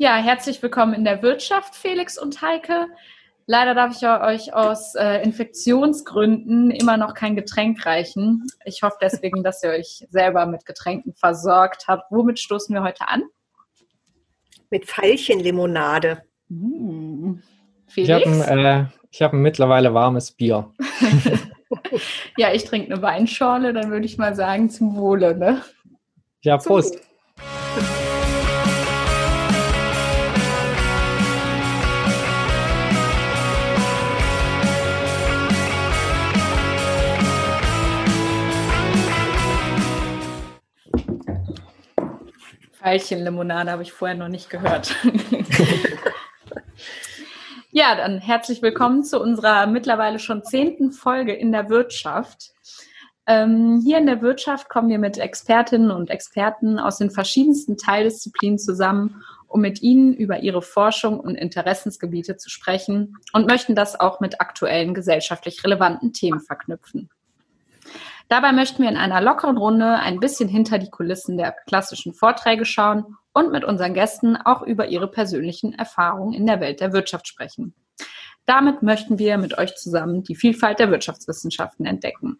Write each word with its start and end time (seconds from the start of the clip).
Ja, 0.00 0.14
herzlich 0.14 0.62
willkommen 0.62 0.94
in 0.94 1.02
der 1.02 1.22
Wirtschaft, 1.22 1.74
Felix 1.74 2.16
und 2.16 2.40
Heike. 2.40 2.86
Leider 3.46 3.74
darf 3.74 3.96
ich 3.96 4.06
euch 4.06 4.54
aus 4.54 4.94
äh, 4.94 5.24
Infektionsgründen 5.24 6.70
immer 6.70 6.96
noch 6.96 7.14
kein 7.14 7.34
Getränk 7.34 7.84
reichen. 7.84 8.46
Ich 8.64 8.84
hoffe 8.84 8.94
deswegen, 9.02 9.42
dass 9.42 9.64
ihr 9.64 9.70
euch 9.70 10.06
selber 10.08 10.46
mit 10.46 10.64
Getränken 10.64 11.14
versorgt 11.14 11.88
habt. 11.88 12.12
Womit 12.12 12.38
stoßen 12.38 12.72
wir 12.76 12.84
heute 12.84 13.08
an? 13.08 13.24
Mit 14.70 14.86
Veilchenlimonade. 14.86 16.22
Mmh. 16.48 17.42
Ich 17.96 18.08
habe 18.08 18.24
ein, 18.24 18.66
äh, 18.66 18.84
hab 19.20 19.32
ein 19.32 19.42
mittlerweile 19.42 19.94
warmes 19.94 20.30
Bier. 20.30 20.72
ja, 22.36 22.52
ich 22.52 22.64
trinke 22.64 22.92
eine 22.92 23.02
Weinschorle, 23.02 23.72
dann 23.72 23.90
würde 23.90 24.06
ich 24.06 24.16
mal 24.16 24.36
sagen, 24.36 24.70
zum 24.70 24.94
Wohle. 24.94 25.36
Ne? 25.36 25.60
Ja, 26.42 26.56
Prost. 26.56 27.07
Veilchenlimonade 42.88 43.70
habe 43.70 43.82
ich 43.82 43.92
vorher 43.92 44.16
noch 44.16 44.28
nicht 44.28 44.48
gehört. 44.48 44.96
ja, 47.70 47.94
dann 47.94 48.18
herzlich 48.18 48.62
willkommen 48.62 49.04
zu 49.04 49.20
unserer 49.20 49.66
mittlerweile 49.66 50.18
schon 50.18 50.42
zehnten 50.42 50.92
Folge 50.92 51.34
in 51.34 51.52
der 51.52 51.68
Wirtschaft. 51.68 52.54
Ähm, 53.26 53.82
hier 53.84 53.98
in 53.98 54.06
der 54.06 54.22
Wirtschaft 54.22 54.70
kommen 54.70 54.88
wir 54.88 54.98
mit 54.98 55.18
Expertinnen 55.18 55.90
und 55.90 56.08
Experten 56.08 56.78
aus 56.78 56.96
den 56.96 57.10
verschiedensten 57.10 57.76
Teildisziplinen 57.76 58.58
zusammen, 58.58 59.22
um 59.48 59.60
mit 59.60 59.82
ihnen 59.82 60.14
über 60.14 60.40
ihre 60.40 60.62
Forschung 60.62 61.20
und 61.20 61.34
Interessensgebiete 61.34 62.38
zu 62.38 62.48
sprechen 62.48 63.18
und 63.34 63.46
möchten 63.46 63.74
das 63.74 64.00
auch 64.00 64.20
mit 64.20 64.40
aktuellen 64.40 64.94
gesellschaftlich 64.94 65.62
relevanten 65.62 66.14
Themen 66.14 66.40
verknüpfen. 66.40 67.10
Dabei 68.28 68.52
möchten 68.52 68.82
wir 68.82 68.90
in 68.90 68.98
einer 68.98 69.22
lockeren 69.22 69.56
Runde 69.56 69.86
ein 69.86 70.20
bisschen 70.20 70.48
hinter 70.48 70.78
die 70.78 70.90
Kulissen 70.90 71.38
der 71.38 71.52
klassischen 71.66 72.12
Vorträge 72.12 72.66
schauen 72.66 73.16
und 73.32 73.52
mit 73.52 73.64
unseren 73.64 73.94
Gästen 73.94 74.36
auch 74.36 74.62
über 74.62 74.88
ihre 74.88 75.10
persönlichen 75.10 75.72
Erfahrungen 75.72 76.34
in 76.34 76.46
der 76.46 76.60
Welt 76.60 76.80
der 76.80 76.92
Wirtschaft 76.92 77.26
sprechen. 77.26 77.74
Damit 78.44 78.82
möchten 78.82 79.18
wir 79.18 79.38
mit 79.38 79.56
euch 79.56 79.76
zusammen 79.76 80.24
die 80.24 80.36
Vielfalt 80.36 80.78
der 80.78 80.90
Wirtschaftswissenschaften 80.90 81.86
entdecken. 81.86 82.38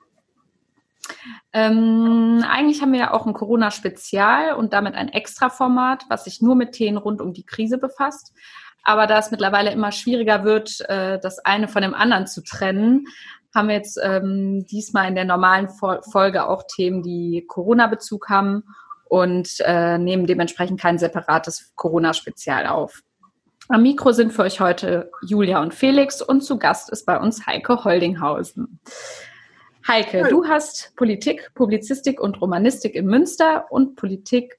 Ähm, 1.53 2.45
eigentlich 2.47 2.83
haben 2.83 2.93
wir 2.93 3.01
ja 3.01 3.15
auch 3.15 3.27
ein 3.27 3.33
Corona-Spezial 3.33 4.55
und 4.55 4.75
damit 4.75 4.95
ein 4.95 5.09
Extra-Format, 5.09 6.05
was 6.09 6.25
sich 6.25 6.43
nur 6.43 6.55
mit 6.55 6.73
Themen 6.73 6.99
rund 6.99 7.23
um 7.23 7.33
die 7.33 7.45
Krise 7.45 7.79
befasst. 7.79 8.35
Aber 8.85 9.07
da 9.07 9.19
es 9.19 9.31
mittlerweile 9.31 9.71
immer 9.71 9.93
schwieriger 9.93 10.45
wird, 10.45 10.81
äh, 10.89 11.19
das 11.19 11.39
eine 11.41 11.69
von 11.69 11.83
dem 11.83 11.95
anderen 11.95 12.27
zu 12.27 12.43
trennen, 12.43 13.07
haben 13.55 13.69
wir 13.69 13.77
jetzt 13.77 13.99
ähm, 14.03 14.67
diesmal 14.67 15.09
in 15.09 15.15
der 15.15 15.25
normalen 15.25 15.69
Folge 15.69 16.49
auch 16.49 16.65
Themen, 16.75 17.03
die 17.03 17.45
Corona-Bezug 17.49 18.29
haben 18.29 18.65
und 19.09 19.57
äh, 19.61 19.99
nehmen 19.99 20.27
dementsprechend 20.27 20.81
kein 20.81 20.99
separates 20.99 21.73
Corona-Spezial 21.75 22.67
auf. 22.67 23.03
Am 23.69 23.83
Mikro 23.83 24.13
sind 24.13 24.33
für 24.33 24.43
euch 24.43 24.61
heute 24.61 25.11
Julia 25.27 25.61
und 25.61 25.75
Felix 25.75 26.23
und 26.23 26.43
zu 26.43 26.59
Gast 26.59 26.91
ist 26.91 27.05
bei 27.05 27.19
uns 27.19 27.47
Heike 27.47 27.85
Holdinghausen. 27.85 28.81
Heike, 29.87 30.27
du 30.29 30.47
hast 30.47 30.93
Politik, 30.97 31.51
Publizistik 31.55 32.21
und 32.21 32.41
Romanistik 32.41 32.95
in 32.95 33.07
Münster 33.07 33.67
und 33.71 33.97
Politik 33.97 34.59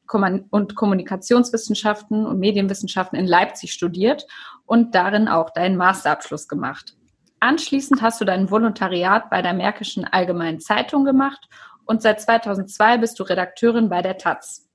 und 0.49 0.75
Kommunikationswissenschaften 0.75 2.25
und 2.25 2.39
Medienwissenschaften 2.39 3.17
in 3.17 3.27
Leipzig 3.27 3.71
studiert 3.71 4.25
und 4.65 4.95
darin 4.95 5.27
auch 5.27 5.51
deinen 5.51 5.77
Masterabschluss 5.77 6.47
gemacht. 6.47 6.95
Anschließend 7.39 8.01
hast 8.01 8.19
du 8.19 8.25
dein 8.25 8.51
Volontariat 8.51 9.29
bei 9.29 9.41
der 9.41 9.53
Märkischen 9.53 10.05
Allgemeinen 10.05 10.59
Zeitung 10.59 11.05
gemacht 11.05 11.47
und 11.85 12.01
seit 12.01 12.21
2002 12.21 12.97
bist 12.97 13.19
du 13.19 13.23
Redakteurin 13.23 13.89
bei 13.89 14.01
der 14.01 14.17
Taz. 14.17 14.67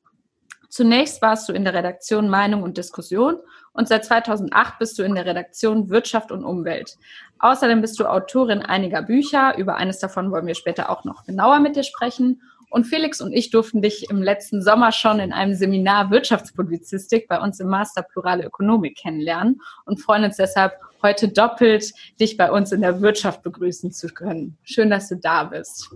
Zunächst 0.70 1.22
warst 1.22 1.48
du 1.48 1.52
in 1.52 1.64
der 1.64 1.74
Redaktion 1.74 2.28
Meinung 2.28 2.62
und 2.62 2.78
Diskussion 2.78 3.36
und 3.74 3.86
seit 3.86 4.04
2008 4.04 4.78
bist 4.78 4.98
du 4.98 5.02
in 5.02 5.14
der 5.14 5.26
Redaktion 5.26 5.90
Wirtschaft 5.90 6.32
und 6.32 6.44
Umwelt. 6.44 6.96
Außerdem 7.38 7.80
bist 7.80 8.00
du 8.00 8.06
Autorin 8.06 8.62
einiger 8.62 9.02
Bücher, 9.02 9.56
über 9.56 9.76
eines 9.76 9.98
davon 9.98 10.32
wollen 10.32 10.46
wir 10.46 10.54
später 10.54 10.90
auch 10.90 11.04
noch 11.04 11.24
genauer 11.24 11.60
mit 11.60 11.76
dir 11.76 11.84
sprechen. 11.84 12.42
Und 12.70 12.86
Felix 12.86 13.20
und 13.20 13.32
ich 13.32 13.50
durften 13.50 13.82
dich 13.82 14.10
im 14.10 14.20
letzten 14.20 14.62
Sommer 14.62 14.90
schon 14.90 15.20
in 15.20 15.32
einem 15.32 15.54
Seminar 15.54 16.10
Wirtschaftspublizistik 16.10 17.28
bei 17.28 17.38
uns 17.38 17.60
im 17.60 17.68
Master 17.68 18.02
Plurale 18.02 18.44
Ökonomik 18.44 18.96
kennenlernen 18.96 19.60
und 19.84 20.00
freuen 20.00 20.24
uns 20.24 20.38
deshalb 20.38 20.72
heute 21.04 21.28
doppelt, 21.28 21.92
dich 22.18 22.36
bei 22.36 22.50
uns 22.50 22.72
in 22.72 22.80
der 22.80 23.00
Wirtschaft 23.02 23.42
begrüßen 23.42 23.92
zu 23.92 24.08
können. 24.08 24.56
Schön, 24.64 24.88
dass 24.90 25.08
du 25.08 25.16
da 25.16 25.44
bist. 25.44 25.94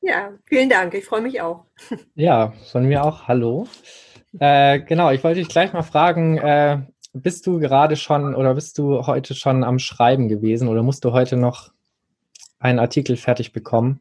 Ja, 0.00 0.30
vielen 0.44 0.70
Dank. 0.70 0.94
Ich 0.94 1.04
freue 1.04 1.20
mich 1.20 1.40
auch. 1.40 1.64
Ja, 2.14 2.52
von 2.70 2.86
mir 2.86 3.04
auch. 3.04 3.26
Hallo. 3.26 3.66
Äh, 4.38 4.80
genau, 4.80 5.10
ich 5.10 5.24
wollte 5.24 5.40
dich 5.40 5.48
gleich 5.48 5.72
mal 5.72 5.82
fragen, 5.82 6.38
äh, 6.38 6.82
bist 7.12 7.46
du 7.46 7.58
gerade 7.58 7.96
schon 7.96 8.34
oder 8.34 8.54
bist 8.54 8.78
du 8.78 9.06
heute 9.06 9.34
schon 9.34 9.64
am 9.64 9.78
Schreiben 9.78 10.28
gewesen 10.28 10.68
oder 10.68 10.82
musst 10.82 11.04
du 11.04 11.12
heute 11.12 11.36
noch 11.36 11.72
einen 12.58 12.78
Artikel 12.78 13.16
fertig 13.16 13.52
bekommen? 13.52 14.00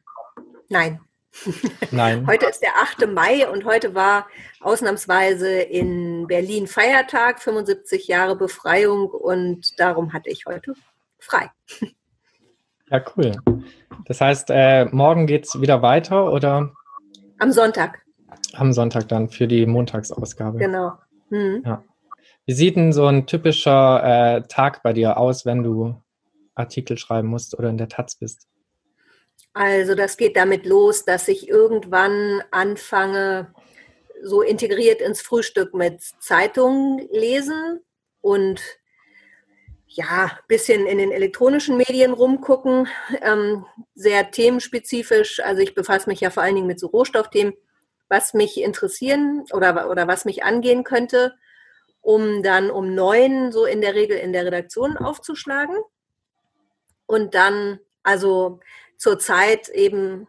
Nein, 0.69 0.99
Nein. 1.91 2.27
Heute 2.27 2.45
ist 2.45 2.61
der 2.61 2.75
8. 2.81 3.07
Mai 3.11 3.47
und 3.49 3.65
heute 3.65 3.95
war 3.95 4.27
ausnahmsweise 4.61 5.49
in 5.61 6.27
Berlin 6.27 6.67
Feiertag, 6.67 7.41
75 7.41 8.07
Jahre 8.07 8.35
Befreiung 8.35 9.09
und 9.09 9.79
darum 9.79 10.13
hatte 10.13 10.29
ich 10.29 10.45
heute 10.45 10.73
frei. 11.19 11.49
Ja, 12.89 13.03
cool. 13.15 13.31
Das 14.05 14.21
heißt, 14.21 14.49
äh, 14.51 14.85
morgen 14.85 15.25
geht 15.25 15.45
es 15.45 15.59
wieder 15.59 15.81
weiter 15.81 16.31
oder? 16.31 16.71
Am 17.39 17.51
Sonntag. 17.51 18.01
Am 18.53 18.71
Sonntag 18.71 19.07
dann 19.07 19.29
für 19.29 19.47
die 19.47 19.65
Montagsausgabe. 19.65 20.59
Genau. 20.59 20.93
Mhm. 21.29 21.63
Ja. 21.65 21.83
Wie 22.45 22.53
sieht 22.53 22.75
denn 22.75 22.93
so 22.93 23.07
ein 23.07 23.25
typischer 23.25 24.03
äh, 24.03 24.41
Tag 24.47 24.83
bei 24.83 24.93
dir 24.93 25.17
aus, 25.17 25.45
wenn 25.45 25.63
du 25.63 25.95
Artikel 26.55 26.97
schreiben 26.97 27.29
musst 27.29 27.57
oder 27.57 27.69
in 27.69 27.77
der 27.77 27.87
Taz 27.87 28.15
bist? 28.15 28.47
Also 29.53 29.93
das 29.93 30.17
geht 30.17 30.35
damit 30.35 30.65
los, 30.65 31.05
dass 31.05 31.27
ich 31.27 31.47
irgendwann 31.47 32.41
anfange, 32.51 33.53
so 34.23 34.41
integriert 34.41 35.01
ins 35.01 35.21
Frühstück 35.21 35.73
mit 35.73 36.01
Zeitungen 36.19 37.07
lesen 37.11 37.81
und 38.21 38.61
ja, 39.85 40.39
bisschen 40.47 40.87
in 40.87 40.97
den 40.97 41.11
elektronischen 41.11 41.77
Medien 41.77 42.13
rumgucken, 42.13 42.87
ähm, 43.21 43.65
sehr 43.93 44.31
themenspezifisch. 44.31 45.39
Also 45.41 45.61
ich 45.61 45.75
befasse 45.75 46.09
mich 46.09 46.19
ja 46.19 46.31
vor 46.31 46.41
allen 46.41 46.55
Dingen 46.55 46.67
mit 46.67 46.79
so 46.79 46.87
Rohstoffthemen, 46.87 47.53
was 48.09 48.33
mich 48.33 48.59
interessieren 48.59 49.45
oder, 49.51 49.89
oder 49.91 50.07
was 50.07 50.25
mich 50.25 50.43
angehen 50.43 50.83
könnte, 50.83 51.35
um 52.01 52.41
dann 52.41 52.71
um 52.71 52.95
neun 52.95 53.51
so 53.51 53.65
in 53.65 53.81
der 53.81 53.93
Regel 53.93 54.17
in 54.17 54.33
der 54.33 54.45
Redaktion 54.45 54.97
aufzuschlagen. 54.97 55.75
Und 57.05 57.35
dann, 57.35 57.79
also 58.01 58.61
zurzeit 59.03 59.67
eben 59.67 60.27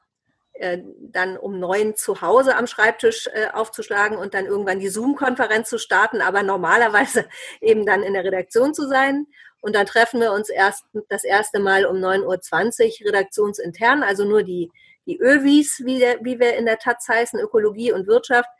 äh, 0.54 0.78
dann 1.00 1.36
um 1.36 1.60
neun 1.60 1.94
zu 1.94 2.20
Hause 2.20 2.56
am 2.56 2.66
Schreibtisch 2.66 3.28
äh, 3.32 3.46
aufzuschlagen 3.52 4.18
und 4.18 4.34
dann 4.34 4.46
irgendwann 4.46 4.80
die 4.80 4.88
Zoom-Konferenz 4.88 5.70
zu 5.70 5.78
starten, 5.78 6.20
aber 6.20 6.42
normalerweise 6.42 7.26
eben 7.60 7.86
dann 7.86 8.02
in 8.02 8.14
der 8.14 8.24
Redaktion 8.24 8.74
zu 8.74 8.88
sein. 8.88 9.26
Und 9.60 9.76
dann 9.76 9.86
treffen 9.86 10.20
wir 10.20 10.32
uns 10.32 10.50
erst 10.50 10.84
das 11.08 11.24
erste 11.24 11.60
Mal 11.60 11.86
um 11.86 11.96
9.20 11.96 13.00
Uhr 13.00 13.08
redaktionsintern, 13.08 14.02
also 14.02 14.24
nur 14.24 14.42
die, 14.42 14.70
die 15.06 15.18
ÖWIs, 15.18 15.82
wie, 15.84 16.00
der, 16.00 16.18
wie 16.22 16.38
wir 16.38 16.56
in 16.56 16.66
der 16.66 16.78
Taz 16.78 17.08
heißen, 17.08 17.38
Ökologie 17.38 17.92
und 17.92 18.08
Wirtschaft, 18.08 18.50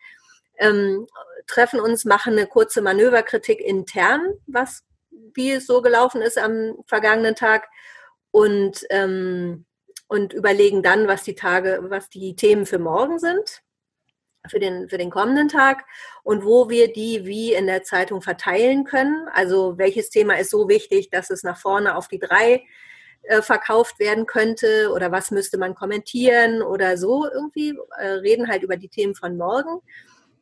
ähm, 0.58 1.06
treffen 1.46 1.80
uns, 1.80 2.04
machen 2.04 2.34
eine 2.34 2.46
kurze 2.46 2.80
Manöverkritik 2.80 3.60
intern, 3.60 4.22
was 4.46 4.84
wie 5.34 5.50
es 5.50 5.66
so 5.66 5.82
gelaufen 5.82 6.22
ist 6.22 6.38
am 6.38 6.76
vergangenen 6.86 7.34
Tag. 7.34 7.68
Und 8.30 8.84
ähm, 8.90 9.66
und 10.14 10.32
überlegen 10.32 10.84
dann, 10.84 11.08
was 11.08 11.24
die 11.24 11.34
Tage, 11.34 11.80
was 11.88 12.08
die 12.08 12.36
Themen 12.36 12.66
für 12.66 12.78
morgen 12.78 13.18
sind, 13.18 13.62
für 14.46 14.60
den, 14.60 14.88
für 14.88 14.96
den 14.96 15.10
kommenden 15.10 15.48
Tag 15.48 15.84
und 16.22 16.44
wo 16.44 16.70
wir 16.70 16.92
die 16.92 17.26
wie 17.26 17.52
in 17.52 17.66
der 17.66 17.82
Zeitung 17.82 18.22
verteilen 18.22 18.84
können. 18.84 19.26
Also 19.32 19.76
welches 19.76 20.10
Thema 20.10 20.38
ist 20.38 20.50
so 20.50 20.68
wichtig, 20.68 21.10
dass 21.10 21.30
es 21.30 21.42
nach 21.42 21.58
vorne 21.58 21.96
auf 21.96 22.06
die 22.06 22.20
drei 22.20 22.62
äh, 23.24 23.42
verkauft 23.42 23.98
werden 23.98 24.26
könnte 24.26 24.92
oder 24.94 25.10
was 25.10 25.32
müsste 25.32 25.58
man 25.58 25.74
kommentieren 25.74 26.62
oder 26.62 26.96
so 26.96 27.26
irgendwie, 27.28 27.76
äh, 27.98 28.06
reden 28.06 28.48
halt 28.48 28.62
über 28.62 28.76
die 28.76 28.88
Themen 28.88 29.16
von 29.16 29.36
morgen. 29.36 29.80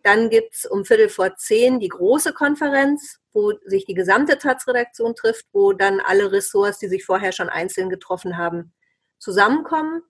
Dann 0.02 0.28
gibt 0.28 0.54
es 0.54 0.66
um 0.66 0.84
Viertel 0.84 1.08
vor 1.08 1.36
zehn 1.36 1.80
die 1.80 1.88
große 1.88 2.34
Konferenz, 2.34 3.20
wo 3.32 3.54
sich 3.64 3.86
die 3.86 3.94
gesamte 3.94 4.36
Taz-Redaktion 4.36 5.14
trifft, 5.14 5.46
wo 5.54 5.72
dann 5.72 6.00
alle 6.00 6.30
Ressorts, 6.30 6.78
die 6.78 6.88
sich 6.88 7.06
vorher 7.06 7.32
schon 7.32 7.48
einzeln 7.48 7.88
getroffen 7.88 8.36
haben, 8.36 8.74
zusammenkommen 9.22 10.02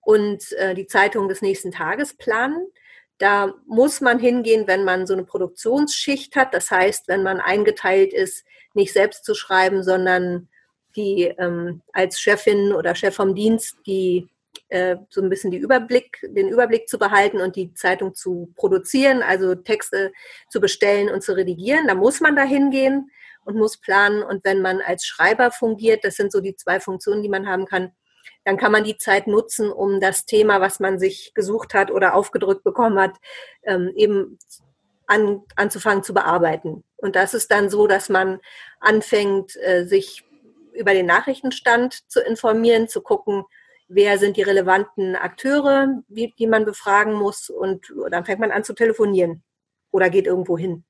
und 0.00 0.52
äh, 0.52 0.74
die 0.74 0.86
Zeitung 0.86 1.28
des 1.28 1.42
nächsten 1.42 1.70
Tages 1.70 2.16
planen. 2.16 2.66
Da 3.18 3.54
muss 3.66 4.00
man 4.00 4.18
hingehen, 4.18 4.66
wenn 4.66 4.84
man 4.84 5.06
so 5.06 5.12
eine 5.12 5.24
Produktionsschicht 5.24 6.34
hat. 6.34 6.52
Das 6.52 6.70
heißt, 6.70 7.06
wenn 7.06 7.22
man 7.22 7.40
eingeteilt 7.40 8.12
ist, 8.12 8.44
nicht 8.74 8.92
selbst 8.92 9.24
zu 9.24 9.34
schreiben, 9.34 9.82
sondern 9.82 10.48
die 10.96 11.32
ähm, 11.38 11.82
als 11.92 12.18
Chefin 12.18 12.72
oder 12.72 12.94
Chef 12.94 13.14
vom 13.14 13.34
Dienst 13.34 13.76
die 13.86 14.28
äh, 14.68 14.96
so 15.10 15.20
ein 15.20 15.28
bisschen 15.28 15.50
die 15.50 15.58
Überblick, 15.58 16.18
den 16.22 16.48
Überblick 16.48 16.88
zu 16.88 16.98
behalten 16.98 17.40
und 17.40 17.56
die 17.56 17.74
Zeitung 17.74 18.14
zu 18.14 18.52
produzieren, 18.56 19.22
also 19.22 19.54
Texte 19.54 20.12
zu 20.48 20.60
bestellen 20.60 21.10
und 21.10 21.22
zu 21.22 21.36
redigieren. 21.36 21.86
Da 21.86 21.94
muss 21.94 22.20
man 22.20 22.34
da 22.34 22.42
hingehen 22.42 23.10
und 23.44 23.56
muss 23.56 23.76
planen. 23.76 24.22
Und 24.22 24.44
wenn 24.44 24.62
man 24.62 24.80
als 24.80 25.06
Schreiber 25.06 25.50
fungiert, 25.50 26.04
das 26.04 26.16
sind 26.16 26.32
so 26.32 26.40
die 26.40 26.56
zwei 26.56 26.80
Funktionen, 26.80 27.22
die 27.22 27.28
man 27.28 27.46
haben 27.46 27.66
kann, 27.66 27.92
dann 28.44 28.56
kann 28.56 28.72
man 28.72 28.84
die 28.84 28.98
Zeit 28.98 29.26
nutzen, 29.26 29.70
um 29.70 30.00
das 30.00 30.26
Thema, 30.26 30.60
was 30.60 30.80
man 30.80 30.98
sich 30.98 31.32
gesucht 31.34 31.74
hat 31.74 31.90
oder 31.90 32.14
aufgedrückt 32.14 32.64
bekommen 32.64 32.98
hat, 32.98 33.16
ähm, 33.64 33.92
eben 33.96 34.38
an, 35.06 35.42
anzufangen 35.56 36.02
zu 36.02 36.14
bearbeiten. 36.14 36.84
Und 36.96 37.16
das 37.16 37.34
ist 37.34 37.50
dann 37.50 37.70
so, 37.70 37.86
dass 37.86 38.08
man 38.08 38.40
anfängt, 38.80 39.56
äh, 39.56 39.84
sich 39.84 40.24
über 40.72 40.92
den 40.92 41.06
Nachrichtenstand 41.06 42.10
zu 42.10 42.20
informieren, 42.20 42.88
zu 42.88 43.00
gucken, 43.00 43.44
wer 43.88 44.18
sind 44.18 44.36
die 44.36 44.42
relevanten 44.42 45.14
Akteure, 45.14 46.02
die, 46.08 46.34
die 46.38 46.46
man 46.46 46.64
befragen 46.64 47.14
muss 47.14 47.48
und 47.50 47.92
dann 48.10 48.24
fängt 48.24 48.40
man 48.40 48.50
an 48.50 48.64
zu 48.64 48.74
telefonieren 48.74 49.42
oder 49.90 50.10
geht 50.10 50.26
irgendwo 50.26 50.58
hin. 50.58 50.84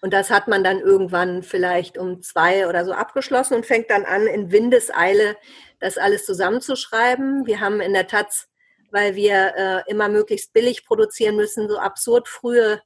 Und 0.00 0.12
das 0.12 0.30
hat 0.30 0.48
man 0.48 0.64
dann 0.64 0.80
irgendwann 0.80 1.42
vielleicht 1.42 1.98
um 1.98 2.22
zwei 2.22 2.68
oder 2.68 2.84
so 2.84 2.92
abgeschlossen 2.92 3.54
und 3.54 3.66
fängt 3.66 3.90
dann 3.90 4.04
an, 4.04 4.26
in 4.26 4.50
Windeseile 4.50 5.36
das 5.78 5.98
alles 5.98 6.24
zusammenzuschreiben. 6.24 7.46
Wir 7.46 7.60
haben 7.60 7.80
in 7.80 7.92
der 7.92 8.06
Taz, 8.06 8.48
weil 8.90 9.14
wir 9.14 9.54
äh, 9.56 9.90
immer 9.90 10.08
möglichst 10.08 10.52
billig 10.52 10.84
produzieren 10.84 11.36
müssen, 11.36 11.68
so 11.68 11.78
absurd 11.78 12.28
frühe 12.28 12.80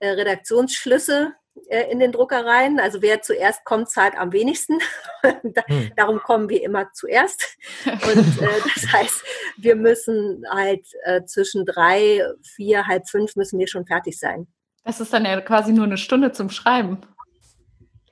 äh, 0.00 0.08
Redaktionsschlüsse 0.08 1.32
äh, 1.68 1.90
in 1.90 1.98
den 1.98 2.12
Druckereien. 2.12 2.80
Also 2.80 3.02
wer 3.02 3.22
zuerst 3.22 3.64
kommt, 3.64 3.90
zahlt 3.90 4.16
am 4.16 4.32
wenigsten. 4.32 4.78
hm. 5.22 5.92
Darum 5.96 6.20
kommen 6.20 6.48
wir 6.48 6.62
immer 6.62 6.92
zuerst. 6.92 7.56
Und 7.84 8.42
äh, 8.42 8.60
das 8.74 8.92
heißt, 8.92 9.24
wir 9.56 9.76
müssen 9.76 10.44
halt 10.50 10.86
äh, 11.04 11.24
zwischen 11.24 11.66
drei, 11.66 12.22
vier, 12.42 12.86
halb 12.86 13.08
fünf 13.08 13.36
müssen 13.36 13.58
wir 13.58 13.68
schon 13.68 13.86
fertig 13.86 14.18
sein. 14.18 14.46
Das 14.84 15.00
ist 15.00 15.12
dann 15.12 15.24
ja 15.24 15.40
quasi 15.40 15.72
nur 15.72 15.84
eine 15.84 15.98
Stunde 15.98 16.32
zum 16.32 16.50
Schreiben. 16.50 16.98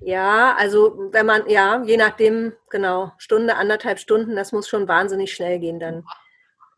Ja, 0.01 0.55
also 0.59 1.09
wenn 1.13 1.27
man, 1.27 1.49
ja, 1.49 1.83
je 1.85 1.97
nachdem, 1.97 2.53
genau, 2.71 3.13
Stunde, 3.19 3.57
anderthalb 3.57 3.99
Stunden, 3.99 4.37
das 4.37 4.53
muss 4.53 4.69
schon 4.69 4.89
wahnsinnig 4.89 5.33
schnell 5.33 5.59
gehen 5.59 5.81
dann. 5.81 6.05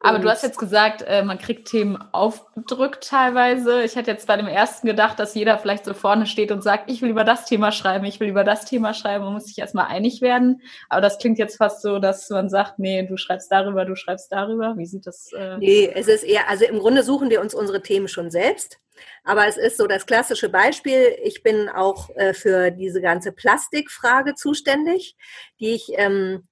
Aber 0.00 0.20
du 0.20 0.30
hast 0.30 0.44
jetzt 0.44 0.58
gesagt, 0.58 1.02
äh, 1.02 1.24
man 1.24 1.38
kriegt 1.38 1.66
Themen 1.66 1.98
aufgedrückt 2.12 3.08
teilweise. 3.08 3.82
Ich 3.82 3.96
hätte 3.96 4.12
jetzt 4.12 4.28
bei 4.28 4.36
dem 4.36 4.46
ersten 4.46 4.86
gedacht, 4.86 5.18
dass 5.18 5.34
jeder 5.34 5.58
vielleicht 5.58 5.84
so 5.84 5.92
vorne 5.92 6.26
steht 6.26 6.52
und 6.52 6.62
sagt, 6.62 6.88
ich 6.88 7.02
will 7.02 7.10
über 7.10 7.24
das 7.24 7.46
Thema 7.46 7.72
schreiben, 7.72 8.04
ich 8.04 8.20
will 8.20 8.28
über 8.28 8.44
das 8.44 8.64
Thema 8.64 8.94
schreiben. 8.94 9.24
Man 9.24 9.32
muss 9.32 9.46
sich 9.46 9.58
erstmal 9.58 9.86
einig 9.86 10.20
werden. 10.20 10.62
Aber 10.88 11.00
das 11.00 11.18
klingt 11.18 11.38
jetzt 11.38 11.56
fast 11.56 11.82
so, 11.82 11.98
dass 11.98 12.30
man 12.30 12.48
sagt, 12.48 12.78
nee, 12.78 13.02
du 13.02 13.16
schreibst 13.16 13.50
darüber, 13.50 13.84
du 13.84 13.96
schreibst 13.96 14.30
darüber. 14.30 14.74
Wie 14.76 14.86
sieht 14.86 15.04
das? 15.04 15.32
Äh 15.32 15.58
nee, 15.58 15.90
es 15.92 16.06
ist 16.06 16.22
eher, 16.22 16.48
also 16.48 16.64
im 16.64 16.78
Grunde 16.78 17.02
suchen 17.02 17.28
wir 17.28 17.40
uns 17.40 17.52
unsere 17.52 17.82
Themen 17.82 18.06
schon 18.06 18.30
selbst. 18.30 18.78
Aber 19.24 19.46
es 19.46 19.56
ist 19.56 19.76
so 19.76 19.86
das 19.86 20.06
klassische 20.06 20.48
Beispiel. 20.48 21.16
Ich 21.22 21.42
bin 21.42 21.68
auch 21.68 22.10
äh, 22.16 22.34
für 22.34 22.70
diese 22.70 23.00
ganze 23.00 23.32
Plastikfrage 23.32 24.34
zuständig, 24.34 25.16
die 25.60 25.74
ich 25.74 25.92
ähm, 25.96 26.48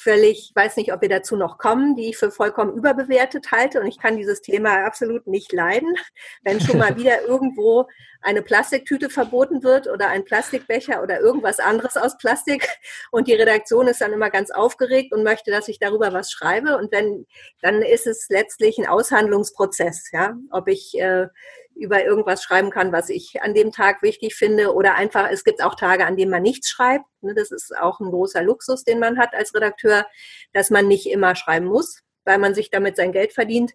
völlig, 0.00 0.52
weiß 0.54 0.76
nicht, 0.76 0.92
ob 0.92 1.02
wir 1.02 1.08
dazu 1.08 1.36
noch 1.36 1.58
kommen, 1.58 1.94
die 1.94 2.08
ich 2.10 2.16
für 2.16 2.30
vollkommen 2.30 2.74
überbewertet 2.74 3.52
halte. 3.52 3.80
Und 3.80 3.86
ich 3.86 3.98
kann 3.98 4.16
dieses 4.16 4.40
Thema 4.40 4.84
absolut 4.84 5.26
nicht 5.26 5.52
leiden. 5.52 5.94
Wenn 6.42 6.60
schon 6.60 6.78
mal 6.78 6.96
wieder 6.96 7.22
irgendwo 7.22 7.86
eine 8.22 8.42
Plastiktüte 8.42 9.08
verboten 9.08 9.62
wird 9.62 9.86
oder 9.86 10.08
ein 10.08 10.24
Plastikbecher 10.24 11.02
oder 11.02 11.20
irgendwas 11.20 11.58
anderes 11.58 11.96
aus 11.96 12.18
Plastik 12.18 12.68
und 13.10 13.28
die 13.28 13.34
Redaktion 13.34 13.88
ist 13.88 14.00
dann 14.00 14.12
immer 14.12 14.30
ganz 14.30 14.50
aufgeregt 14.50 15.12
und 15.12 15.22
möchte, 15.22 15.50
dass 15.50 15.68
ich 15.68 15.78
darüber 15.78 16.12
was 16.12 16.30
schreibe. 16.30 16.76
Und 16.76 16.92
wenn, 16.92 17.26
dann 17.62 17.82
ist 17.82 18.06
es 18.06 18.26
letztlich 18.28 18.78
ein 18.78 18.86
Aushandlungsprozess, 18.86 20.10
ja, 20.12 20.36
ob 20.50 20.68
ich 20.68 20.98
äh, 20.98 21.28
über 21.74 22.04
irgendwas 22.04 22.42
schreiben 22.42 22.70
kann, 22.70 22.92
was 22.92 23.08
ich 23.08 23.40
an 23.42 23.54
dem 23.54 23.72
Tag 23.72 24.02
wichtig 24.02 24.34
finde 24.34 24.74
oder 24.74 24.96
einfach, 24.96 25.30
es 25.30 25.44
gibt 25.44 25.62
auch 25.62 25.74
Tage, 25.74 26.04
an 26.04 26.16
denen 26.16 26.30
man 26.30 26.42
nichts 26.42 26.68
schreibt. 26.68 27.06
Ne, 27.22 27.34
das 27.34 27.50
ist 27.50 27.76
auch 27.76 28.00
ein 28.00 28.10
großer 28.10 28.42
Luxus, 28.42 28.84
den 28.84 28.98
man 28.98 29.18
hat 29.18 29.34
als 29.34 29.54
Redakteur, 29.54 30.06
dass 30.52 30.68
man 30.70 30.88
nicht 30.88 31.06
immer 31.06 31.34
schreiben 31.36 31.66
muss, 31.66 32.02
weil 32.24 32.38
man 32.38 32.54
sich 32.54 32.70
damit 32.70 32.96
sein 32.96 33.12
Geld 33.12 33.32
verdient, 33.32 33.72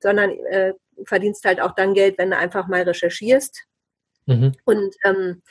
sondern 0.00 0.30
äh, 0.30 0.74
verdienst 1.04 1.44
halt 1.44 1.60
auch 1.60 1.74
dann 1.74 1.94
Geld, 1.94 2.18
wenn 2.18 2.30
du 2.30 2.36
einfach 2.36 2.68
mal 2.68 2.82
recherchierst. 2.82 3.64
Mhm. 4.26 4.52
Und 4.64 4.94
ähm, 5.04 5.42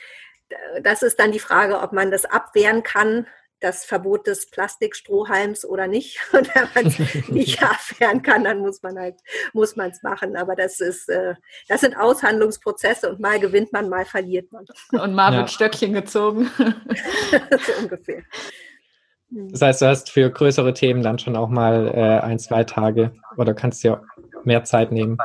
das 0.82 1.02
ist 1.02 1.18
dann 1.18 1.32
die 1.32 1.38
Frage, 1.38 1.80
ob 1.80 1.92
man 1.92 2.10
das 2.10 2.24
abwehren 2.24 2.82
kann, 2.82 3.26
das 3.60 3.84
Verbot 3.86 4.26
des 4.26 4.50
Plastikstrohhalms 4.50 5.64
oder 5.64 5.86
nicht. 5.86 6.18
Und 6.32 6.54
wenn 6.54 6.68
man 6.74 6.86
es 6.86 6.98
nicht 7.28 7.62
abwehren 7.62 8.22
kann, 8.22 8.44
dann 8.44 8.58
muss 8.58 8.82
man 8.82 8.98
halt, 8.98 9.16
muss 9.52 9.76
man 9.76 9.90
es 9.90 10.02
machen. 10.02 10.36
Aber 10.36 10.54
das 10.54 10.80
ist, 10.80 11.08
äh, 11.08 11.34
das 11.68 11.80
sind 11.80 11.96
Aushandlungsprozesse 11.96 13.10
und 13.10 13.20
mal 13.20 13.40
gewinnt 13.40 13.72
man, 13.72 13.88
mal 13.88 14.04
verliert 14.04 14.52
man. 14.52 14.66
Und 15.02 15.14
mal 15.14 15.32
ja. 15.32 15.38
wird 15.38 15.50
Stöckchen 15.50 15.92
gezogen. 15.92 16.50
so 16.58 17.72
ungefähr. 17.82 18.22
Das 19.28 19.60
heißt, 19.60 19.82
du 19.82 19.86
hast 19.86 20.10
für 20.10 20.30
größere 20.30 20.72
Themen 20.72 21.02
dann 21.02 21.18
schon 21.18 21.34
auch 21.34 21.48
mal 21.48 21.88
äh, 21.88 22.20
ein, 22.24 22.38
zwei 22.38 22.62
Tage 22.62 23.12
oder 23.36 23.54
kannst 23.54 23.82
dir 23.82 24.02
mehr 24.44 24.62
Zeit 24.62 24.92
nehmen. 24.92 25.18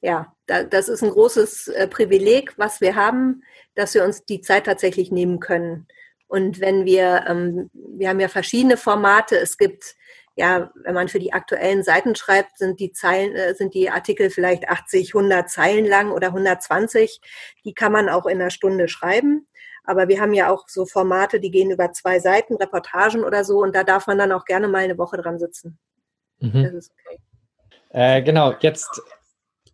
Ja, 0.00 0.34
da, 0.46 0.62
das 0.62 0.88
ist 0.88 1.02
ein 1.02 1.10
großes 1.10 1.68
äh, 1.68 1.88
Privileg, 1.88 2.56
was 2.58 2.80
wir 2.80 2.94
haben, 2.94 3.42
dass 3.74 3.94
wir 3.94 4.04
uns 4.04 4.24
die 4.24 4.40
Zeit 4.40 4.66
tatsächlich 4.66 5.10
nehmen 5.10 5.40
können. 5.40 5.86
Und 6.28 6.60
wenn 6.60 6.84
wir, 6.84 7.24
ähm, 7.28 7.70
wir 7.72 8.08
haben 8.08 8.20
ja 8.20 8.28
verschiedene 8.28 8.76
Formate, 8.76 9.38
es 9.38 9.56
gibt 9.56 9.96
ja, 10.38 10.70
wenn 10.84 10.94
man 10.94 11.08
für 11.08 11.18
die 11.18 11.32
aktuellen 11.32 11.82
Seiten 11.82 12.14
schreibt, 12.14 12.58
sind 12.58 12.78
die 12.78 12.92
Zeilen, 12.92 13.34
äh, 13.34 13.54
sind 13.54 13.72
die 13.72 13.88
Artikel 13.88 14.28
vielleicht 14.28 14.68
80, 14.68 15.14
100 15.14 15.48
Zeilen 15.48 15.86
lang 15.86 16.12
oder 16.12 16.28
120. 16.28 17.20
Die 17.64 17.72
kann 17.72 17.90
man 17.90 18.10
auch 18.10 18.26
in 18.26 18.40
einer 18.40 18.50
Stunde 18.50 18.88
schreiben. 18.88 19.48
Aber 19.84 20.08
wir 20.08 20.20
haben 20.20 20.34
ja 20.34 20.50
auch 20.50 20.68
so 20.68 20.84
Formate, 20.84 21.40
die 21.40 21.50
gehen 21.50 21.70
über 21.70 21.92
zwei 21.92 22.18
Seiten, 22.18 22.56
Reportagen 22.56 23.24
oder 23.24 23.44
so, 23.44 23.62
und 23.62 23.74
da 23.74 23.82
darf 23.82 24.06
man 24.06 24.18
dann 24.18 24.32
auch 24.32 24.44
gerne 24.44 24.68
mal 24.68 24.84
eine 24.84 24.98
Woche 24.98 25.16
dran 25.16 25.38
sitzen. 25.38 25.78
Mhm. 26.40 26.64
Das 26.64 26.74
ist 26.74 26.92
okay. 26.92 27.18
Äh, 27.90 28.22
genau, 28.22 28.54
jetzt 28.60 29.00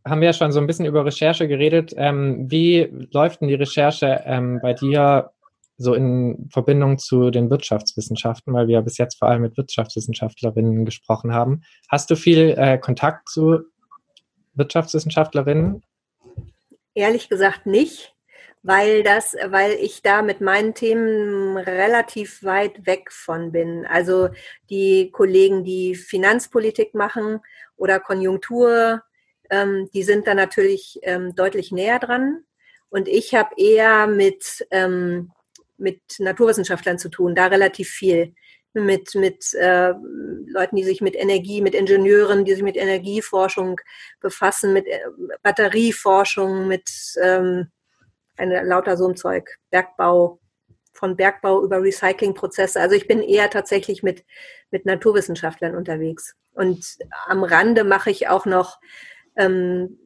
haben 0.05 0.21
wir 0.21 0.27
ja 0.27 0.33
schon 0.33 0.53
so 0.53 0.61
ein 0.61 0.67
bisschen 0.67 0.87
über 0.87 1.05
Recherche 1.05 1.49
geredet. 1.49 1.93
Ähm, 1.97 2.51
wie 2.51 2.89
läuft 3.13 3.41
denn 3.41 3.49
die 3.49 3.55
Recherche 3.55 4.23
ähm, 4.25 4.61
bei 4.63 4.75
dir 4.75 5.31
so 5.79 5.95
in 5.95 6.49
Verbindung 6.51 6.99
zu 6.99 7.31
den 7.31 7.51
Wirtschaftswissenschaften, 7.51 8.53
weil 8.53 8.69
wir 8.69 8.75
ja 8.75 8.81
bis 8.81 8.99
jetzt 8.99 9.19
vor 9.19 9.29
allem 9.29 9.43
mit 9.43 9.57
Wirtschaftswissenschaftlerinnen 9.57 10.85
gesprochen 10.85 11.35
haben. 11.35 11.63
Hast 11.89 12.11
du 12.11 12.17
viel 12.17 12.55
äh, 12.57 12.79
Kontakt 12.79 13.29
zu 13.29 13.61
Wirtschaftswissenschaftlerinnen? 14.55 15.83
Ehrlich 16.95 17.29
gesagt 17.29 17.67
nicht, 17.67 18.15
weil 18.63 19.03
das, 19.03 19.35
weil 19.49 19.73
ich 19.73 20.03
da 20.03 20.23
mit 20.23 20.41
meinen 20.41 20.75
Themen 20.75 21.57
relativ 21.57 22.43
weit 22.43 22.87
weg 22.87 23.11
von 23.11 23.51
bin. 23.51 23.87
Also 23.87 24.29
die 24.69 25.11
Kollegen, 25.11 25.65
die 25.65 25.95
Finanzpolitik 25.95 26.95
machen 26.95 27.41
oder 27.77 27.99
Konjunktur, 27.99 29.03
ähm, 29.53 29.89
die 29.95 30.03
sind 30.03 30.27
da 30.27 30.35
natürlich 30.35 30.99
ähm, 31.03 31.37
deutlich 31.37 31.71
näher 31.71 32.01
dran. 32.01 32.43
Und 32.91 33.07
ich 33.07 33.35
habe 33.35 33.55
eher 33.57 34.09
mit 34.09 34.67
ähm, 34.71 35.31
mit 35.83 36.01
Naturwissenschaftlern 36.19 36.99
zu 36.99 37.11
tun, 37.11 37.35
da 37.35 37.47
relativ 37.47 37.91
viel. 37.91 38.35
Mit, 38.75 39.15
mit 39.15 39.53
äh, 39.53 39.93
Leuten, 40.47 40.77
die 40.77 40.85
sich 40.85 41.03
mit 41.03 41.15
Energie, 41.15 41.61
mit 41.61 41.75
Ingenieuren, 41.75 42.47
die 42.47 42.55
sich 42.55 42.63
mit 42.63 42.79
Energieforschung 42.79 43.79
befassen, 44.19 44.73
mit 44.73 44.87
äh, 44.87 45.01
Batterieforschung, 45.43 46.69
mit 46.69 46.89
ähm, 47.23 47.71
eine, 48.39 48.63
lauter 48.63 48.97
so 48.97 49.07
ein 49.07 49.17
Zeug, 49.17 49.59
Bergbau, 49.71 50.41
von 50.95 51.17
Bergbau 51.17 51.63
über 51.63 51.83
Recyclingprozesse. 51.83 52.81
Also 52.81 52.97
ich 52.97 53.07
bin 53.07 53.21
eher 53.21 53.51
tatsächlich 53.51 54.03
mit, 54.03 54.25
mit 54.71 54.87
Naturwissenschaftlern 54.87 55.77
unterwegs. 55.77 56.35
Und 56.55 56.97
am 57.27 57.45
Rande 57.45 57.85
mache 57.85 58.11
ich 58.11 58.29
auch 58.29 58.47
noch, 58.47 58.79
ähm, 59.37 59.99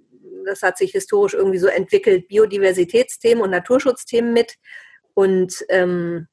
das 0.44 0.62
hat 0.62 0.78
sich 0.78 0.92
historisch 0.92 1.34
irgendwie 1.34 1.58
so 1.58 1.66
entwickelt, 1.66 2.28
Biodiversitätsthemen 2.28 3.42
und 3.42 3.50
Naturschutzthemen 3.50 4.32
mit 4.32 4.56
und 5.14 5.64
ähm, 5.68 6.28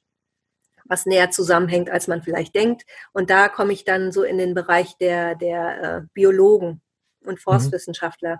was 0.85 1.05
näher 1.05 1.31
zusammenhängt, 1.31 1.89
als 1.89 2.07
man 2.07 2.21
vielleicht 2.21 2.55
denkt. 2.55 2.83
Und 3.13 3.29
da 3.29 3.50
komme 3.50 3.73
ich 3.73 3.85
dann 3.85 4.12
so 4.12 4.23
in 4.23 4.38
den 4.38 4.53
Bereich 4.53 4.97
der, 4.97 5.35
der 5.35 5.81
äh, 5.81 6.01
Biologen 6.13 6.81
und 7.21 7.35
mhm. 7.35 7.38
Forstwissenschaftler. 7.38 8.35
Mhm. 8.35 8.39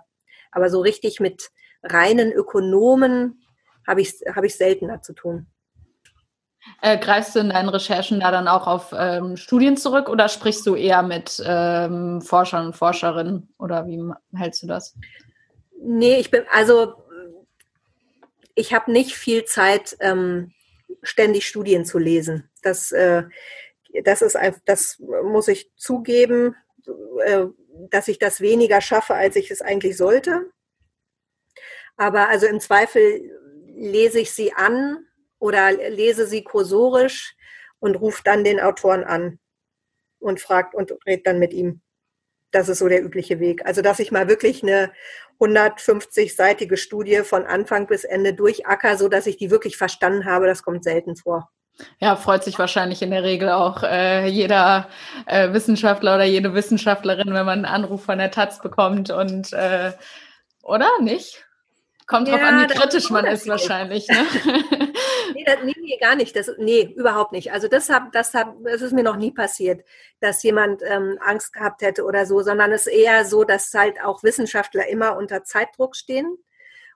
Aber 0.52 0.70
so 0.70 0.80
richtig 0.80 1.20
mit 1.20 1.50
reinen 1.82 2.32
Ökonomen 2.32 3.42
habe 3.86 4.00
ich, 4.00 4.14
hab 4.34 4.44
ich 4.44 4.56
seltener 4.56 5.02
zu 5.02 5.14
tun. 5.14 5.46
Äh, 6.82 6.98
greifst 6.98 7.34
du 7.34 7.40
in 7.40 7.50
deinen 7.50 7.68
Recherchen 7.68 8.20
da 8.20 8.30
dann 8.30 8.48
auch 8.48 8.66
auf 8.66 8.94
ähm, 8.96 9.36
Studien 9.36 9.76
zurück 9.76 10.08
oder 10.08 10.28
sprichst 10.28 10.66
du 10.66 10.74
eher 10.74 11.02
mit 11.02 11.42
ähm, 11.44 12.20
Forschern 12.20 12.66
und 12.66 12.76
Forscherinnen 12.76 13.48
oder 13.58 13.86
wie 13.86 14.00
hältst 14.36 14.62
du 14.62 14.66
das? 14.66 14.94
Nee, 15.80 16.18
ich 16.18 16.30
bin, 16.30 16.44
also 16.52 16.94
ich 18.54 18.72
habe 18.72 18.92
nicht 18.92 19.14
viel 19.14 19.44
Zeit, 19.44 19.96
ähm, 20.00 20.52
ständig 21.02 21.46
Studien 21.46 21.84
zu 21.84 21.98
lesen. 21.98 22.48
Das, 22.62 22.92
äh, 22.92 23.24
das 24.04 24.22
ist 24.22 24.36
das 24.64 24.98
muss 24.98 25.48
ich 25.48 25.70
zugeben, 25.76 26.56
äh, 27.24 27.46
dass 27.90 28.08
ich 28.08 28.18
das 28.18 28.40
weniger 28.40 28.80
schaffe, 28.80 29.14
als 29.14 29.36
ich 29.36 29.50
es 29.50 29.60
eigentlich 29.60 29.96
sollte. 29.96 30.50
Aber 31.96 32.28
also 32.28 32.46
im 32.46 32.60
Zweifel 32.60 33.30
lese 33.76 34.20
ich 34.20 34.32
sie 34.32 34.52
an 34.52 35.06
oder 35.38 35.72
lese 35.72 36.26
sie 36.26 36.42
kursorisch 36.42 37.34
und 37.80 37.96
rufe 37.96 38.22
dann 38.24 38.44
den 38.44 38.60
Autoren 38.60 39.04
an 39.04 39.38
und 40.18 40.40
fragt 40.40 40.74
und 40.74 40.92
redet 41.06 41.26
dann 41.26 41.38
mit 41.38 41.52
ihm. 41.52 41.82
Das 42.50 42.68
ist 42.68 42.78
so 42.78 42.88
der 42.88 43.02
übliche 43.02 43.40
Weg. 43.40 43.66
Also, 43.66 43.82
dass 43.82 43.98
ich 43.98 44.12
mal 44.12 44.28
wirklich 44.28 44.62
eine 44.62 44.92
150-seitige 45.40 46.76
Studie 46.76 47.22
von 47.24 47.44
Anfang 47.46 47.86
bis 47.86 48.04
Ende 48.04 48.32
durchacker, 48.32 48.96
so 48.96 49.08
dass 49.08 49.26
ich 49.26 49.36
die 49.36 49.50
wirklich 49.50 49.76
verstanden 49.76 50.24
habe, 50.24 50.46
das 50.46 50.62
kommt 50.62 50.84
selten 50.84 51.16
vor. 51.16 51.50
Ja, 51.98 52.14
freut 52.14 52.44
sich 52.44 52.58
wahrscheinlich 52.58 53.02
in 53.02 53.10
der 53.10 53.24
Regel 53.24 53.48
auch 53.48 53.82
äh, 53.82 54.28
jeder 54.28 54.88
äh, 55.26 55.52
Wissenschaftler 55.52 56.14
oder 56.14 56.24
jede 56.24 56.54
Wissenschaftlerin, 56.54 57.34
wenn 57.34 57.46
man 57.46 57.64
einen 57.64 57.64
Anruf 57.64 58.04
von 58.04 58.18
der 58.18 58.30
Taz 58.30 58.62
bekommt 58.62 59.10
und 59.10 59.52
äh, 59.52 59.92
oder 60.62 60.88
nicht? 61.00 61.44
Kommt 62.06 62.28
ja, 62.28 62.36
drauf 62.36 62.44
an, 62.44 62.60
wie 62.60 62.66
kritisch 62.74 63.10
man 63.10 63.24
ist 63.24 63.48
wahrscheinlich. 63.48 64.06
Ne? 64.08 64.16
nee, 65.46 65.54
das, 65.54 65.64
nee, 65.64 65.74
nee, 65.80 65.98
gar 65.98 66.16
nicht. 66.16 66.34
Das, 66.36 66.50
nee, 66.58 66.92
überhaupt 66.96 67.32
nicht. 67.32 67.52
Also 67.52 67.68
das, 67.68 67.90
hab, 67.90 68.12
das, 68.12 68.34
hab, 68.34 68.56
das 68.64 68.82
ist 68.82 68.92
mir 68.92 69.02
noch 69.02 69.16
nie 69.16 69.32
passiert, 69.32 69.84
dass 70.20 70.42
jemand 70.42 70.82
ähm, 70.84 71.18
Angst 71.20 71.52
gehabt 71.52 71.82
hätte 71.82 72.04
oder 72.04 72.26
so, 72.26 72.42
sondern 72.42 72.72
es 72.72 72.86
ist 72.86 72.92
eher 72.92 73.24
so, 73.24 73.44
dass 73.44 73.72
halt 73.74 74.02
auch 74.02 74.22
Wissenschaftler 74.22 74.86
immer 74.88 75.16
unter 75.16 75.44
Zeitdruck 75.44 75.96
stehen. 75.96 76.38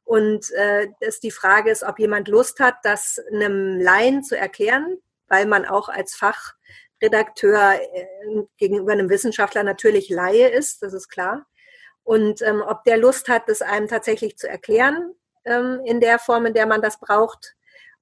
Und 0.04 0.50
äh, 0.52 0.88
dass 1.00 1.20
die 1.20 1.30
Frage 1.30 1.70
ist, 1.70 1.82
ob 1.82 1.98
jemand 1.98 2.28
Lust 2.28 2.60
hat, 2.60 2.76
das 2.82 3.20
einem 3.30 3.78
Laien 3.78 4.22
zu 4.24 4.38
erklären, 4.38 4.96
weil 5.28 5.44
man 5.44 5.66
auch 5.66 5.90
als 5.90 6.14
Fachredakteur 6.14 7.74
äh, 7.74 8.06
gegenüber 8.56 8.92
einem 8.92 9.10
Wissenschaftler 9.10 9.64
natürlich 9.64 10.08
Laie 10.08 10.48
ist, 10.48 10.82
das 10.82 10.94
ist 10.94 11.08
klar. 11.08 11.46
Und 12.04 12.40
ähm, 12.40 12.62
ob 12.66 12.84
der 12.84 12.96
Lust 12.96 13.28
hat, 13.28 13.50
das 13.50 13.60
einem 13.60 13.86
tatsächlich 13.86 14.38
zu 14.38 14.48
erklären, 14.48 15.14
ähm, 15.44 15.82
in 15.84 16.00
der 16.00 16.18
Form, 16.18 16.46
in 16.46 16.54
der 16.54 16.64
man 16.64 16.80
das 16.80 16.98
braucht, 16.98 17.54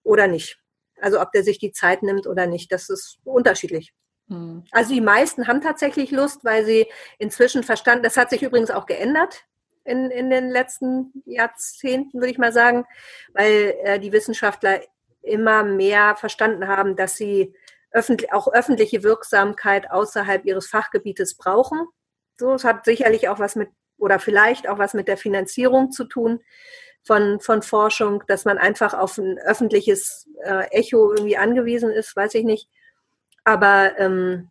oder 0.07 0.27
nicht. 0.27 0.59
Also 1.01 1.21
ob 1.21 1.33
der 1.33 1.43
sich 1.43 1.59
die 1.59 1.73
Zeit 1.73 2.03
nimmt 2.03 2.27
oder 2.27 2.47
nicht, 2.47 2.73
das 2.73 2.89
ist 2.89 3.19
unterschiedlich. 3.25 3.93
Hm. 4.29 4.65
Also 4.71 4.95
die 4.95 5.01
meisten 5.01 5.47
haben 5.47 5.61
tatsächlich 5.61 6.11
Lust, 6.11 6.45
weil 6.45 6.65
sie 6.65 6.87
inzwischen 7.19 7.63
verstanden, 7.63 8.05
das 8.05 8.17
hat 8.17 8.31
sich 8.31 8.43
übrigens 8.43 8.71
auch 8.71 8.87
geändert 8.87 9.45
in, 9.85 10.11
in 10.11 10.31
den 10.31 10.49
letzten 10.51 11.13
Jahrzehnten, 11.27 12.19
würde 12.19 12.31
ich 12.31 12.39
mal 12.39 12.53
sagen, 12.53 12.85
weil 13.35 13.77
äh, 13.83 14.01
die 14.01 14.13
Wissenschaftler 14.13 14.81
immer 15.23 15.65
mehr 15.65 16.17
verstanden 16.17 16.69
haben, 16.69 16.97
dass 16.97 17.17
sie 17.17 17.55
öffentlich, 17.91 18.33
auch 18.33 18.49
öffentliche 18.53 19.03
Wirksamkeit 19.03 19.91
außerhalb 19.91 20.45
ihres 20.45 20.69
Fachgebietes 20.69 21.37
brauchen. 21.37 21.87
So, 22.39 22.53
es 22.55 22.65
hat 22.65 22.85
sicherlich 22.85 23.29
auch 23.29 23.39
was 23.39 23.57
mit 23.57 23.71
oder 23.99 24.19
vielleicht 24.19 24.69
auch 24.69 24.79
was 24.79 24.93
mit 24.93 25.09
der 25.09 25.17
Finanzierung 25.17 25.91
zu 25.91 26.05
tun 26.05 26.41
von, 27.07 27.39
von 27.39 27.63
Forschung, 27.63 28.25
dass 28.27 28.45
man 28.45 28.59
einfach 28.59 28.93
auf 28.93 29.17
ein 29.17 29.39
öffentliches 29.39 30.29
äh, 30.43 30.67
Echo 30.71 31.13
irgendwie 31.13 31.37
angewiesen 31.37 31.91
ist, 31.91 32.17
weiß 32.17 32.35
ich 32.35 32.45
nicht. 32.45 32.69
Aber 33.45 33.97
ähm, 33.99 34.51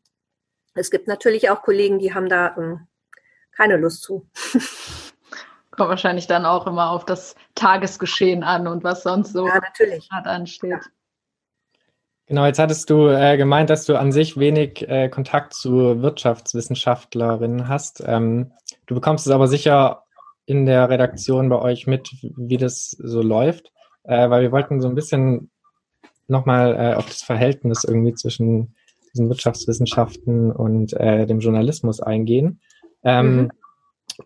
es 0.74 0.90
gibt 0.90 1.08
natürlich 1.08 1.50
auch 1.50 1.62
Kollegen, 1.62 2.00
die 2.00 2.14
haben 2.14 2.30
da 2.30 2.56
ähm, 2.58 2.88
keine 3.52 3.76
Lust 3.76 4.04
zu. 4.04 4.26
Kommt 5.72 5.90
wahrscheinlich 5.90 6.28
dann 6.28 6.46
auch 6.46 6.66
immer 6.66 6.92
auf 6.92 7.04
das 7.04 7.36
Tagesgeschehen 7.56 8.44
an 8.44 8.68
und 8.68 8.86
was 8.86 9.04
sonst 9.04 9.34
so 9.34 9.46
ja, 9.46 9.60
natürlich. 9.60 10.10
ansteht. 10.10 10.72
Ja. 10.72 10.80
Genau, 12.28 12.46
jetzt 12.46 12.60
hattest 12.60 12.90
du 12.90 13.10
äh, 13.10 13.36
gemeint, 13.36 13.70
dass 13.70 13.86
du 13.86 14.00
an 14.00 14.14
sich 14.14 14.40
wenig 14.40 14.88
äh, 14.88 15.10
Kontakt 15.10 15.54
zu 15.54 16.02
Wirtschaftswissenschaftlerinnen 16.02 17.68
hast. 17.68 18.02
Ähm, 18.08 18.54
du 18.86 18.96
bekommst 18.96 19.28
es 19.28 19.34
aber 19.34 19.50
sicher 19.50 20.05
in 20.46 20.66
der 20.66 20.90
Redaktion 20.90 21.50
bei 21.50 21.60
euch 21.60 21.88
mit, 21.88 22.10
wie 22.22 22.58
das 22.58 22.92
so 22.92 23.22
läuft, 23.22 23.72
äh, 24.04 24.30
weil 24.30 24.44
wir 24.44 24.52
wollten 24.52 24.82
so 24.82 24.88
ein 24.88 24.96
bisschen 24.96 25.50
nochmal 26.28 26.76
äh, 26.76 26.96
auf 26.96 27.06
das 27.06 27.24
Verhältnis 27.24 27.84
irgendwie 27.84 28.14
zwischen 28.14 28.76
diesen 29.14 29.30
Wirtschaftswissenschaften 29.30 30.52
und 30.52 30.94
äh, 30.94 31.26
dem 31.26 31.40
Journalismus 31.40 32.02
eingehen. 32.02 32.60
Ähm, 33.04 33.36
mhm. 33.36 33.52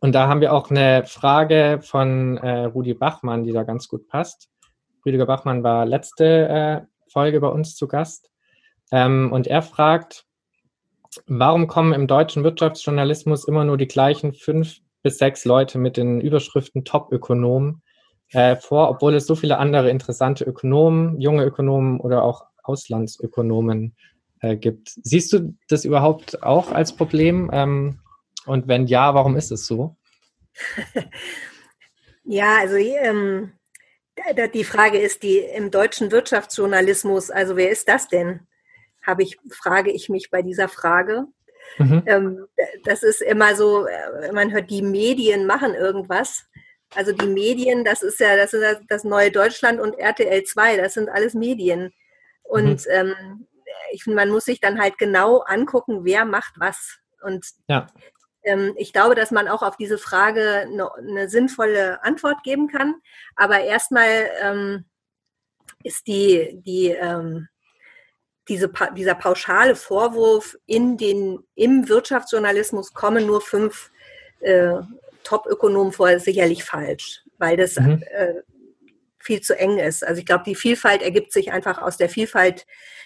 Und 0.02 0.14
da 0.14 0.28
haben 0.28 0.42
wir 0.42 0.54
auch 0.54 0.70
eine 0.70 1.04
Frage 1.06 1.80
von 1.82 2.38
äh, 2.38 2.66
Rudi 2.66 2.94
Bachmann, 2.94 3.44
die 3.44 3.52
da 3.52 3.64
ganz 3.64 3.88
gut 3.88 4.08
passt. 4.08 4.50
Rüdiger 5.06 5.26
Bachmann 5.26 5.64
war 5.64 5.86
letzte 5.86 6.48
äh, 6.48 6.82
Folge 7.12 7.40
bei 7.40 7.48
uns 7.48 7.76
zu 7.76 7.88
Gast. 7.88 8.30
Ähm, 8.92 9.32
und 9.32 9.48
er 9.48 9.62
fragt, 9.62 10.26
warum 11.26 11.68
kommen 11.68 11.94
im 11.94 12.08
deutschen 12.08 12.44
Wirtschaftsjournalismus 12.44 13.46
immer 13.46 13.64
nur 13.64 13.78
die 13.78 13.88
gleichen 13.88 14.34
fünf 14.34 14.80
bis 15.04 15.18
sechs 15.18 15.46
Leute 15.46 15.78
mit 15.78 15.98
den 15.98 16.22
Überschriften 16.22 16.84
Top-Ökonomen 16.84 17.82
äh, 18.32 18.56
vor, 18.56 18.90
obwohl 18.90 19.16
es 19.16 19.26
so 19.26 19.36
viele 19.36 19.58
andere 19.58 19.90
interessante 19.90 20.44
Ökonomen, 20.44 21.20
junge 21.20 21.44
Ökonomen 21.44 22.00
oder 22.00 22.24
auch 22.24 22.46
Auslandsökonomen 22.64 23.96
äh, 24.42 24.56
gibt. 24.56 24.90
Siehst 25.04 25.34
du 25.34 25.56
das 25.68 25.86
überhaupt 25.86 26.44
auch 26.44 26.72
als 26.72 26.96
Problem? 26.96 27.50
Ähm, 27.52 28.00
und 28.46 28.68
wenn 28.68 28.88
ja, 28.88 29.14
warum 29.14 29.36
ist 29.36 29.52
es 29.52 29.66
so? 29.66 29.96
ja, 32.24 32.58
also 32.60 32.76
ähm, 32.76 33.54
die 34.54 34.64
Frage 34.64 34.98
ist, 34.98 35.24
die 35.24 35.40
im 35.40 35.72
deutschen 35.72 36.12
Wirtschaftsjournalismus, 36.12 37.32
also 37.32 37.56
wer 37.56 37.70
ist 37.70 37.88
das 37.88 38.08
denn? 38.08 38.42
Habe 39.02 39.24
ich, 39.24 39.38
frage 39.50 39.92
ich 39.92 40.10
mich 40.10 40.30
bei 40.30 40.42
dieser 40.42 40.68
Frage. 40.68 41.26
Mhm. 41.78 42.04
Ähm, 42.06 42.48
das 42.84 43.04
ist 43.04 43.22
immer 43.22 43.56
so, 43.56 43.86
äh, 43.86 44.32
man 44.32 44.52
hört, 44.52 44.70
die 44.70 44.82
Medien 44.82 45.46
machen 45.46 45.74
irgendwas. 45.74 46.46
Also 46.96 47.12
die 47.12 47.28
Medien, 47.28 47.84
das 47.84 48.02
ist 48.02 48.20
ja 48.20 48.36
das, 48.36 48.54
ist 48.54 48.82
das 48.88 49.04
neue 49.04 49.32
Deutschland 49.32 49.80
und 49.80 49.94
RTL 49.94 50.44
2, 50.44 50.78
das 50.78 50.96
sind 50.96 51.10
alles 51.10 51.34
Medien. 51.34 51.94
Und 52.44 52.86
mhm. 52.88 52.92
ähm, 52.92 53.48
ich 53.92 54.04
finde, 54.04 54.16
man 54.16 54.30
muss 54.30 54.46
sich 54.46 54.60
dann 54.60 54.80
halt 54.80 54.98
genau 54.98 55.40
angucken, 55.40 56.04
wer 56.04 56.26
macht 56.26 56.54
was. 56.58 56.98
Und 57.22 57.46
ja. 57.68 57.88
Ähm, 58.44 58.74
ich 58.78 58.94
glaube, 58.94 59.16
dass 59.16 59.32
man 59.32 59.48
auch 59.48 59.62
auf 59.62 59.78
diese 59.78 59.98
Frage 59.98 60.62
eine, 60.62 60.94
eine 60.96 61.30
sinnvolle 61.30 62.04
Antwort 62.04 62.44
geben 62.44 62.68
kann. 62.68 62.96
Aber 63.36 63.62
erstmal 63.62 64.30
ähm, 64.42 64.86
ist 65.84 66.08
die, 66.08 66.62
die, 66.66 66.88
ähm, 66.88 67.48
diese, 68.50 68.72
dieser 68.96 69.16
pauschale 69.16 69.76
Vorwurf 69.76 70.58
in 70.66 70.98
den, 70.98 71.40
im 71.56 71.88
Wirtschaftsjournalismus 71.88 72.94
kommen 72.94 73.26
nur 73.26 73.42
fünf 73.42 73.92
äh, 74.40 74.74
Top-Ökonomen 75.24 75.94
vor, 75.94 76.10
ist 76.10 76.26
sicherlich 76.26 76.64
falsch, 76.64 77.22
weil 77.38 77.56
das 77.56 77.76
mhm. 77.76 78.04
äh, 78.12 78.42
viel 79.20 79.42
zu 79.42 79.58
eng 79.58 79.78
ist. 79.78 80.04
Also 80.06 80.20
ich 80.20 80.26
glaube, 80.26 80.44
die 80.46 80.56
Vielfalt 80.56 81.02
ergibt 81.02 81.32
sich 81.32 81.52
einfach 81.52 81.82
aus 81.82 81.98
der 81.98 82.10
Vielfalt 82.10 82.66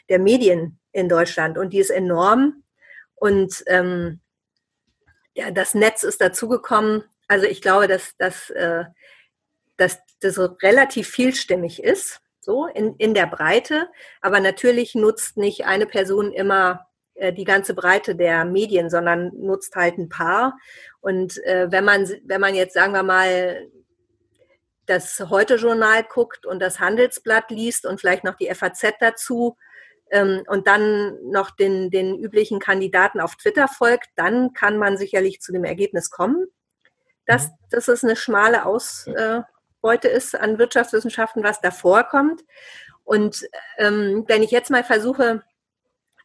der 0.10 0.20
Medien 0.20 0.80
in 0.92 1.10
Deutschland 1.10 1.58
und 1.58 1.72
die 1.72 1.80
ist 1.80 1.90
enorm. 1.90 2.64
Und 3.16 3.64
ähm, 3.68 4.22
ja, 5.34 5.52
das 5.52 5.74
Netz 5.74 6.04
ist 6.04 6.22
dazugekommen. 6.22 7.04
Also 7.28 7.46
ich 7.46 7.62
glaube, 7.62 7.88
dass, 7.88 8.16
dass, 8.18 8.50
äh, 8.52 8.86
dass 9.78 10.00
das 10.22 10.40
relativ 10.62 11.10
vielstimmig 11.10 11.84
ist, 11.84 12.22
so 12.44 12.68
in, 12.68 12.96
in 12.98 13.14
der 13.14 13.28
Breite. 13.28 13.90
Aber 14.22 14.40
natürlich 14.40 14.96
nutzt 14.96 15.38
nicht 15.38 15.66
eine 15.66 15.86
Person 15.86 16.32
immer 16.32 16.88
äh, 17.16 17.34
die 17.34 17.46
ganze 17.46 17.74
Breite 17.74 18.16
der 18.16 18.46
Medien, 18.46 18.90
sondern 18.90 19.32
nutzt 19.36 19.76
halt 19.76 19.98
ein 19.98 20.10
paar. 20.10 20.58
Und 21.02 21.44
äh, 21.46 21.72
wenn 21.72 21.86
man, 21.86 22.10
wenn 22.26 22.42
man 22.42 22.56
jetzt, 22.56 22.74
sagen 22.74 22.94
wir 22.94 23.04
mal, 23.04 23.68
das 24.86 25.20
Heute-Journal 25.30 26.04
guckt 26.04 26.46
und 26.46 26.60
das 26.60 26.80
Handelsblatt 26.80 27.50
liest 27.50 27.86
und 27.86 28.02
vielleicht 28.02 28.24
noch 28.24 28.36
die 28.36 28.54
FAZ 28.54 28.94
dazu, 29.00 29.56
ähm, 30.14 30.44
und 30.48 30.68
dann 30.68 31.18
noch 31.30 31.52
den, 31.52 31.90
den 31.90 32.18
üblichen 32.18 32.60
Kandidaten 32.60 33.20
auf 33.20 33.36
Twitter 33.36 33.68
folgt, 33.68 34.10
dann 34.16 34.54
kann 34.54 34.78
man 34.78 34.96
sicherlich 34.96 35.42
zu 35.42 35.52
dem 35.52 35.64
Ergebnis 35.64 36.12
kommen, 36.12 36.46
dass, 37.26 37.48
mhm. 37.48 37.54
dass 37.72 37.88
es 37.88 38.04
eine 38.04 38.16
schmale 38.16 38.66
Ausbeute 39.84 40.08
ist 40.08 40.34
an 40.34 40.58
Wirtschaftswissenschaften, 40.60 41.44
was 41.44 41.60
davor 41.60 42.04
kommt. 42.04 42.42
Und 43.04 43.46
ähm, 43.78 44.24
wenn 44.28 44.42
ich 44.42 44.52
jetzt 44.52 44.72
mal 44.72 44.84
versuche, 44.84 45.44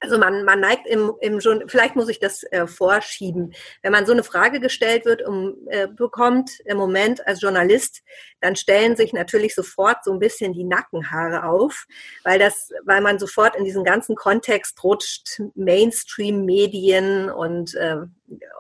Also 0.00 0.17
man, 0.19 0.45
man 0.45 0.61
neigt 0.61 0.87
im, 0.87 1.12
im 1.21 1.40
vielleicht 1.67 1.97
muss 1.97 2.09
ich 2.09 2.21
das 2.21 2.45
äh, 2.45 2.67
vorschieben. 2.67 3.52
Wenn 3.83 3.93
man 3.93 4.07
so 4.07 4.12
eine 4.12 4.23
Frage 4.23 4.61
gestellt 4.61 5.05
wird, 5.05 5.23
um, 5.26 5.57
äh, 5.67 5.88
bekommt 5.88 6.61
im 6.67 6.76
Moment 6.76 7.26
als 7.26 7.40
Journalist, 7.40 8.02
dann 8.40 8.55
stellen 8.55 8.95
sich 8.97 9.12
natürlich 9.12 9.55
sofort 9.55 10.05
so 10.05 10.12
ein 10.12 10.21
bisschen 10.21 10.52
die 10.52 10.64
Nackenhaare 10.64 11.45
auf, 11.45 11.87
weil 12.23 12.38
das, 12.38 12.71
weil 12.85 13.00
man 13.00 13.19
sofort 13.19 13.57
in 13.57 13.64
diesen 13.64 13.83
ganzen 13.83 14.14
Kontext 14.14 14.83
rutscht, 14.85 15.43
Mainstream-Medien 15.55 17.31
und 17.31 17.75
äh, 17.75 17.97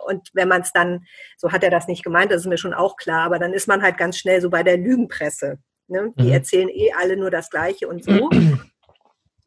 und 0.06 0.30
wenn 0.32 0.48
man 0.48 0.62
es 0.62 0.72
dann, 0.72 1.04
so 1.36 1.52
hat 1.52 1.62
er 1.62 1.70
das 1.70 1.88
nicht 1.88 2.02
gemeint, 2.02 2.32
das 2.32 2.40
ist 2.40 2.46
mir 2.46 2.56
schon 2.56 2.72
auch 2.72 2.96
klar, 2.96 3.26
aber 3.26 3.38
dann 3.38 3.52
ist 3.52 3.68
man 3.68 3.82
halt 3.82 3.98
ganz 3.98 4.16
schnell 4.16 4.40
so 4.40 4.48
bei 4.48 4.62
der 4.62 4.78
Lügenpresse. 4.78 5.58
Ne? 5.88 6.12
Die 6.18 6.24
mhm. 6.24 6.32
erzählen 6.32 6.68
eh 6.70 6.92
alle 6.98 7.18
nur 7.18 7.30
das 7.30 7.50
Gleiche 7.50 7.86
und 7.86 8.02
so. 8.02 8.30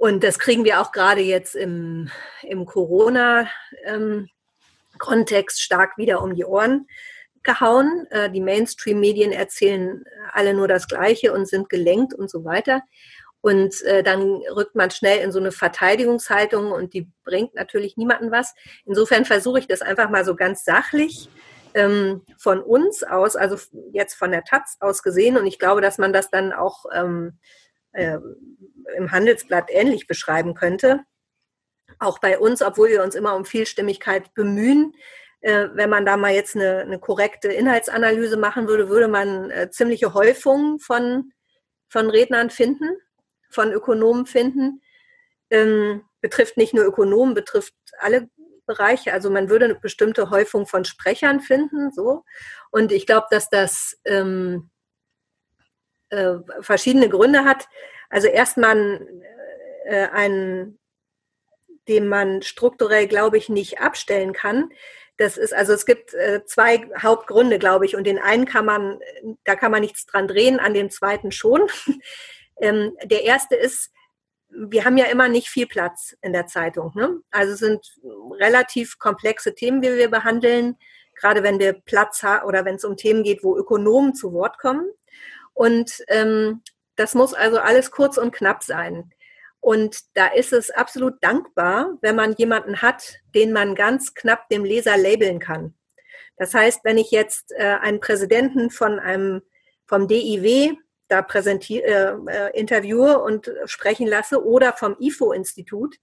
Und 0.02 0.24
das 0.24 0.40
kriegen 0.40 0.66
wir 0.66 0.82
auch 0.82 0.92
gerade 0.92 1.22
jetzt 1.22 1.54
im, 1.54 2.10
im 2.42 2.66
Corona-Kontext 2.66 5.58
ähm, 5.60 5.62
stark 5.62 5.96
wieder 6.00 6.24
um 6.24 6.34
die 6.34 6.44
Ohren 6.44 6.88
gehauen. 7.44 8.08
Äh, 8.10 8.32
die 8.32 8.42
Mainstream-Medien 8.42 9.32
erzählen 9.32 10.04
alle 10.34 10.56
nur 10.56 10.68
das 10.68 10.88
Gleiche 10.88 11.34
und 11.34 11.48
sind 11.48 11.70
gelenkt 11.70 12.16
und 12.16 12.32
so 12.32 12.44
weiter. 12.44 12.82
Und 13.42 13.80
äh, 13.84 14.02
dann 14.02 14.42
rückt 14.56 14.74
man 14.74 14.90
schnell 14.90 15.20
in 15.20 15.32
so 15.32 15.38
eine 15.38 15.52
Verteidigungshaltung 15.52 16.72
und 16.72 16.96
die 16.96 17.08
bringt 17.24 17.54
natürlich 17.54 17.96
niemanden 17.96 18.32
was. 18.32 18.56
Insofern 18.88 19.24
versuche 19.24 19.60
ich 19.60 19.68
das 19.68 19.84
einfach 19.84 20.10
mal 20.10 20.26
so 20.26 20.36
ganz 20.36 20.66
sachlich 20.66 21.30
ähm, 21.76 22.24
von 22.40 22.60
uns 22.60 23.04
aus, 23.04 23.36
also 23.36 23.56
jetzt 23.94 24.16
von 24.16 24.32
der 24.32 24.46
Taz 24.46 24.78
aus 24.80 25.04
gesehen. 25.04 25.38
Und 25.38 25.46
ich 25.46 25.60
glaube, 25.60 25.82
dass 25.82 26.00
man 26.00 26.12
das 26.12 26.32
dann 26.32 26.54
auch 26.54 26.86
ähm, 26.92 27.38
äh, 27.94 28.18
im 28.98 29.12
Handelsblatt 29.12 29.70
ähnlich 29.70 30.08
beschreiben 30.08 30.54
könnte. 30.54 31.02
Auch 32.00 32.20
bei 32.20 32.40
uns, 32.40 32.62
obwohl 32.62 32.90
wir 32.90 33.04
uns 33.04 33.16
immer 33.16 33.36
um 33.36 33.46
Vielstimmigkeit 33.46 34.34
bemühen, 34.34 34.94
äh, 35.42 35.70
wenn 35.74 35.90
man 35.90 36.06
da 36.06 36.18
mal 36.18 36.34
jetzt 36.34 36.56
eine, 36.56 36.80
eine 36.80 37.00
korrekte 37.00 37.50
Inhaltsanalyse 37.50 38.38
machen 38.38 38.68
würde, 38.68 38.90
würde 38.90 39.08
man 39.08 39.50
äh, 39.50 39.70
ziemliche 39.72 40.14
Häufungen 40.14 40.80
von, 40.80 41.32
von 41.90 42.10
Rednern 42.10 42.50
finden, 42.50 42.90
von 43.50 43.72
Ökonomen 43.72 44.26
finden. 44.26 44.82
Ähm, 45.50 46.04
betrifft 46.22 46.58
nicht 46.58 46.74
nur 46.74 46.86
Ökonomen, 46.86 47.34
betrifft 47.34 47.74
alle 48.00 48.30
Bereiche. 48.66 49.12
Also 49.12 49.30
man 49.30 49.50
würde 49.50 49.66
eine 49.66 49.76
bestimmte 49.76 50.30
Häufung 50.30 50.68
von 50.68 50.86
Sprechern 50.86 51.42
finden, 51.42 51.92
so. 51.92 52.24
Und 52.70 52.92
ich 52.92 53.06
glaube, 53.06 53.28
dass 53.32 53.50
das 53.50 54.00
ähm, 54.06 54.70
äh, 56.12 56.36
verschiedene 56.62 57.10
Gründe 57.10 57.44
hat. 57.44 57.68
Also 58.10 58.28
erstmal 58.28 59.08
äh, 59.86 60.08
einen, 60.10 60.80
den 61.88 62.08
man 62.08 62.42
strukturell, 62.42 63.08
glaube 63.08 63.38
ich, 63.38 63.50
nicht 63.50 63.80
abstellen 63.80 64.34
kann. 64.34 64.70
Das 65.18 65.38
ist, 65.38 65.54
also 65.54 65.74
es 65.74 65.86
gibt 65.86 66.14
äh, 66.14 66.44
zwei 66.46 66.90
Hauptgründe, 67.02 67.60
glaube 67.60 67.86
ich, 67.86 67.96
und 67.96 68.06
den 68.06 68.20
einen 68.20 68.46
kann 68.46 68.66
man, 68.66 69.00
da 69.44 69.56
kann 69.56 69.72
man 69.72 69.82
nichts 69.82 70.06
dran 70.06 70.28
drehen, 70.28 70.60
an 70.60 70.74
den 70.74 70.90
zweiten 70.90 71.32
schon. 71.32 71.68
ähm, 72.62 72.96
der 73.04 73.24
erste 73.24 73.56
ist, 73.56 73.92
wir 74.50 74.84
haben 74.84 74.98
ja 74.98 75.06
immer 75.06 75.30
nicht 75.30 75.48
viel 75.48 75.68
Platz 75.68 76.16
in 76.22 76.34
der 76.34 76.48
Zeitung. 76.48 76.92
Ne? 76.96 77.22
Also 77.32 77.54
es 77.54 77.60
sind 77.60 77.86
relativ 78.40 79.00
komplexe 79.00 79.56
Themen, 79.56 79.82
die 79.82 79.96
wir 79.96 80.10
behandeln, 80.10 80.78
gerade 81.16 81.44
wenn 81.44 81.60
wir 81.60 81.74
Platz 81.74 82.24
haben 82.24 82.48
oder 82.48 82.66
wenn 82.66 82.76
es 82.76 82.84
um 82.84 82.98
Themen 82.98 83.24
geht, 83.24 83.44
wo 83.44 83.56
Ökonomen 83.56 84.14
zu 84.14 84.34
Wort 84.34 84.58
kommen. 84.58 84.92
Und 85.54 86.04
ähm, 86.08 86.62
das 86.96 87.16
muss 87.16 87.34
also 87.34 87.60
alles 87.60 87.92
kurz 87.92 88.18
und 88.18 88.32
knapp 88.32 88.64
sein. 88.64 89.12
Und 89.60 90.00
da 90.16 90.28
ist 90.28 90.54
es 90.54 90.72
absolut 90.72 91.24
dankbar, 91.24 91.98
wenn 92.02 92.16
man 92.16 92.34
jemanden 92.34 92.82
hat, 92.82 93.20
den 93.36 93.54
man 93.54 93.76
ganz 93.76 94.14
knapp 94.14 94.50
dem 94.50 94.66
Leser 94.66 94.98
labeln 94.98 95.40
kann. 95.40 95.76
Das 96.38 96.54
heißt, 96.54 96.82
wenn 96.84 96.98
ich 96.98 97.12
jetzt 97.12 97.52
äh, 97.52 97.78
einen 97.82 98.00
Präsidenten 98.00 98.72
von 98.72 99.00
einem 99.00 99.42
vom 99.86 100.08
DIW 100.08 100.76
da 101.10 101.20
äh, 101.20 101.52
äh, 101.68 102.60
interviewe 102.60 103.20
und 103.20 103.52
sprechen 103.66 104.08
lasse 104.08 104.44
oder 104.44 104.74
vom 104.74 104.96
IFO-Institut, 105.00 105.98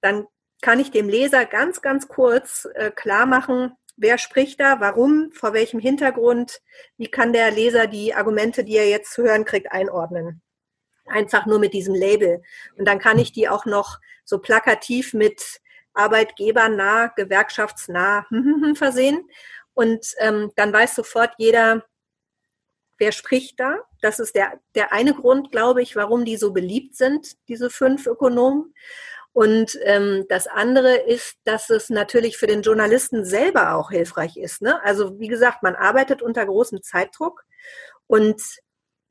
dann 0.00 0.26
kann 0.60 0.80
ich 0.80 0.90
dem 0.90 1.08
Leser 1.08 1.46
ganz, 1.46 1.80
ganz 1.80 2.08
kurz 2.08 2.68
äh, 2.74 2.90
klar 2.90 3.26
machen, 3.26 3.72
wer 3.96 4.18
spricht 4.18 4.60
da, 4.60 4.80
warum, 4.80 5.30
vor 5.32 5.52
welchem 5.52 5.80
Hintergrund, 5.80 6.60
wie 6.96 7.08
kann 7.08 7.32
der 7.32 7.50
Leser 7.50 7.86
die 7.86 8.14
Argumente, 8.14 8.64
die 8.64 8.76
er 8.76 8.88
jetzt 8.88 9.12
zu 9.12 9.22
hören 9.22 9.44
kriegt, 9.44 9.72
einordnen. 9.72 10.42
Einfach 11.06 11.46
nur 11.46 11.58
mit 11.58 11.72
diesem 11.72 11.94
Label. 11.94 12.42
Und 12.76 12.86
dann 12.86 12.98
kann 12.98 13.18
ich 13.18 13.32
die 13.32 13.48
auch 13.48 13.66
noch 13.66 13.98
so 14.24 14.38
plakativ 14.38 15.14
mit 15.14 15.60
arbeitgebernah, 15.94 17.08
gewerkschaftsnah 17.16 18.26
versehen. 18.74 19.28
Und 19.74 20.14
ähm, 20.18 20.52
dann 20.56 20.72
weiß 20.72 20.94
sofort 20.94 21.32
jeder, 21.38 21.84
wer 22.98 23.12
spricht 23.12 23.58
da. 23.58 23.78
Das 24.00 24.18
ist 24.18 24.34
der, 24.34 24.60
der 24.74 24.92
eine 24.92 25.14
Grund, 25.14 25.50
glaube 25.50 25.82
ich, 25.82 25.96
warum 25.96 26.24
die 26.24 26.36
so 26.36 26.52
beliebt 26.52 26.96
sind, 26.96 27.36
diese 27.48 27.70
fünf 27.70 28.06
Ökonomen. 28.06 28.74
Und 29.32 29.78
ähm, 29.84 30.26
das 30.28 30.46
andere 30.46 30.94
ist, 30.94 31.36
dass 31.44 31.70
es 31.70 31.88
natürlich 31.88 32.36
für 32.36 32.46
den 32.46 32.62
Journalisten 32.62 33.24
selber 33.24 33.74
auch 33.74 33.90
hilfreich 33.90 34.36
ist. 34.36 34.60
Ne? 34.60 34.82
Also 34.84 35.18
wie 35.18 35.28
gesagt, 35.28 35.62
man 35.62 35.74
arbeitet 35.74 36.20
unter 36.20 36.44
großem 36.44 36.82
Zeitdruck. 36.82 37.44
Und 38.06 38.42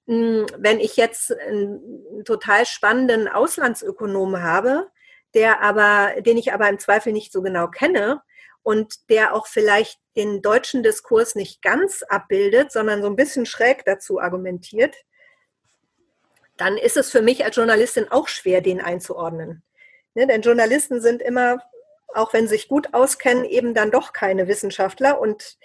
mh, 0.05 0.15
hm, 0.15 0.45
wenn 0.57 0.79
ich 0.79 0.95
jetzt 0.95 1.35
einen 1.35 2.23
total 2.23 2.65
spannenden 2.67 3.27
Auslandsökonom 3.27 4.41
habe, 4.41 4.89
der 5.33 5.61
aber, 5.61 6.21
den 6.21 6.37
ich 6.37 6.53
aber 6.53 6.69
im 6.69 6.77
Zweifel 6.77 7.13
nicht 7.13 7.31
so 7.31 7.41
genau 7.41 7.67
kenne 7.67 8.21
und 8.63 9.09
der 9.09 9.33
auch 9.33 9.47
vielleicht 9.47 9.99
den 10.15 10.41
deutschen 10.41 10.83
Diskurs 10.83 11.35
nicht 11.35 11.61
ganz 11.61 12.03
abbildet, 12.03 12.71
sondern 12.71 13.01
so 13.01 13.07
ein 13.07 13.15
bisschen 13.15 13.45
schräg 13.45 13.85
dazu 13.85 14.19
argumentiert, 14.19 14.95
dann 16.57 16.77
ist 16.77 16.97
es 16.97 17.09
für 17.09 17.21
mich 17.21 17.43
als 17.43 17.55
Journalistin 17.55 18.11
auch 18.11 18.27
schwer, 18.27 18.61
den 18.61 18.81
einzuordnen. 18.81 19.63
Ne, 20.13 20.27
denn 20.27 20.41
Journalisten 20.41 21.01
sind 21.01 21.21
immer, 21.21 21.61
auch 22.13 22.33
wenn 22.33 22.47
sie 22.47 22.55
sich 22.55 22.67
gut 22.67 22.93
auskennen, 22.93 23.45
eben 23.45 23.73
dann 23.73 23.91
doch 23.91 24.11
keine 24.13 24.47
Wissenschaftler. 24.47 25.19
Und 25.19 25.57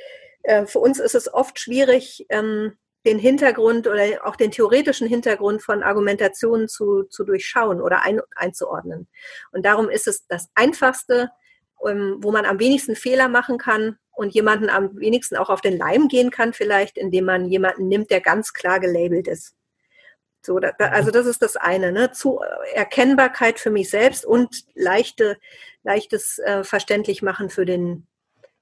äh, 0.44 0.66
für 0.66 0.78
uns 0.78 1.00
ist 1.00 1.14
es 1.14 1.32
oft 1.32 1.58
schwierig, 1.58 2.26
ähm, 2.28 2.76
den 3.04 3.18
Hintergrund 3.18 3.86
oder 3.86 4.04
auch 4.24 4.36
den 4.36 4.50
theoretischen 4.50 5.08
Hintergrund 5.08 5.62
von 5.62 5.82
Argumentationen 5.82 6.68
zu, 6.68 7.04
zu 7.04 7.24
durchschauen 7.24 7.80
oder 7.80 8.04
ein, 8.04 8.20
einzuordnen. 8.34 9.08
Und 9.52 9.64
darum 9.64 9.88
ist 9.88 10.08
es 10.08 10.26
das 10.26 10.48
Einfachste, 10.54 11.30
ähm, 11.86 12.18
wo 12.20 12.32
man 12.32 12.46
am 12.46 12.58
wenigsten 12.58 12.96
Fehler 12.96 13.28
machen 13.28 13.58
kann 13.58 13.98
und 14.12 14.34
jemanden 14.34 14.70
am 14.70 14.96
wenigsten 14.98 15.36
auch 15.36 15.50
auf 15.50 15.60
den 15.60 15.76
Leim 15.76 16.08
gehen 16.08 16.30
kann, 16.30 16.52
vielleicht, 16.52 16.98
indem 16.98 17.26
man 17.26 17.46
jemanden 17.46 17.88
nimmt, 17.88 18.10
der 18.10 18.20
ganz 18.20 18.52
klar 18.52 18.80
gelabelt 18.80 19.28
ist. 19.28 19.55
So, 20.46 20.60
da, 20.60 20.70
also 20.78 21.10
das 21.10 21.26
ist 21.26 21.42
das 21.42 21.56
eine, 21.56 21.92
ne? 21.92 22.12
Zu 22.12 22.40
Erkennbarkeit 22.72 23.58
für 23.58 23.70
mich 23.70 23.90
selbst 23.90 24.24
und 24.24 24.64
leichte, 24.74 25.38
leichtes 25.82 26.38
äh, 26.38 26.62
verständlich 26.62 27.20
machen 27.20 27.50
für 27.50 27.66
den 27.66 28.06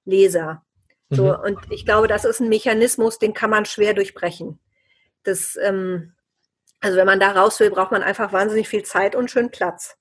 Leser. 0.04 0.64
So, 1.10 1.24
mhm. 1.24 1.40
und 1.44 1.58
ich 1.70 1.84
glaube, 1.84 2.08
das 2.08 2.24
ist 2.24 2.40
ein 2.40 2.48
Mechanismus, 2.48 3.18
den 3.18 3.34
kann 3.34 3.50
man 3.50 3.66
schwer 3.66 3.92
durchbrechen. 3.92 4.58
Das, 5.22 5.56
ähm, 5.62 6.14
also 6.80 6.96
wenn 6.96 7.06
man 7.06 7.20
da 7.20 7.32
raus 7.32 7.60
will, 7.60 7.70
braucht 7.70 7.92
man 7.92 8.02
einfach 8.02 8.32
wahnsinnig 8.32 8.68
viel 8.68 8.82
Zeit 8.82 9.14
und 9.14 9.30
schön 9.30 9.50
Platz. 9.50 9.96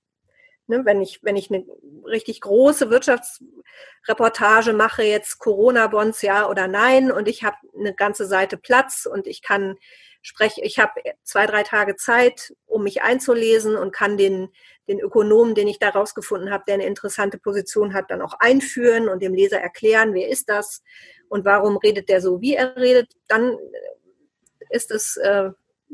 Ne, 0.67 0.85
wenn 0.85 1.01
ich, 1.01 1.19
wenn 1.21 1.35
ich 1.35 1.51
eine 1.51 1.65
richtig 2.05 2.39
große 2.39 2.89
Wirtschaftsreportage 2.89 4.71
mache, 4.71 5.03
jetzt 5.03 5.39
Corona-Bonds 5.39 6.21
ja 6.21 6.47
oder 6.47 6.69
nein, 6.69 7.11
und 7.11 7.27
ich 7.27 7.43
habe 7.43 7.57
eine 7.77 7.93
ganze 7.93 8.25
Seite 8.25 8.55
Platz 8.55 9.05
und 9.05 9.27
ich 9.27 9.41
kann 9.41 9.75
spreche, 10.23 10.61
ich 10.61 10.79
habe 10.79 10.93
zwei, 11.23 11.45
drei 11.45 11.63
Tage 11.63 11.95
Zeit, 11.95 12.55
um 12.65 12.83
mich 12.83 13.03
einzulesen 13.03 13.75
und 13.75 13.93
kann 13.93 14.17
den, 14.17 14.49
den 14.87 14.99
Ökonomen, 14.99 15.53
den 15.53 15.67
ich 15.67 15.79
da 15.79 15.89
rausgefunden 15.89 16.49
habe, 16.49 16.63
der 16.65 16.75
eine 16.75 16.85
interessante 16.85 17.37
Position 17.37 17.93
hat, 17.93 18.09
dann 18.09 18.21
auch 18.21 18.33
einführen 18.39 19.09
und 19.09 19.21
dem 19.21 19.33
Leser 19.33 19.59
erklären, 19.59 20.13
wer 20.13 20.29
ist 20.29 20.49
das 20.49 20.81
und 21.27 21.45
warum 21.45 21.77
redet 21.77 22.09
der 22.09 22.21
so, 22.21 22.41
wie 22.41 22.55
er 22.55 22.75
redet, 22.77 23.13
dann 23.27 23.57
ist 24.69 24.91
es 24.91 25.17
äh, 25.17 25.51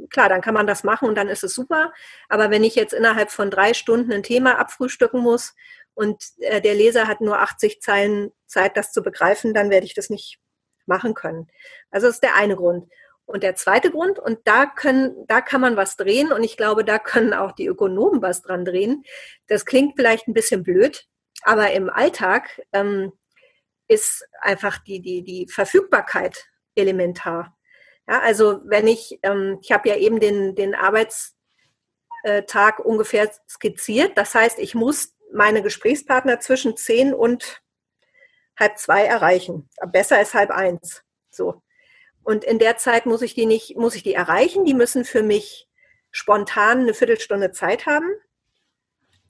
klar, 0.10 0.30
dann 0.30 0.42
kann 0.42 0.54
man 0.54 0.68
das 0.68 0.84
machen 0.84 1.10
und 1.10 1.16
dann 1.16 1.28
ist 1.28 1.44
es 1.44 1.54
super. 1.54 1.92
Aber 2.30 2.52
wenn 2.52 2.64
ich 2.64 2.76
jetzt 2.76 2.94
innerhalb 2.94 3.32
von 3.32 3.52
drei 3.52 3.74
Stunden 3.74 4.12
ein 4.14 4.24
Thema 4.24 4.60
abfrühstücken 4.60 5.22
muss 5.22 5.56
und 5.96 6.24
äh, 6.38 6.62
der 6.62 6.76
Leser 6.76 7.08
hat 7.08 7.20
nur 7.20 7.40
80 7.40 7.82
Zeilen 7.82 8.32
Zeit, 8.46 8.78
das 8.78 8.92
zu 8.92 9.02
begreifen, 9.02 9.54
dann 9.54 9.70
werde 9.70 9.86
ich 9.86 9.96
das 9.96 10.10
nicht 10.10 10.40
machen 10.86 11.14
können. 11.14 11.48
Also 11.92 12.08
das 12.08 12.18
ist 12.18 12.24
der 12.24 12.36
eine 12.36 12.56
Grund. 12.56 12.90
Und 13.30 13.44
der 13.44 13.56
zweite 13.56 13.92
Grund, 13.92 14.18
und 14.18 14.40
da 14.46 14.66
können, 14.66 15.28
da 15.28 15.40
kann 15.40 15.62
man 15.62 15.76
was 15.76 15.96
drehen, 15.96 16.32
und 16.32 16.44
ich 16.44 16.58
glaube, 16.58 16.84
da 16.84 16.98
können 16.98 17.36
auch 17.36 17.52
die 17.52 17.68
Ökonomen 17.68 18.24
was 18.24 18.42
dran 18.42 18.66
drehen. 18.66 19.04
Das 19.46 19.68
klingt 19.68 19.94
vielleicht 19.96 20.28
ein 20.28 20.34
bisschen 20.34 20.64
blöd, 20.64 21.06
aber 21.44 21.72
im 21.74 21.92
Alltag 21.92 22.60
ähm, 22.74 23.12
ist 23.88 24.28
einfach 24.42 24.80
die, 24.80 25.00
die, 25.00 25.24
die 25.24 25.48
Verfügbarkeit 25.48 26.48
elementar. 26.74 27.56
Ja, 28.08 28.20
also 28.22 28.62
wenn 28.66 28.88
ich, 28.88 29.20
ähm, 29.22 29.60
ich 29.62 29.72
habe 29.72 29.90
ja 29.90 29.98
eben 29.98 30.20
den, 30.20 30.56
den 30.56 30.74
Arbeitstag 30.74 31.36
ungefähr 32.84 33.30
skizziert. 33.48 34.18
Das 34.18 34.34
heißt, 34.34 34.58
ich 34.58 34.74
muss 34.74 35.14
meine 35.32 35.62
Gesprächspartner 35.62 36.40
zwischen 36.40 36.76
zehn 36.78 37.14
und 37.14 37.62
halb 38.60 38.80
zwei 38.80 39.06
erreichen. 39.06 39.70
Besser 39.92 40.20
ist 40.20 40.34
halb 40.34 40.50
eins. 40.50 41.04
So. 41.30 41.62
Und 42.24 42.44
in 42.44 42.60
der 42.60 42.78
Zeit 42.78 43.06
muss 43.06 43.22
ich 43.22 43.34
die 43.34 43.46
nicht, 43.46 43.78
muss 43.78 43.96
ich 43.96 44.04
die 44.04 44.14
erreichen. 44.14 44.66
Die 44.66 44.74
müssen 44.74 45.06
für 45.06 45.24
mich 45.24 45.68
spontan 46.12 46.80
eine 46.82 46.94
Viertelstunde 46.94 47.52
Zeit 47.52 47.86
haben 47.86 48.10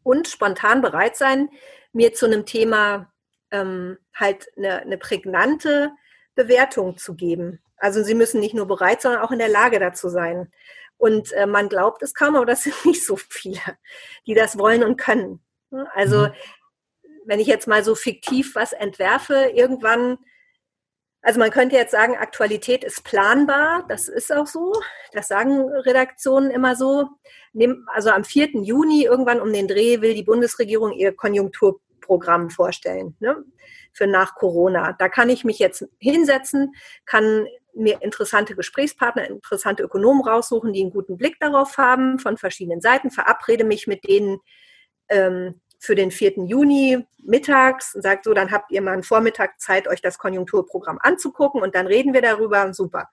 und 0.03 0.27
spontan 0.27 0.81
bereit 0.81 1.15
sein, 1.15 1.49
mir 1.93 2.13
zu 2.13 2.25
einem 2.25 2.45
Thema 2.45 3.11
ähm, 3.51 3.97
halt 4.13 4.47
eine, 4.57 4.81
eine 4.81 4.97
prägnante 4.97 5.91
Bewertung 6.35 6.97
zu 6.97 7.15
geben. 7.15 7.59
Also 7.77 8.03
sie 8.03 8.13
müssen 8.13 8.39
nicht 8.39 8.53
nur 8.53 8.67
bereit, 8.67 9.01
sondern 9.01 9.21
auch 9.21 9.31
in 9.31 9.39
der 9.39 9.49
Lage 9.49 9.79
dazu 9.79 10.09
sein. 10.09 10.51
Und 10.97 11.31
äh, 11.31 11.45
man 11.45 11.69
glaubt 11.69 12.03
es 12.03 12.13
kaum, 12.13 12.35
aber 12.35 12.45
das 12.45 12.63
sind 12.63 12.85
nicht 12.85 13.05
so 13.05 13.15
viele, 13.15 13.61
die 14.27 14.33
das 14.33 14.57
wollen 14.57 14.83
und 14.83 14.97
können. 14.97 15.41
Also 15.93 16.27
mhm. 16.27 16.33
wenn 17.25 17.39
ich 17.39 17.47
jetzt 17.47 17.67
mal 17.67 17.83
so 17.83 17.95
fiktiv 17.95 18.55
was 18.55 18.73
entwerfe, 18.73 19.51
irgendwann, 19.53 20.17
also 21.21 21.39
man 21.39 21.51
könnte 21.51 21.75
jetzt 21.75 21.91
sagen, 21.91 22.15
Aktualität 22.15 22.83
ist 22.83 23.03
planbar, 23.03 23.85
das 23.89 24.07
ist 24.07 24.31
auch 24.31 24.47
so, 24.47 24.73
das 25.11 25.27
sagen 25.27 25.69
Redaktionen 25.69 26.49
immer 26.49 26.75
so. 26.75 27.07
Also 27.93 28.11
am 28.11 28.23
4. 28.23 28.61
Juni 28.61 29.03
irgendwann 29.03 29.41
um 29.41 29.51
den 29.51 29.67
Dreh 29.67 30.01
will 30.01 30.13
die 30.13 30.23
Bundesregierung 30.23 30.93
ihr 30.93 31.13
Konjunkturprogramm 31.13 32.49
vorstellen. 32.49 33.15
Ne? 33.19 33.43
für 33.93 34.07
nach 34.07 34.35
Corona. 34.35 34.93
Da 34.93 35.09
kann 35.09 35.29
ich 35.29 35.43
mich 35.43 35.59
jetzt 35.59 35.85
hinsetzen, 35.99 36.73
kann 37.05 37.47
mir 37.73 38.01
interessante 38.01 38.55
Gesprächspartner, 38.55 39.27
interessante 39.27 39.83
Ökonomen 39.83 40.23
raussuchen, 40.23 40.73
die 40.73 40.81
einen 40.81 40.91
guten 40.91 41.17
Blick 41.17 41.39
darauf 41.39 41.77
haben 41.77 42.19
von 42.19 42.37
verschiedenen 42.37 42.81
Seiten, 42.81 43.11
verabrede 43.11 43.63
mich 43.63 43.87
mit 43.87 44.07
denen 44.07 44.39
ähm, 45.09 45.61
für 45.79 45.95
den 45.95 46.11
4. 46.11 46.45
Juni 46.45 47.05
mittags 47.23 47.95
und 47.95 48.01
sage 48.01 48.21
so, 48.23 48.33
dann 48.33 48.51
habt 48.51 48.71
ihr 48.71 48.81
mal 48.81 48.91
einen 48.91 49.03
Vormittag 49.03 49.59
Zeit, 49.59 49.87
euch 49.87 50.01
das 50.01 50.19
Konjunkturprogramm 50.19 50.99
anzugucken 51.01 51.61
und 51.61 51.73
dann 51.73 51.87
reden 51.87 52.13
wir 52.13 52.21
darüber. 52.21 52.73
Super. 52.73 53.09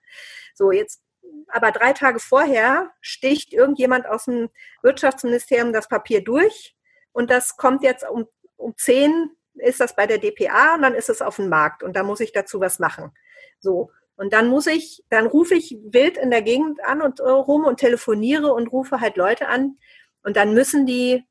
So, 0.53 0.71
jetzt 0.71 1.01
aber 1.47 1.71
drei 1.71 1.93
Tage 1.93 2.19
vorher 2.19 2.91
sticht 2.99 3.53
irgendjemand 3.53 4.05
aus 4.05 4.25
dem 4.25 4.49
Wirtschaftsministerium 4.83 5.71
das 5.71 5.87
Papier 5.87 6.23
durch 6.23 6.75
und 7.13 7.29
das 7.29 7.55
kommt 7.55 7.83
jetzt 7.83 8.07
um, 8.07 8.27
um 8.57 8.75
10 8.75 9.31
ist 9.59 9.79
das 9.79 9.95
bei 9.95 10.05
der 10.05 10.19
DPA 10.19 10.75
und 10.75 10.81
dann 10.81 10.93
ist 10.93 11.09
es 11.09 11.21
auf 11.21 11.37
dem 11.37 11.49
Markt 11.49 11.83
und 11.83 11.95
da 11.95 12.03
muss 12.03 12.19
ich 12.19 12.31
dazu 12.31 12.59
was 12.59 12.79
machen. 12.79 13.11
So. 13.59 13.91
Und 14.15 14.33
dann 14.33 14.47
muss 14.47 14.65
ich, 14.65 15.03
dann 15.09 15.27
rufe 15.27 15.53
ich 15.53 15.77
wild 15.83 16.17
in 16.17 16.31
der 16.31 16.41
Gegend 16.41 16.83
an 16.83 17.01
und 17.01 17.19
uh, 17.19 17.39
rum 17.39 17.65
und 17.65 17.79
telefoniere 17.79 18.51
und 18.51 18.67
rufe 18.67 18.99
halt 18.99 19.15
Leute 19.15 19.47
an. 19.47 19.77
Und 20.23 20.37
dann 20.37 20.55
müssen 20.55 20.87
die 20.87 21.23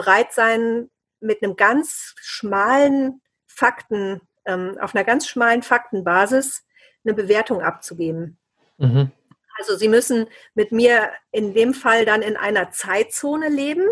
bereit 0.00 0.32
sein, 0.32 0.88
mit 1.20 1.42
einem 1.42 1.56
ganz 1.56 2.14
schmalen 2.20 3.20
Fakten, 3.46 4.22
ähm, 4.46 4.78
auf 4.80 4.94
einer 4.94 5.04
ganz 5.04 5.28
schmalen 5.28 5.62
Faktenbasis 5.62 6.64
eine 7.04 7.12
Bewertung 7.12 7.60
abzugeben. 7.60 8.38
Mhm. 8.78 9.10
Also 9.58 9.76
sie 9.76 9.88
müssen 9.88 10.26
mit 10.54 10.72
mir 10.72 11.10
in 11.32 11.52
dem 11.52 11.74
Fall 11.74 12.06
dann 12.06 12.22
in 12.22 12.38
einer 12.38 12.70
Zeitzone 12.70 13.50
leben 13.50 13.86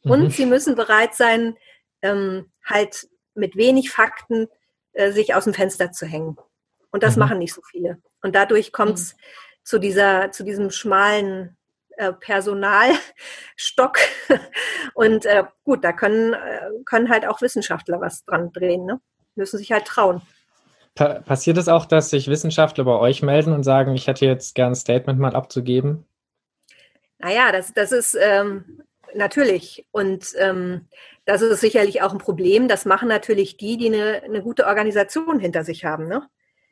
und 0.00 0.22
mhm. 0.22 0.30
sie 0.30 0.46
müssen 0.46 0.74
bereit 0.74 1.14
sein, 1.14 1.58
ähm, 2.00 2.50
halt 2.64 3.06
mit 3.34 3.54
wenig 3.56 3.90
Fakten 3.90 4.48
äh, 4.94 5.12
sich 5.12 5.34
aus 5.34 5.44
dem 5.44 5.52
Fenster 5.52 5.92
zu 5.92 6.06
hängen. 6.06 6.38
Und 6.90 7.02
das 7.02 7.16
mhm. 7.16 7.20
machen 7.20 7.38
nicht 7.38 7.52
so 7.52 7.60
viele. 7.70 8.00
Und 8.22 8.34
dadurch 8.34 8.72
kommt 8.72 8.94
es 8.94 9.12
mhm. 9.12 9.18
zu 9.64 9.78
dieser, 9.78 10.32
zu 10.32 10.42
diesem 10.42 10.70
schmalen 10.70 11.57
äh, 11.98 12.12
Personalstock. 12.12 13.98
Und 14.94 15.26
äh, 15.26 15.44
gut, 15.64 15.82
da 15.84 15.92
können, 15.92 16.32
äh, 16.32 16.70
können 16.84 17.10
halt 17.10 17.26
auch 17.26 17.42
Wissenschaftler 17.42 18.00
was 18.00 18.24
dran 18.24 18.52
drehen, 18.52 18.86
ne? 18.86 19.00
Müssen 19.34 19.58
sich 19.58 19.72
halt 19.72 19.84
trauen. 19.84 20.22
Pa 20.94 21.20
passiert 21.20 21.58
es 21.58 21.68
auch, 21.68 21.86
dass 21.86 22.10
sich 22.10 22.28
Wissenschaftler 22.28 22.84
bei 22.84 22.96
euch 22.96 23.22
melden 23.22 23.52
und 23.52 23.64
sagen, 23.64 23.94
ich 23.94 24.06
hätte 24.06 24.26
jetzt 24.26 24.54
gern 24.54 24.72
ein 24.72 24.76
Statement 24.76 25.18
mal 25.18 25.34
abzugeben? 25.34 26.04
Naja, 27.18 27.52
das, 27.52 27.74
das 27.74 27.92
ist 27.92 28.16
ähm, 28.20 28.82
natürlich. 29.14 29.86
Und 29.90 30.34
ähm, 30.38 30.88
das 31.24 31.42
ist 31.42 31.60
sicherlich 31.60 32.02
auch 32.02 32.12
ein 32.12 32.18
Problem. 32.18 32.68
Das 32.68 32.84
machen 32.84 33.08
natürlich 33.08 33.56
die, 33.56 33.76
die 33.76 33.86
eine, 33.86 34.22
eine 34.22 34.42
gute 34.42 34.66
Organisation 34.66 35.40
hinter 35.40 35.64
sich 35.64 35.84
haben. 35.84 36.08
Ne? 36.08 36.28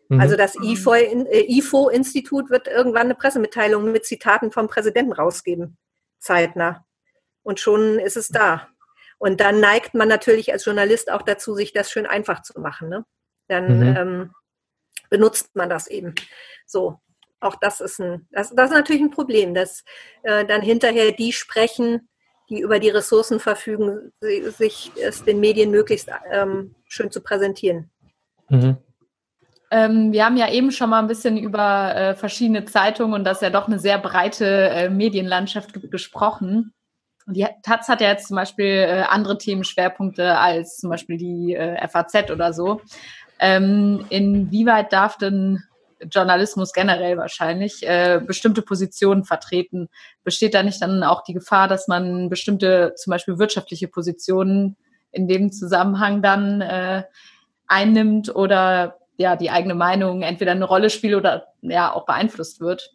Mhm. 0.09 0.21
Also 0.21 0.37
das 0.37 0.55
IFO-Institut 0.57 2.47
äh, 2.47 2.51
wird 2.51 2.69
irgendwann 2.69 3.07
eine 3.07 3.15
Pressemitteilung 3.15 3.91
mit 3.91 4.05
Zitaten 4.05 4.53
vom 4.53 4.69
Präsidenten 4.69 5.13
rausgeben, 5.13 5.77
zeitnah. 6.19 6.85
Und 7.43 7.61
schon 7.61 7.99
ist 7.99 8.17
es 8.17 8.29
da. 8.29 8.69
Und 9.19 9.41
dann 9.41 9.61
neigt 9.61 9.95
man 9.95 10.09
natürlich 10.09 10.53
als 10.53 10.65
Journalist 10.65 11.11
auch 11.11 11.23
dazu, 11.23 11.55
sich 11.55 11.73
das 11.73 11.91
schön 11.91 12.07
einfach 12.07 12.43
zu 12.43 12.61
machen. 12.61 12.89
Ne? 12.89 13.05
Dann 13.49 13.79
mhm. 13.79 13.97
ähm, 13.97 14.35
benutzt 15.11 15.55
man 15.55 15.71
das 15.71 15.87
eben. 15.87 16.15
So, 16.67 17.01
auch 17.41 17.57
das 17.57 17.81
ist 17.81 18.01
ein, 18.01 18.29
das, 18.31 18.55
das 18.55 18.71
ist 18.71 18.77
natürlich 18.77 19.03
ein 19.03 19.11
Problem, 19.11 19.55
dass 19.55 19.85
äh, 20.23 20.45
dann 20.45 20.63
hinterher 20.63 21.13
die 21.13 21.33
sprechen, 21.33 22.09
die 22.49 22.61
über 22.61 22.79
die 22.79 22.91
Ressourcen 22.91 23.41
verfügen, 23.41 24.13
sich 24.21 24.93
es 25.03 25.25
den 25.25 25.41
Medien 25.41 25.71
möglichst 25.71 26.11
ähm, 26.31 26.75
schön 26.85 27.11
zu 27.11 27.21
präsentieren. 27.21 27.91
Mhm. 28.49 28.77
Ähm, 29.71 30.13
wir 30.13 30.25
haben 30.25 30.37
ja 30.37 30.51
eben 30.51 30.71
schon 30.71 30.91
mal 30.91 31.01
ein 31.01 31.09
bisschen 31.09 31.37
über 31.37 31.95
äh, 31.95 32.15
verschiedene 32.15 32.65
Zeitungen 32.65 33.15
und 33.15 33.25
das 33.25 33.41
ja 33.41 33.51
doch 33.51 33.67
eine 33.67 33.79
sehr 33.79 33.99
breite 33.99 34.47
äh, 34.47 34.89
Medienlandschaft 34.89 35.73
gesprochen. 35.91 36.73
Die 37.27 37.47
Taz 37.63 37.89
hat 37.89 38.01
ja 38.01 38.09
jetzt 38.09 38.29
zum 38.29 38.37
Beispiel 38.37 38.67
äh, 38.67 39.05
andere 39.09 39.39
Themenschwerpunkte 39.39 40.39
als 40.39 40.77
zum 40.77 40.91
Beispiel 40.91 41.17
die 41.17 41.55
äh, 41.55 41.87
FAZ 41.89 42.31
oder 42.31 42.53
so. 42.53 42.81
Ähm, 43.41 44.07
inwieweit 44.09 44.93
darf 44.93 45.19
denn 45.19 45.63
Journalismus 46.01 46.73
generell 46.73 47.17
wahrscheinlich 47.17 47.87
äh, 47.87 48.21
bestimmte 48.25 48.63
Positionen 48.63 49.25
vertreten? 49.25 49.89
Besteht 50.23 50.55
da 50.55 50.63
nicht 50.63 50.81
dann 50.81 51.03
auch 51.03 51.25
die 51.25 51.35
Gefahr, 51.35 51.67
dass 51.67 51.89
man 51.89 52.29
bestimmte, 52.29 52.95
zum 52.97 53.11
Beispiel 53.11 53.39
wirtschaftliche 53.39 53.89
Positionen 53.89 54.77
in 55.11 55.27
dem 55.27 55.51
Zusammenhang 55.51 56.23
dann 56.23 56.61
äh, 56.61 57.03
einnimmt 57.67 58.35
oder 58.35 58.99
ja 59.17 59.37
die 59.37 59.51
eigene 59.51 59.75
Meinung 59.75 60.23
entweder 60.23 60.53
eine 60.53 60.65
Rolle 60.65 60.91
spielt 60.91 61.15
oder 61.15 61.53
ja 61.63 61.93
auch 61.93 62.07
beeinflusst 62.07 62.61
wird? 62.61 62.95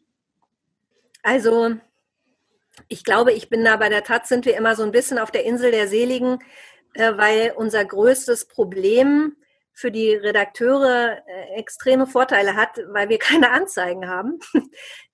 Also 1.23 1.75
ich 2.87 3.03
glaube, 3.03 3.33
ich 3.33 3.49
bin 3.49 3.63
da 3.63 3.77
bei 3.77 3.89
der 3.89 4.03
Tat 4.03 4.27
sind 4.27 4.45
wir 4.45 4.55
immer 4.55 4.75
so 4.75 4.83
ein 4.83 4.91
bisschen 4.91 5.19
auf 5.19 5.31
der 5.31 5.45
Insel 5.45 5.71
der 5.71 5.87
Seligen, 5.87 6.39
äh, 6.93 7.13
weil 7.17 7.53
unser 7.55 7.83
größtes 7.83 8.47
Problem 8.47 9.35
für 9.73 9.91
die 9.91 10.13
Redakteure 10.13 11.17
äh, 11.25 11.59
extreme 11.59 12.05
Vorteile 12.05 12.55
hat, 12.55 12.79
weil 12.89 13.09
wir 13.09 13.19
keine 13.19 13.51
Anzeigen 13.51 14.07
haben. 14.07 14.39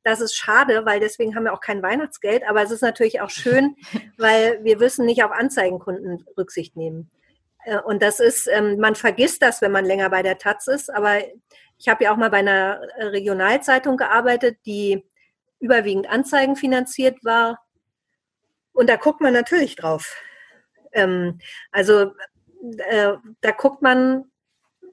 Das 0.04 0.22
ist 0.22 0.36
schade, 0.36 0.86
weil 0.86 1.00
deswegen 1.00 1.36
haben 1.36 1.44
wir 1.44 1.54
auch 1.54 1.62
kein 1.62 1.84
Weihnachtsgeld, 1.84 2.44
aber 2.48 2.64
es 2.64 2.72
ist 2.72 2.82
natürlich 2.82 3.22
auch 3.22 3.30
schön, 3.30 3.76
weil 4.18 4.64
wir 4.64 4.78
müssen 4.78 5.06
nicht 5.06 5.24
auf 5.24 5.32
Anzeigenkunden 5.32 6.26
Rücksicht 6.38 6.76
nehmen. 6.76 7.10
Äh, 7.68 7.80
und 7.82 8.02
das 8.02 8.20
ist, 8.20 8.48
ähm, 8.48 8.80
man 8.80 8.96
vergisst 8.96 9.42
das, 9.42 9.62
wenn 9.62 9.72
man 9.72 9.86
länger 9.86 10.10
bei 10.10 10.24
der 10.24 10.38
Taz 10.38 10.68
ist, 10.68 10.90
aber 10.90 11.20
ich 11.78 11.88
habe 11.88 12.06
ja 12.06 12.14
auch 12.14 12.18
mal 12.18 12.32
bei 12.32 12.38
einer 12.38 12.82
Regionalzeitung 12.98 13.98
gearbeitet, 13.98 14.58
die 14.66 15.06
überwiegend 15.60 16.10
Anzeigen 16.10 16.56
finanziert 16.56 17.24
war. 17.24 17.60
Und 18.72 18.90
da 18.90 18.96
guckt 18.96 19.22
man 19.22 19.34
natürlich 19.34 19.76
drauf. 19.76 20.16
Ähm, 20.94 21.40
also 21.72 22.14
äh, 22.90 23.14
da 23.42 23.52
guckt 23.52 23.82
man 23.82 24.32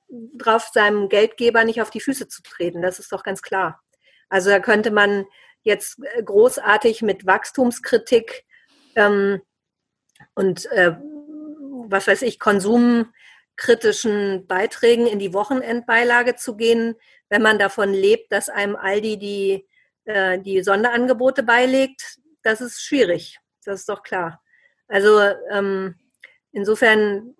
drauf, 0.08 0.70
seinem 0.72 1.08
Geldgeber 1.08 1.64
nicht 1.64 1.80
auf 1.80 1.90
die 1.90 2.00
Füße 2.00 2.28
zu 2.28 2.42
treten. 2.42 2.82
Das 2.82 2.98
ist 2.98 3.12
doch 3.12 3.22
ganz 3.22 3.40
klar. 3.40 3.82
Also 4.28 4.50
da 4.50 4.58
könnte 4.60 4.90
man 4.90 5.26
jetzt 5.62 5.98
äh, 6.02 6.22
großartig 6.22 7.02
mit 7.02 7.24
Wachstumskritik 7.26 8.44
ähm, 8.96 9.40
und 10.34 10.66
äh, 10.66 10.96
was 11.88 12.06
weiß 12.06 12.22
ich, 12.22 12.38
konsumkritischen 12.38 14.46
Beiträgen 14.46 15.06
in 15.06 15.18
die 15.18 15.34
Wochenendbeilage 15.34 16.36
zu 16.36 16.56
gehen, 16.56 16.94
wenn 17.28 17.42
man 17.42 17.58
davon 17.58 17.92
lebt, 17.92 18.32
dass 18.32 18.48
einem 18.48 18.76
Aldi 18.76 19.18
die, 19.18 19.68
äh, 20.04 20.38
die 20.38 20.62
Sonderangebote 20.62 21.42
beilegt, 21.42 22.18
das 22.42 22.60
ist 22.60 22.82
schwierig. 22.82 23.38
Das 23.64 23.80
ist 23.80 23.88
doch 23.88 24.02
klar. 24.02 24.42
Also 24.88 25.20
ähm, 25.50 25.94
insofern 26.52 27.34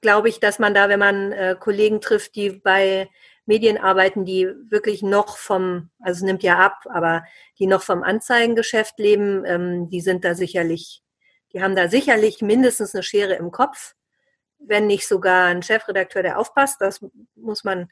glaube 0.00 0.28
ich, 0.28 0.40
dass 0.40 0.58
man 0.58 0.74
da, 0.74 0.88
wenn 0.88 0.98
man 0.98 1.32
äh, 1.32 1.56
Kollegen 1.58 2.00
trifft, 2.00 2.34
die 2.34 2.50
bei 2.50 3.08
Medien 3.46 3.78
arbeiten, 3.78 4.24
die 4.24 4.48
wirklich 4.68 5.02
noch 5.02 5.36
vom, 5.36 5.90
also 6.00 6.18
es 6.18 6.22
nimmt 6.22 6.42
ja 6.42 6.58
ab, 6.58 6.84
aber 6.88 7.24
die 7.58 7.66
noch 7.66 7.82
vom 7.82 8.02
Anzeigengeschäft 8.02 8.98
leben, 8.98 9.44
ähm, 9.44 9.90
die 9.90 10.00
sind 10.00 10.24
da 10.24 10.34
sicherlich, 10.34 11.02
die 11.52 11.62
haben 11.62 11.76
da 11.76 11.88
sicherlich 11.88 12.42
mindestens 12.42 12.94
eine 12.94 13.02
Schere 13.02 13.34
im 13.34 13.50
Kopf, 13.50 13.94
wenn 14.58 14.86
nicht 14.86 15.06
sogar 15.08 15.46
ein 15.46 15.62
Chefredakteur, 15.62 16.22
der 16.22 16.38
aufpasst. 16.38 16.80
Das 16.80 17.04
muss 17.34 17.64
man 17.64 17.90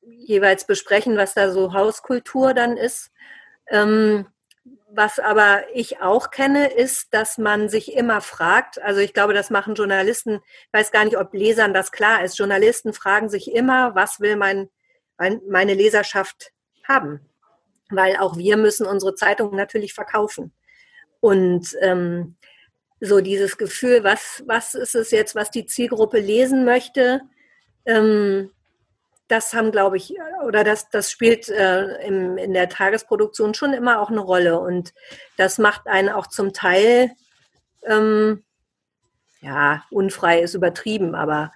jeweils 0.00 0.66
besprechen, 0.66 1.16
was 1.16 1.34
da 1.34 1.50
so 1.50 1.72
Hauskultur 1.72 2.54
dann 2.54 2.76
ist. 2.76 3.10
Ähm, 3.68 4.26
was 4.88 5.18
aber 5.18 5.64
ich 5.74 6.00
auch 6.00 6.30
kenne, 6.30 6.68
ist, 6.68 7.12
dass 7.12 7.38
man 7.38 7.68
sich 7.68 7.92
immer 7.94 8.20
fragt, 8.20 8.80
also 8.82 9.00
ich 9.00 9.12
glaube, 9.12 9.34
das 9.34 9.50
machen 9.50 9.74
Journalisten, 9.74 10.40
ich 10.44 10.72
weiß 10.72 10.90
gar 10.90 11.04
nicht, 11.04 11.18
ob 11.18 11.34
Lesern 11.34 11.74
das 11.74 11.92
klar 11.92 12.24
ist, 12.24 12.38
Journalisten 12.38 12.92
fragen 12.92 13.28
sich 13.28 13.52
immer, 13.52 13.94
was 13.94 14.20
will 14.20 14.36
mein, 14.36 14.68
mein 15.18 15.40
meine 15.48 15.74
Leserschaft 15.74 16.52
haben? 16.86 17.20
Weil 17.90 18.16
auch 18.16 18.36
wir 18.36 18.56
müssen 18.56 18.86
unsere 18.86 19.14
Zeitung 19.14 19.54
natürlich 19.54 19.92
verkaufen. 19.92 20.52
Und 21.20 21.76
ähm, 21.80 22.36
so 23.00 23.20
dieses 23.20 23.58
Gefühl, 23.58 24.04
was, 24.04 24.42
was 24.46 24.74
ist 24.74 24.94
es 24.94 25.10
jetzt, 25.10 25.34
was 25.34 25.50
die 25.50 25.66
Zielgruppe 25.66 26.18
lesen 26.18 26.64
möchte, 26.64 27.20
ähm, 27.84 28.50
das 29.28 29.54
haben, 29.54 29.72
glaube 29.72 29.96
ich, 29.96 30.14
oder 30.44 30.62
das, 30.62 30.88
das 30.90 31.10
spielt 31.10 31.48
äh, 31.48 32.06
im, 32.06 32.38
in 32.38 32.54
der 32.54 32.68
Tagesproduktion 32.68 33.54
schon 33.54 33.72
immer 33.72 34.00
auch 34.00 34.10
eine 34.10 34.20
Rolle. 34.20 34.60
Und 34.60 34.94
das 35.36 35.58
macht 35.58 35.86
einen 35.88 36.08
auch 36.08 36.28
zum 36.28 36.52
Teil, 36.52 37.10
ähm, 37.84 38.44
ja, 39.40 39.84
unfrei 39.90 40.40
ist 40.40 40.54
übertrieben, 40.54 41.14
aber 41.14 41.52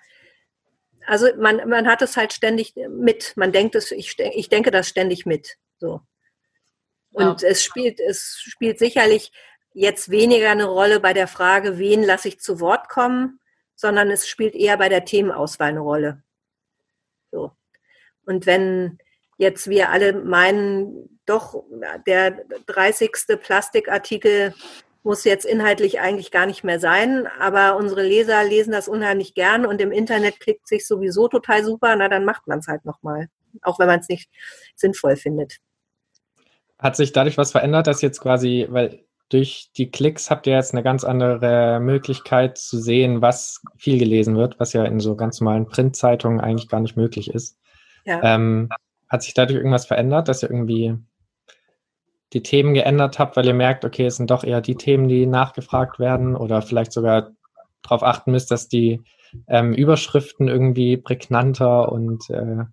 also 1.06 1.28
man, 1.36 1.68
man 1.68 1.88
hat 1.88 2.02
es 2.02 2.16
halt 2.16 2.32
ständig 2.32 2.74
mit. 2.88 3.32
Man 3.36 3.52
denkt 3.52 3.74
es, 3.74 3.90
ich, 3.90 4.18
ich 4.18 4.48
denke 4.48 4.70
das 4.70 4.88
ständig 4.88 5.26
mit. 5.26 5.56
So. 5.78 6.02
Und 7.12 7.42
ja. 7.42 7.48
es 7.48 7.64
spielt, 7.64 7.98
es 7.98 8.40
spielt 8.44 8.78
sicherlich 8.78 9.32
jetzt 9.72 10.10
weniger 10.10 10.50
eine 10.50 10.66
Rolle 10.66 11.00
bei 11.00 11.12
der 11.12 11.28
Frage, 11.28 11.78
wen 11.78 12.02
lasse 12.02 12.28
ich 12.28 12.40
zu 12.40 12.60
Wort 12.60 12.88
kommen, 12.88 13.40
sondern 13.74 14.10
es 14.10 14.28
spielt 14.28 14.54
eher 14.54 14.76
bei 14.76 14.88
der 14.88 15.04
Themenauswahl 15.04 15.68
eine 15.68 15.80
Rolle. 15.80 16.22
So. 17.30 17.52
Und 18.26 18.46
wenn 18.46 18.98
jetzt 19.38 19.70
wir 19.70 19.90
alle 19.90 20.12
meinen, 20.12 21.18
doch 21.24 21.64
der 22.06 22.44
30. 22.66 23.10
Plastikartikel 23.40 24.54
muss 25.02 25.24
jetzt 25.24 25.46
inhaltlich 25.46 26.00
eigentlich 26.00 26.30
gar 26.30 26.44
nicht 26.44 26.62
mehr 26.62 26.78
sein, 26.78 27.26
aber 27.38 27.76
unsere 27.76 28.02
Leser 28.02 28.44
lesen 28.44 28.72
das 28.72 28.86
unheimlich 28.86 29.34
gern 29.34 29.64
und 29.64 29.80
im 29.80 29.92
Internet 29.92 30.40
klickt 30.40 30.68
sich 30.68 30.86
sowieso 30.86 31.28
total 31.28 31.64
super, 31.64 31.96
na 31.96 32.08
dann 32.08 32.26
macht 32.26 32.46
man 32.46 32.58
es 32.58 32.68
halt 32.68 32.84
nochmal, 32.84 33.28
auch 33.62 33.78
wenn 33.78 33.86
man 33.86 34.00
es 34.00 34.08
nicht 34.08 34.30
sinnvoll 34.76 35.16
findet. 35.16 35.56
Hat 36.78 36.96
sich 36.96 37.12
dadurch 37.12 37.38
was 37.38 37.52
verändert, 37.52 37.86
dass 37.86 38.02
jetzt 38.02 38.20
quasi, 38.20 38.66
weil 38.68 39.04
durch 39.30 39.70
die 39.76 39.90
Klicks 39.90 40.28
habt 40.28 40.46
ihr 40.46 40.54
jetzt 40.54 40.74
eine 40.74 40.82
ganz 40.82 41.04
andere 41.04 41.80
Möglichkeit 41.80 42.58
zu 42.58 42.78
sehen, 42.78 43.22
was 43.22 43.62
viel 43.76 43.98
gelesen 43.98 44.36
wird, 44.36 44.58
was 44.58 44.72
ja 44.72 44.84
in 44.84 45.00
so 45.00 45.16
ganz 45.16 45.40
normalen 45.40 45.66
Printzeitungen 45.66 46.40
eigentlich 46.40 46.68
gar 46.68 46.80
nicht 46.80 46.96
möglich 46.96 47.30
ist. 47.30 47.56
Ja. 48.04 48.20
Ähm, 48.22 48.68
hat 49.08 49.22
sich 49.22 49.32
dadurch 49.32 49.56
irgendwas 49.56 49.86
verändert, 49.86 50.28
dass 50.28 50.42
ihr 50.42 50.50
irgendwie 50.50 50.96
die 52.32 52.42
Themen 52.42 52.74
geändert 52.74 53.18
habt, 53.18 53.36
weil 53.36 53.46
ihr 53.46 53.54
merkt, 53.54 53.84
okay, 53.84 54.06
es 54.06 54.16
sind 54.16 54.30
doch 54.30 54.44
eher 54.44 54.60
die 54.60 54.76
Themen, 54.76 55.08
die 55.08 55.26
nachgefragt 55.26 55.98
werden 55.98 56.36
oder 56.36 56.60
vielleicht 56.60 56.92
sogar 56.92 57.30
darauf 57.82 58.02
achten 58.02 58.32
müsst, 58.32 58.50
dass 58.50 58.68
die 58.68 59.02
ähm, 59.46 59.74
Überschriften 59.74 60.48
irgendwie 60.48 60.96
prägnanter 60.96 61.90
und 61.90 62.28
äh, 62.30 62.64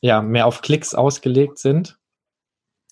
ja, 0.00 0.22
mehr 0.22 0.46
auf 0.46 0.62
Klicks 0.62 0.94
ausgelegt 0.94 1.58
sind? 1.58 1.98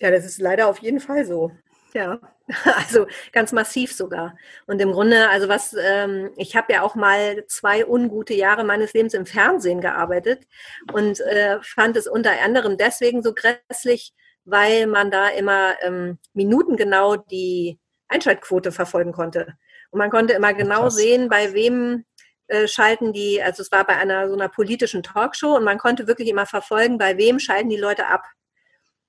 Ja, 0.00 0.10
das 0.10 0.24
ist 0.24 0.40
leider 0.40 0.68
auf 0.68 0.78
jeden 0.78 1.00
Fall 1.00 1.24
so. 1.24 1.52
Ja, 1.94 2.18
also 2.76 3.06
ganz 3.32 3.52
massiv 3.52 3.92
sogar. 3.92 4.36
Und 4.66 4.80
im 4.80 4.90
Grunde, 4.90 5.30
also 5.30 5.48
was, 5.48 5.76
ähm, 5.78 6.32
ich 6.36 6.56
habe 6.56 6.72
ja 6.72 6.82
auch 6.82 6.96
mal 6.96 7.46
zwei 7.46 7.86
ungute 7.86 8.34
Jahre 8.34 8.64
meines 8.64 8.92
Lebens 8.92 9.14
im 9.14 9.26
Fernsehen 9.26 9.80
gearbeitet 9.80 10.44
und 10.92 11.20
äh, 11.20 11.60
fand 11.62 11.96
es 11.96 12.08
unter 12.08 12.32
anderem 12.42 12.76
deswegen 12.76 13.22
so 13.22 13.32
grässlich, 13.32 14.12
weil 14.44 14.88
man 14.88 15.12
da 15.12 15.28
immer 15.28 15.74
ähm, 15.82 16.18
minutengenau 16.32 17.16
die 17.16 17.78
Einschaltquote 18.08 18.72
verfolgen 18.72 19.12
konnte. 19.12 19.54
Und 19.90 19.98
man 19.98 20.10
konnte 20.10 20.34
immer 20.34 20.52
genau 20.52 20.82
Krass. 20.82 20.96
sehen, 20.96 21.28
bei 21.28 21.54
wem 21.54 22.04
äh, 22.48 22.66
schalten 22.66 23.12
die, 23.12 23.40
also 23.40 23.62
es 23.62 23.70
war 23.70 23.86
bei 23.86 23.96
einer 23.96 24.28
so 24.28 24.34
einer 24.34 24.48
politischen 24.48 25.04
Talkshow 25.04 25.54
und 25.56 25.64
man 25.64 25.78
konnte 25.78 26.08
wirklich 26.08 26.28
immer 26.28 26.46
verfolgen, 26.46 26.98
bei 26.98 27.16
wem 27.18 27.38
schalten 27.38 27.68
die 27.68 27.76
Leute 27.76 28.08
ab. 28.08 28.24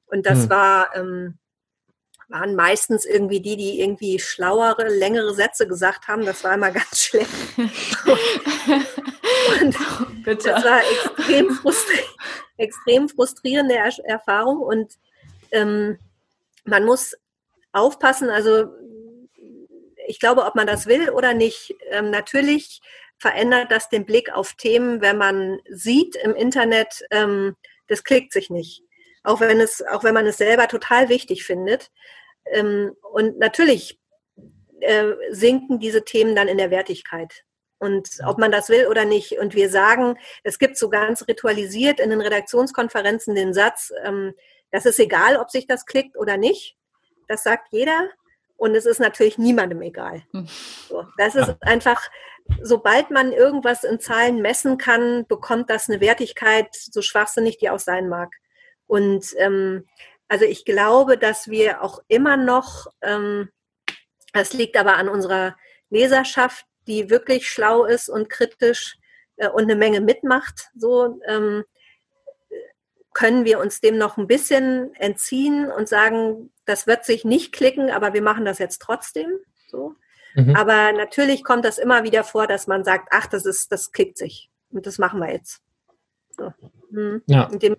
Und 0.06 0.28
das 0.28 0.43
hm. 0.43 0.50
war 0.52 0.95
ähm, 0.95 1.39
waren 2.30 2.56
meistens 2.56 3.06
irgendwie 3.06 3.40
die, 3.40 3.56
die 3.56 3.80
irgendwie 3.82 4.20
schlauere, 4.20 4.88
längere 4.90 5.34
Sätze 5.34 5.68
gesagt 5.68 6.08
haben. 6.08 6.26
Das 6.26 6.44
war 6.44 6.54
immer 6.54 6.72
ganz 6.72 7.04
schlecht. 7.04 7.30
Und 9.62 9.76
Bitte. 10.24 10.50
das 10.50 10.64
war 10.64 10.80
extrem, 10.80 11.52
frustri 11.52 12.00
extrem 12.58 13.10
frustrierende 13.10 13.76
er 13.76 13.92
Erfahrung. 14.06 14.60
Und 14.60 14.94
ähm, 15.52 16.00
man 16.64 16.86
muss 16.86 17.16
aufpassen, 17.72 18.30
also 18.30 18.66
ich 20.08 20.20
glaube, 20.20 20.46
ob 20.46 20.56
man 20.56 20.68
das 20.68 20.88
will 20.88 21.10
oder 21.10 21.34
nicht, 21.34 21.76
ähm, 21.90 22.12
natürlich 22.12 22.82
verändert 23.18 23.72
das 23.72 23.90
den 23.90 24.06
Blick 24.06 24.32
auf 24.34 24.54
Themen, 24.54 25.02
wenn 25.02 25.18
man 25.18 25.60
sieht 25.70 26.16
im 26.16 26.36
Internet, 26.36 27.04
ähm, 27.12 27.56
das 27.88 28.04
klickt 28.04 28.34
sich 28.34 28.50
nicht 28.50 28.84
auch 29.26 29.40
wenn 29.40 29.60
es, 29.60 29.82
auch 29.86 30.04
wenn 30.04 30.14
man 30.14 30.26
es 30.26 30.38
selber 30.38 30.68
total 30.68 31.10
wichtig 31.10 31.44
findet. 31.44 31.92
Ähm, 32.46 32.96
und 33.12 33.40
natürlich 33.40 34.00
äh, 34.82 35.14
sinken 35.32 35.80
diese 35.80 36.04
Themen 36.04 36.36
dann 36.36 36.48
in 36.48 36.58
der 36.58 36.72
Wertigkeit. 36.72 37.44
Und 37.78 38.10
ob 38.26 38.38
man 38.38 38.52
das 38.52 38.70
will 38.70 38.88
oder 38.88 39.06
nicht. 39.06 39.38
Und 39.38 39.54
wir 39.54 39.70
sagen, 39.70 40.18
es 40.44 40.60
gibt 40.60 40.78
so 40.78 40.90
ganz 40.90 41.28
ritualisiert 41.28 42.00
in 42.00 42.10
den 42.10 42.22
Redaktionskonferenzen 42.22 43.36
den 43.36 43.54
Satz, 43.54 43.92
ähm, 44.04 44.34
das 44.72 44.86
ist 44.86 45.00
egal, 45.00 45.38
ob 45.38 45.52
sich 45.52 45.68
das 45.68 45.86
klickt 45.86 46.18
oder 46.18 46.38
nicht. 46.38 46.76
Das 47.28 47.44
sagt 47.44 47.68
jeder. 47.72 48.10
Und 48.58 48.76
es 48.76 48.86
ist 48.86 49.00
natürlich 49.00 49.38
niemandem 49.38 49.82
egal. 49.82 50.24
Hm. 50.32 50.48
So, 50.88 51.06
das 51.18 51.36
ist 51.36 51.56
einfach, 51.62 52.10
sobald 52.62 53.12
man 53.12 53.34
irgendwas 53.34 53.84
in 53.84 54.00
Zahlen 54.00 54.42
messen 54.42 54.78
kann, 54.78 55.26
bekommt 55.28 55.70
das 55.70 55.90
eine 55.90 56.00
Wertigkeit, 56.00 56.70
so 56.74 57.02
schwachsinnig 57.02 57.58
die 57.58 57.70
auch 57.70 57.80
sein 57.80 58.08
mag. 58.08 58.34
Und 58.88 59.34
ähm, 59.38 59.86
also 60.28 60.45
ich 60.45 60.65
glaube, 60.65 61.17
dass 61.17 61.50
wir 61.50 61.84
auch 61.84 62.00
immer 62.08 62.38
noch, 62.38 62.88
ähm, 63.02 63.50
das 64.34 64.54
liegt 64.54 64.78
aber 64.78 64.95
an 64.98 65.10
unserer 65.10 65.56
Leserschaft, 65.89 66.65
die 66.88 67.10
wirklich 67.10 67.50
schlau 67.50 67.86
ist 67.86 68.10
und 68.10 68.30
kritisch 68.30 68.98
äh, 69.38 69.50
und 69.50 69.63
eine 69.63 69.76
Menge 69.76 70.02
mitmacht, 70.02 70.69
so 70.76 71.19
ähm, 71.28 71.63
können 73.13 73.45
wir 73.45 73.60
uns 73.60 73.80
dem 73.80 73.98
noch 73.98 74.17
ein 74.17 74.28
bisschen 74.28 74.93
entziehen 74.95 75.71
und 75.71 75.88
sagen, 75.88 76.52
das 76.65 76.86
wird 76.86 77.06
sich 77.06 77.24
nicht 77.24 77.54
klicken, 77.54 77.89
aber 77.89 78.13
wir 78.13 78.21
machen 78.21 78.43
das 78.43 78.60
jetzt 78.60 78.82
trotzdem. 78.82 79.32
So. 79.67 79.95
Mhm. 80.36 80.56
Aber 80.56 80.91
natürlich 80.91 81.43
kommt 81.43 81.63
das 81.63 81.78
immer 81.78 82.04
wieder 82.04 82.26
vor, 82.26 82.45
dass 82.45 82.67
man 82.67 82.84
sagt, 82.84 83.08
ach, 83.12 83.28
das 83.28 83.45
ist, 83.45 83.71
das 83.71 83.93
klickt 83.93 84.17
sich. 84.17 84.50
Und 84.69 84.86
das 84.86 84.98
machen 84.98 85.21
wir 85.21 85.32
jetzt. 85.32 85.62
So. 86.38 86.54
Mhm. 86.89 87.21
Ja. 87.26 87.45
Und 87.45 87.63
dem 87.63 87.78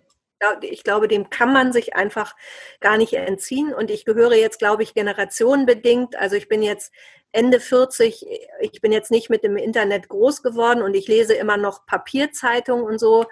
ich 0.63 0.85
glaube, 0.85 1.09
dem 1.09 1.31
kann 1.31 1.53
man 1.53 1.73
sich 1.73 1.97
einfach 1.97 2.35
gar 2.81 2.97
nicht 2.99 3.15
entziehen. 3.15 3.73
Und 3.73 3.91
ich 3.91 4.05
gehöre 4.05 4.35
jetzt, 4.35 4.59
glaube 4.59 4.83
ich, 4.83 4.95
generationenbedingt. 4.95 6.17
Also 6.17 6.37
ich 6.37 6.49
bin 6.49 6.63
jetzt 6.63 6.93
Ende 7.33 7.61
40. 7.61 8.27
Ich 8.61 8.81
bin 8.81 8.93
jetzt 8.93 9.11
nicht 9.11 9.31
mit 9.31 9.45
dem 9.45 9.57
Internet 9.57 10.09
groß 10.09 10.43
geworden 10.43 10.83
und 10.83 10.95
ich 10.95 11.09
lese 11.09 11.35
immer 11.35 11.57
noch 11.57 11.87
Papierzeitungen 11.87 12.85
und 12.85 12.99
so. 12.99 13.27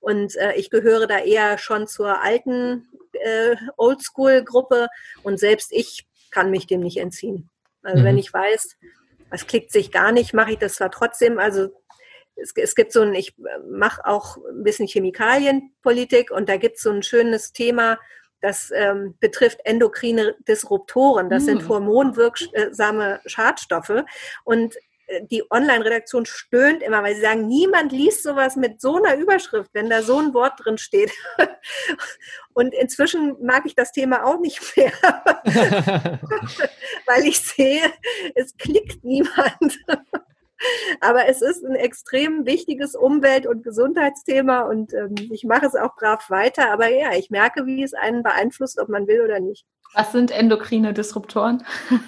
Und 0.00 0.36
äh, 0.36 0.54
ich 0.54 0.70
gehöre 0.70 1.06
da 1.06 1.18
eher 1.18 1.58
schon 1.58 1.86
zur 1.86 2.22
alten 2.22 2.88
äh, 3.12 3.56
Oldschool-Gruppe. 3.76 4.88
Und 5.22 5.38
selbst 5.38 5.72
ich 5.72 6.06
kann 6.30 6.50
mich 6.50 6.66
dem 6.66 6.80
nicht 6.80 6.98
entziehen. 6.98 7.50
Also 7.82 8.00
mhm. 8.00 8.04
wenn 8.04 8.18
ich 8.18 8.32
weiß, 8.32 8.76
es 9.30 9.46
klickt 9.46 9.72
sich 9.72 9.92
gar 9.92 10.12
nicht, 10.12 10.34
mache 10.34 10.52
ich 10.52 10.58
das 10.58 10.74
zwar 10.74 10.90
trotzdem. 10.90 11.38
Also 11.38 11.68
es, 12.42 12.52
es 12.56 12.74
gibt 12.74 12.92
so 12.92 13.02
ein, 13.02 13.14
ich 13.14 13.34
mache 13.68 14.04
auch 14.04 14.36
ein 14.36 14.62
bisschen 14.62 14.86
Chemikalienpolitik 14.86 16.30
und 16.30 16.48
da 16.48 16.56
gibt 16.56 16.76
es 16.76 16.82
so 16.82 16.90
ein 16.90 17.02
schönes 17.02 17.52
Thema, 17.52 17.98
das 18.40 18.70
ähm, 18.74 19.14
betrifft 19.20 19.60
endokrine 19.64 20.34
Disruptoren. 20.48 21.28
Das 21.28 21.42
mm. 21.42 21.46
sind 21.46 21.68
hormonwirksame 21.68 23.20
Schadstoffe. 23.26 24.02
Und 24.44 24.76
äh, 25.06 25.26
die 25.30 25.44
Online-Redaktion 25.50 26.24
stöhnt 26.24 26.82
immer, 26.82 27.02
weil 27.02 27.14
sie 27.14 27.20
sagen, 27.20 27.46
niemand 27.48 27.92
liest 27.92 28.22
sowas 28.22 28.56
mit 28.56 28.80
so 28.80 28.96
einer 28.96 29.16
Überschrift, 29.16 29.70
wenn 29.74 29.90
da 29.90 30.02
so 30.02 30.18
ein 30.18 30.32
Wort 30.32 30.54
drin 30.56 30.78
steht. 30.78 31.12
Und 32.54 32.74
inzwischen 32.74 33.36
mag 33.44 33.66
ich 33.66 33.74
das 33.74 33.92
Thema 33.92 34.24
auch 34.24 34.40
nicht 34.40 34.76
mehr, 34.76 34.92
weil 37.06 37.26
ich 37.26 37.40
sehe, 37.40 37.92
es 38.34 38.56
klickt 38.56 39.04
niemand. 39.04 39.78
Aber 41.00 41.28
es 41.28 41.42
ist 41.42 41.64
ein 41.64 41.74
extrem 41.74 42.46
wichtiges 42.46 42.94
Umwelt- 42.94 43.46
und 43.46 43.62
Gesundheitsthema 43.64 44.62
und 44.62 44.92
ähm, 44.94 45.14
ich 45.30 45.44
mache 45.44 45.66
es 45.66 45.74
auch 45.74 45.96
brav 45.96 46.28
weiter. 46.30 46.70
Aber 46.72 46.88
ja, 46.88 47.12
ich 47.12 47.30
merke, 47.30 47.66
wie 47.66 47.82
es 47.82 47.94
einen 47.94 48.22
beeinflusst, 48.22 48.78
ob 48.80 48.88
man 48.88 49.06
will 49.06 49.22
oder 49.22 49.40
nicht. 49.40 49.64
Was 49.94 50.12
sind 50.12 50.30
endokrine 50.30 50.92
Disruptoren? 50.92 51.64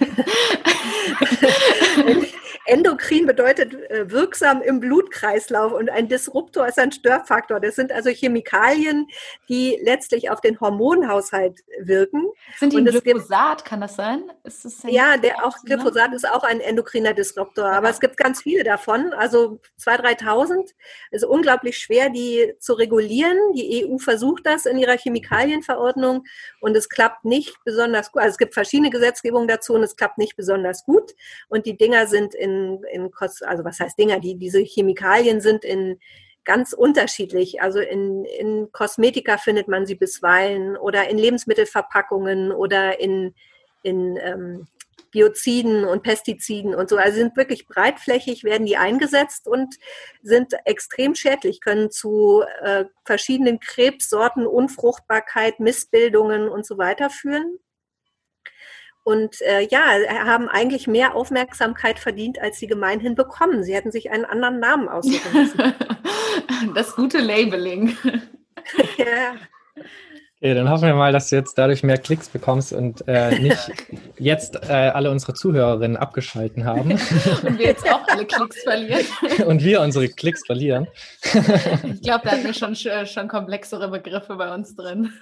endokrin 2.66 3.26
bedeutet 3.26 3.74
äh, 3.90 4.10
wirksam 4.10 4.62
im 4.62 4.80
Blutkreislauf 4.80 5.72
und 5.72 5.90
ein 5.90 6.08
Disruptor 6.08 6.66
ist 6.66 6.78
ein 6.78 6.92
Störfaktor. 6.92 7.60
Das 7.60 7.76
sind 7.76 7.92
also 7.92 8.10
Chemikalien, 8.10 9.06
die 9.48 9.78
letztlich 9.82 10.30
auf 10.30 10.40
den 10.40 10.60
Hormonhaushalt 10.60 11.60
wirken. 11.80 12.26
Sind 12.58 12.72
die 12.72 12.78
und 12.78 12.86
Glyphosat, 12.86 13.58
gibt, 13.58 13.68
kann 13.68 13.80
das 13.80 13.96
sein? 13.96 14.24
Das 14.44 14.66
ja, 14.86 15.16
der 15.16 15.44
auch 15.44 15.56
Glyphosat 15.64 16.12
ist 16.14 16.28
auch 16.28 16.44
ein 16.44 16.60
endokriner 16.60 17.14
Disruptor, 17.14 17.64
ja. 17.64 17.72
aber 17.72 17.90
es 17.90 18.00
gibt 18.00 18.16
ganz 18.16 18.42
viele 18.42 18.64
davon, 18.64 19.12
also 19.12 19.60
2.000, 19.80 20.22
3.000. 20.22 20.74
Es 21.10 21.22
ist 21.22 21.28
unglaublich 21.28 21.78
schwer, 21.78 22.10
die 22.10 22.54
zu 22.58 22.74
regulieren. 22.74 23.36
Die 23.54 23.86
EU 23.86 23.98
versucht 23.98 24.46
das 24.46 24.66
in 24.66 24.78
ihrer 24.78 24.96
Chemikalienverordnung 24.96 26.24
und 26.60 26.76
es 26.76 26.88
klappt 26.88 27.24
nicht 27.24 27.56
besonders 27.64 28.12
gut. 28.12 28.22
Also 28.22 28.32
es 28.32 28.38
gibt 28.38 28.54
verschiedene 28.54 28.90
Gesetzgebungen 28.90 29.48
dazu 29.48 29.74
und 29.74 29.82
es 29.82 29.96
klappt 29.96 30.18
nicht 30.18 30.36
besonders 30.36 30.84
gut. 30.84 31.12
Und 31.48 31.66
die 31.66 31.76
Dinger 31.76 32.06
sind 32.06 32.34
in, 32.34 32.51
in 32.92 33.10
also 33.42 33.64
was 33.64 33.80
heißt 33.80 33.98
Dinger? 33.98 34.20
Die, 34.20 34.36
diese 34.36 34.60
Chemikalien 34.60 35.40
sind 35.40 35.64
in 35.64 35.98
ganz 36.44 36.72
unterschiedlich. 36.72 37.62
Also 37.62 37.80
in, 37.80 38.24
in 38.24 38.70
Kosmetika 38.72 39.38
findet 39.38 39.68
man 39.68 39.86
sie 39.86 39.94
bisweilen 39.94 40.76
oder 40.76 41.08
in 41.08 41.18
Lebensmittelverpackungen 41.18 42.52
oder 42.52 43.00
in, 43.00 43.34
in 43.82 44.16
ähm, 44.16 44.66
Bioziden 45.12 45.84
und 45.84 46.02
Pestiziden 46.02 46.74
und 46.74 46.88
so. 46.88 46.96
Also 46.96 47.18
sind 47.18 47.36
wirklich 47.36 47.68
breitflächig, 47.68 48.44
werden 48.44 48.66
die 48.66 48.78
eingesetzt 48.78 49.46
und 49.46 49.76
sind 50.22 50.54
extrem 50.64 51.14
schädlich, 51.14 51.60
können 51.60 51.90
zu 51.90 52.42
äh, 52.62 52.86
verschiedenen 53.04 53.60
Krebssorten, 53.60 54.46
Unfruchtbarkeit, 54.46 55.60
Missbildungen 55.60 56.48
und 56.48 56.66
so 56.66 56.78
weiter 56.78 57.10
führen. 57.10 57.58
Und 59.04 59.40
äh, 59.42 59.66
ja, 59.68 59.82
haben 60.24 60.48
eigentlich 60.48 60.86
mehr 60.86 61.16
Aufmerksamkeit 61.16 61.98
verdient, 61.98 62.40
als 62.40 62.58
sie 62.58 62.68
gemeinhin 62.68 63.14
bekommen. 63.16 63.64
Sie 63.64 63.74
hätten 63.74 63.90
sich 63.90 64.10
einen 64.10 64.24
anderen 64.24 64.60
Namen 64.60 64.88
aussuchen 64.88 65.32
müssen. 65.32 65.74
Das 66.74 66.94
gute 66.94 67.18
Labeling. 67.18 67.96
ja. 68.96 69.34
Okay, 70.36 70.54
dann 70.54 70.70
hoffen 70.70 70.86
wir 70.86 70.94
mal, 70.94 71.12
dass 71.12 71.28
du 71.28 71.36
jetzt 71.36 71.58
dadurch 71.58 71.82
mehr 71.82 71.98
Klicks 71.98 72.28
bekommst 72.28 72.72
und 72.72 73.04
äh, 73.06 73.38
nicht 73.38 73.70
jetzt 74.18 74.56
äh, 74.68 74.72
alle 74.72 75.10
unsere 75.10 75.34
Zuhörerinnen 75.34 75.96
abgeschalten 75.96 76.64
haben. 76.64 76.92
Und 76.92 77.58
wir 77.58 77.66
jetzt 77.66 77.88
auch 77.88 78.06
alle 78.08 78.24
Klicks 78.24 78.62
verlieren. 78.62 79.06
Und 79.46 79.62
wir 79.62 79.80
unsere 79.80 80.08
Klicks 80.08 80.44
verlieren. 80.46 80.86
Ich 81.22 82.02
glaube, 82.02 82.22
da 82.24 82.30
hatten 82.32 82.44
wir 82.44 82.54
schon, 82.54 82.74
schon 82.74 83.28
komplexere 83.28 83.88
Begriffe 83.88 84.36
bei 84.36 84.52
uns 84.54 84.74
drin. 84.74 85.12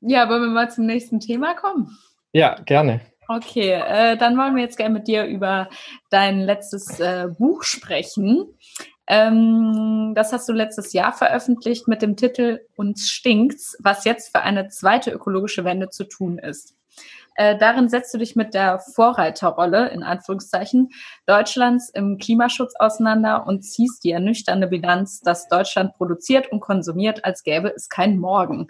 Ja, 0.00 0.28
wollen 0.28 0.42
wir 0.42 0.48
mal 0.48 0.70
zum 0.70 0.86
nächsten 0.86 1.20
Thema 1.20 1.54
kommen? 1.54 1.96
Ja, 2.32 2.56
gerne. 2.64 3.00
Okay, 3.28 3.72
äh, 3.72 4.16
dann 4.16 4.36
wollen 4.36 4.56
wir 4.56 4.62
jetzt 4.62 4.76
gerne 4.76 4.94
mit 4.94 5.06
dir 5.06 5.24
über 5.24 5.68
dein 6.10 6.40
letztes 6.40 6.98
äh, 6.98 7.28
Buch 7.38 7.62
sprechen. 7.62 8.46
Ähm, 9.06 10.12
das 10.14 10.32
hast 10.32 10.48
du 10.48 10.52
letztes 10.52 10.92
Jahr 10.92 11.12
veröffentlicht 11.12 11.86
mit 11.86 12.02
dem 12.02 12.16
Titel 12.16 12.60
Uns 12.76 13.08
stinkt's, 13.08 13.76
was 13.80 14.04
jetzt 14.04 14.32
für 14.34 14.42
eine 14.42 14.68
zweite 14.68 15.10
ökologische 15.10 15.64
Wende 15.64 15.90
zu 15.90 16.04
tun 16.04 16.38
ist. 16.38 16.76
Äh, 17.40 17.56
darin 17.56 17.88
setzt 17.88 18.12
du 18.12 18.18
dich 18.18 18.36
mit 18.36 18.52
der 18.52 18.80
Vorreiterrolle, 18.80 19.88
in 19.88 20.02
Anführungszeichen, 20.02 20.90
Deutschlands 21.24 21.88
im 21.88 22.18
Klimaschutz 22.18 22.74
auseinander 22.78 23.46
und 23.46 23.62
ziehst 23.62 24.04
die 24.04 24.10
ernüchternde 24.10 24.66
Bilanz, 24.66 25.20
dass 25.20 25.48
Deutschland 25.48 25.94
produziert 25.94 26.52
und 26.52 26.60
konsumiert, 26.60 27.24
als 27.24 27.42
gäbe 27.42 27.72
es 27.74 27.88
kein 27.88 28.18
Morgen. 28.18 28.68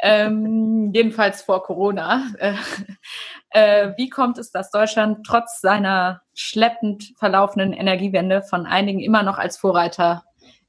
Ähm, 0.00 0.92
jedenfalls 0.94 1.42
vor 1.42 1.62
Corona. 1.62 2.22
Äh, 2.38 3.88
äh, 3.88 3.92
wie 3.96 4.08
kommt 4.08 4.38
es, 4.38 4.50
dass 4.50 4.70
Deutschland 4.70 5.26
trotz 5.26 5.60
seiner 5.60 6.22
schleppend 6.34 7.12
verlaufenden 7.16 7.72
Energiewende 7.72 8.42
von 8.42 8.66
einigen 8.66 9.00
immer 9.00 9.22
noch 9.22 9.38
als 9.38 9.56
Vorreiter 9.56 10.24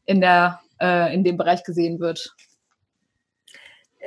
in, 0.05 0.21
der, 0.21 0.61
äh, 0.79 1.13
in 1.13 1.23
dem 1.23 1.37
Bereich 1.37 1.63
gesehen 1.63 1.99
wird? 1.99 2.35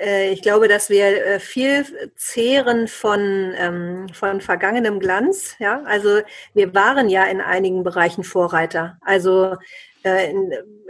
Äh, 0.01 0.33
ich 0.33 0.43
glaube, 0.43 0.69
dass 0.69 0.91
wir 0.91 1.27
äh, 1.27 1.41
viel 1.41 2.13
zehren 2.17 2.89
von, 2.89 3.53
ähm, 3.57 4.07
von 4.13 4.41
vergangenem 4.41 4.99
Glanz. 4.99 5.57
Ja? 5.59 5.83
Also 5.85 6.21
wir 6.55 6.75
waren 6.75 7.09
ja 7.09 7.25
in 7.25 7.41
einigen 7.41 7.85
Bereichen 7.85 8.25
Vorreiter. 8.25 8.99
Also 9.03 9.57
äh, 10.03 10.33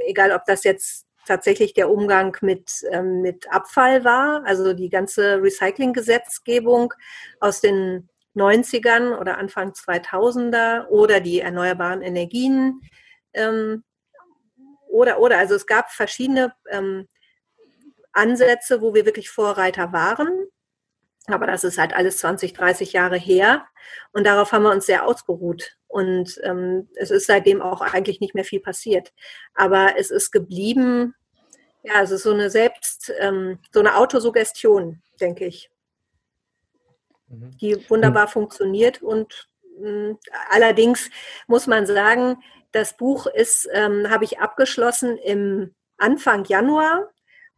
egal, 0.06 0.32
ob 0.32 0.44
das 0.46 0.64
jetzt 0.64 1.06
tatsächlich 1.26 1.74
der 1.74 1.90
Umgang 1.90 2.36
mit, 2.40 2.70
ähm, 2.90 3.20
mit 3.20 3.52
Abfall 3.52 4.04
war, 4.04 4.42
also 4.46 4.72
die 4.72 4.88
ganze 4.88 5.42
Recycling-Gesetzgebung 5.42 6.94
aus 7.40 7.60
den 7.60 8.08
90ern 8.36 9.18
oder 9.18 9.38
Anfang 9.38 9.72
2000er 9.72 10.86
oder 10.86 11.20
die 11.20 11.40
erneuerbaren 11.40 12.00
Energien. 12.00 12.80
Ähm, 13.34 13.82
oder, 14.88 15.20
oder, 15.20 15.38
also 15.38 15.54
es 15.54 15.66
gab 15.66 15.90
verschiedene 15.90 16.52
Ansätze, 18.12 18.80
wo 18.80 18.94
wir 18.94 19.06
wirklich 19.06 19.30
Vorreiter 19.30 19.92
waren. 19.92 20.46
Aber 21.26 21.46
das 21.46 21.64
ist 21.64 21.78
halt 21.78 21.94
alles 21.94 22.18
20, 22.18 22.54
30 22.54 22.92
Jahre 22.92 23.16
her. 23.16 23.66
Und 24.12 24.24
darauf 24.26 24.52
haben 24.52 24.62
wir 24.62 24.72
uns 24.72 24.86
sehr 24.86 25.06
ausgeruht. 25.06 25.76
Und 25.86 26.40
ähm, 26.44 26.88
es 26.96 27.10
ist 27.10 27.26
seitdem 27.26 27.62
auch 27.62 27.80
eigentlich 27.80 28.20
nicht 28.20 28.34
mehr 28.34 28.44
viel 28.44 28.60
passiert. 28.60 29.12
Aber 29.54 29.94
es 29.98 30.10
ist 30.10 30.30
geblieben, 30.30 31.14
ja, 31.82 32.02
es 32.02 32.10
ist 32.10 32.22
so 32.22 32.32
eine 32.32 32.50
Selbst, 32.50 33.12
ähm, 33.18 33.58
so 33.72 33.80
eine 33.80 33.96
Autosuggestion, 33.96 35.02
denke 35.20 35.46
ich, 35.46 35.70
mhm. 37.28 37.56
die 37.58 37.88
wunderbar 37.90 38.26
mhm. 38.26 38.30
funktioniert. 38.30 39.02
Und 39.02 39.48
mh, 39.78 39.88
hm, 39.88 40.18
allerdings 40.50 41.10
muss 41.46 41.66
man 41.66 41.86
sagen, 41.86 42.42
das 42.72 42.96
Buch 42.96 43.26
ist, 43.26 43.68
ähm, 43.72 44.10
habe 44.10 44.24
ich 44.24 44.38
abgeschlossen 44.38 45.18
im 45.18 45.74
Anfang 45.96 46.44
Januar 46.44 47.10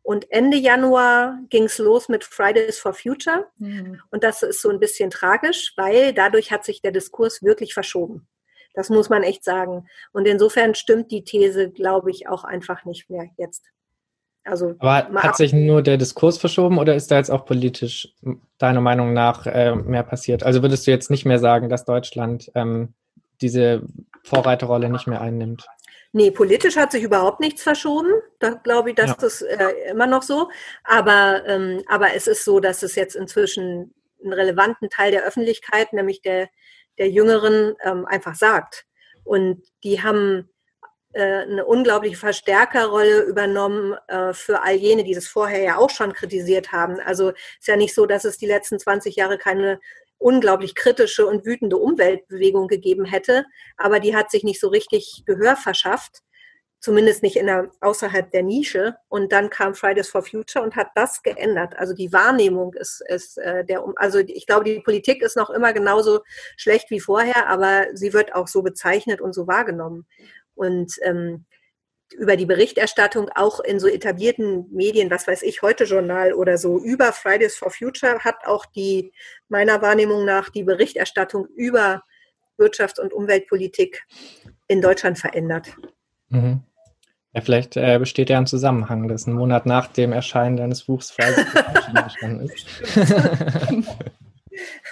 und 0.03 0.31
Ende 0.33 0.57
Januar 0.57 1.38
ging 1.49 1.65
es 1.65 1.79
los 1.79 2.09
mit 2.09 2.25
Fridays 2.25 2.79
for 2.79 2.93
Future. 2.93 3.47
Mhm. 3.59 4.01
Und 4.11 4.25
das 4.25 4.43
ist 4.43 4.61
so 4.61 4.69
ein 4.69 4.81
bisschen 4.81 5.11
tragisch, 5.11 5.73
weil 5.77 6.12
dadurch 6.12 6.51
hat 6.51 6.65
sich 6.65 6.83
der 6.83 6.91
Diskurs 6.91 7.43
wirklich 7.43 7.73
verschoben. 7.73 8.27
Das 8.75 8.88
muss 8.88 9.11
man 9.11 9.23
echt 9.23 9.45
sagen. 9.45 9.87
Und 10.12 10.27
insofern 10.27 10.75
stimmt 10.75 11.11
die 11.11 11.25
These, 11.25 11.71
glaube 11.71 12.11
ich, 12.11 12.29
auch 12.29 12.43
einfach 12.43 12.85
nicht 12.85 13.11
mehr 13.11 13.29
jetzt. 13.37 13.65
Also, 14.45 14.75
Aber 14.81 15.23
hat 15.23 15.37
sich 15.37 15.53
nur 15.53 15.83
der 15.83 15.99
Diskurs 15.99 16.37
verschoben 16.37 16.79
oder 16.79 16.97
ist 16.97 17.12
da 17.12 17.17
jetzt 17.17 17.31
auch 17.31 17.45
politisch 17.45 18.12
deiner 18.59 18.81
Meinung 18.81 19.12
nach 19.12 19.47
äh, 19.47 19.77
mehr 19.77 20.03
passiert? 20.03 20.43
Also 20.43 20.62
würdest 20.62 20.85
du 20.87 20.91
jetzt 20.91 21.11
nicht 21.11 21.25
mehr 21.25 21.38
sagen, 21.38 21.69
dass 21.69 21.85
Deutschland 21.85 22.51
ähm, 22.57 22.95
diese 23.41 23.83
Vorreiterrolle 24.25 24.91
nicht 24.91 25.07
mehr 25.07 25.21
einnimmt? 25.21 25.67
Nee, 26.14 26.31
politisch 26.31 26.77
hat 26.77 26.92
sich 26.92 27.03
überhaupt 27.03 27.40
nichts 27.40 27.62
verschoben. 27.62 28.12
Da 28.38 28.51
glaube 28.51 28.90
ich, 28.90 28.96
dass 28.96 29.11
ja. 29.11 29.16
das 29.18 29.40
äh, 29.40 29.90
immer 29.90 30.07
noch 30.07 30.22
so. 30.22 30.51
Aber, 30.85 31.42
ähm, 31.46 31.83
aber 31.87 32.14
es 32.14 32.27
ist 32.27 32.44
so, 32.44 32.61
dass 32.61 32.83
es 32.83 32.94
jetzt 32.94 33.16
inzwischen 33.16 33.94
einen 34.22 34.33
relevanten 34.33 34.90
Teil 34.90 35.11
der 35.11 35.25
Öffentlichkeit, 35.25 35.92
nämlich 35.94 36.20
der, 36.20 36.48
der 36.98 37.09
Jüngeren, 37.09 37.75
ähm, 37.83 38.05
einfach 38.05 38.35
sagt. 38.35 38.85
Und 39.25 39.62
die 39.85 40.03
haben 40.03 40.51
äh, 41.12 41.42
eine 41.42 41.64
unglaubliche 41.64 42.16
Verstärkerrolle 42.16 43.22
übernommen 43.22 43.94
äh, 44.09 44.35
für 44.35 44.62
all 44.62 44.75
jene, 44.75 45.05
die 45.05 45.14
das 45.14 45.27
vorher 45.27 45.62
ja 45.62 45.77
auch 45.79 45.90
schon 45.90 46.12
kritisiert 46.12 46.72
haben. 46.72 47.01
Also 47.01 47.31
ist 47.31 47.68
ja 47.68 47.77
nicht 47.77 47.94
so, 47.94 48.07
dass 48.07 48.25
es 48.25 48.37
die 48.37 48.46
letzten 48.46 48.79
20 48.79 49.16
Jahre 49.16 49.38
keine 49.38 49.81
unglaublich 50.23 50.75
kritische 50.75 51.27
und 51.27 51.45
wütende 51.45 51.77
Umweltbewegung 51.77 52.69
gegeben 52.69 53.05
hätte, 53.05 53.45
aber 53.77 54.01
die 54.01 54.17
hat 54.17 54.31
sich 54.31 54.45
nicht 54.45 54.61
so 54.61 54.69
richtig 54.69 55.23
Gehör 55.27 55.57
verschafft, 55.57 56.23
zumindest 56.83 57.23
nicht 57.23 57.37
in 57.37 57.47
der, 57.47 57.71
außerhalb 57.81 58.31
der 58.33 58.43
Nische. 58.43 58.97
Und 59.09 59.33
dann 59.33 59.51
kam 59.51 59.75
Fridays 59.75 60.09
for 60.09 60.23
Future 60.23 60.65
und 60.65 60.75
hat 60.75 60.89
das 60.97 61.23
geändert. 61.23 61.77
Also 61.77 61.95
die 61.95 62.13
Wahrnehmung 62.13 62.75
ist, 62.75 63.03
ist 63.09 63.39
äh, 63.39 63.65
der, 63.65 63.85
also 63.97 64.19
ich 64.19 64.47
glaube, 64.47 64.65
die 64.65 64.81
Politik 64.81 65.23
ist 65.23 65.37
noch 65.37 65.49
immer 65.51 65.73
genauso 65.73 66.23
schlecht 66.57 66.91
wie 66.91 67.01
vorher, 67.01 67.49
aber 67.49 67.87
sie 67.95 68.13
wird 68.13 68.35
auch 68.35 68.49
so 68.49 68.63
bezeichnet 68.63 69.21
und 69.21 69.33
so 69.33 69.47
wahrgenommen. 69.47 70.07
Und 70.55 70.95
ähm, 71.03 71.47
über 72.12 72.37
die 72.37 72.46
Berichterstattung 72.46 73.29
auch 73.35 73.61
in 73.61 73.81
so 73.81 73.88
etablierten 73.88 74.66
Medien, 74.70 75.11
was 75.11 75.27
weiß 75.27 75.42
ich, 75.42 75.62
heute 75.62 75.85
Journal 75.85 76.33
oder 76.33 76.59
so, 76.59 76.79
über 76.79 77.12
Fridays 77.12 77.57
for 77.57 77.70
Future 77.70 78.20
hat 78.20 78.46
auch 78.46 78.66
die, 78.66 79.12
meiner 79.48 79.83
Wahrnehmung 79.83 80.25
nach, 80.25 80.51
die 80.51 80.64
Berichterstattung 80.64 81.46
über 81.57 82.03
Wirtschafts- 82.59 83.01
und 83.01 83.12
Umweltpolitik 83.12 84.03
in 84.68 84.81
Deutschland 84.81 85.18
verändert. 85.18 85.75
Mhm. 86.29 86.62
Ja, 87.35 87.40
vielleicht 87.40 87.77
äh, 87.77 87.98
besteht 87.98 88.29
ja 88.29 88.38
ein 88.38 88.46
Zusammenhang, 88.46 89.09
dass 89.09 89.27
ein 89.27 89.33
Monat 89.33 89.64
nach 89.64 89.87
dem 89.87 90.12
Erscheinen 90.12 90.59
deines 90.59 90.85
Buchs 90.85 91.11
Fridays 91.11 91.48
for 91.48 91.64
Future 91.64 91.98
entstanden 92.03 92.40
ist. 92.40 92.66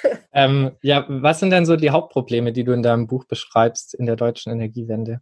ähm, 0.33 0.71
ja, 0.81 1.05
was 1.09 1.41
sind 1.41 1.51
denn 1.51 1.67
so 1.67 1.77
die 1.77 1.91
Hauptprobleme, 1.91 2.53
die 2.53 2.65
du 2.65 2.73
in 2.73 2.83
deinem 2.83 3.07
Buch 3.07 3.25
beschreibst 3.25 3.95
in 3.95 4.07
der 4.07 4.17
deutschen 4.17 4.53
Energiewende? 4.53 5.21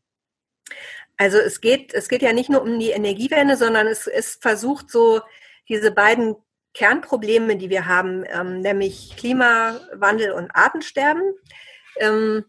Also 1.17 1.39
es 1.39 1.61
geht, 1.61 1.93
es 1.95 2.09
geht 2.09 2.23
ja 2.23 2.33
nicht 2.33 2.49
nur 2.49 2.63
um 2.63 2.79
die 2.79 2.91
Energiewende, 2.91 3.57
sondern 3.57 3.87
es, 3.87 4.07
es 4.07 4.37
versucht 4.41 4.91
so 4.91 5.21
diese 5.69 5.91
beiden 5.91 6.37
Kernprobleme, 6.75 7.57
die 7.57 7.71
wir 7.71 7.87
haben, 7.87 8.25
ähm, 8.29 8.61
nämlich 8.61 9.17
Klimawandel 9.17 10.33
und 10.33 10.51
Artensterben, 10.55 11.35
ähm, 11.97 12.45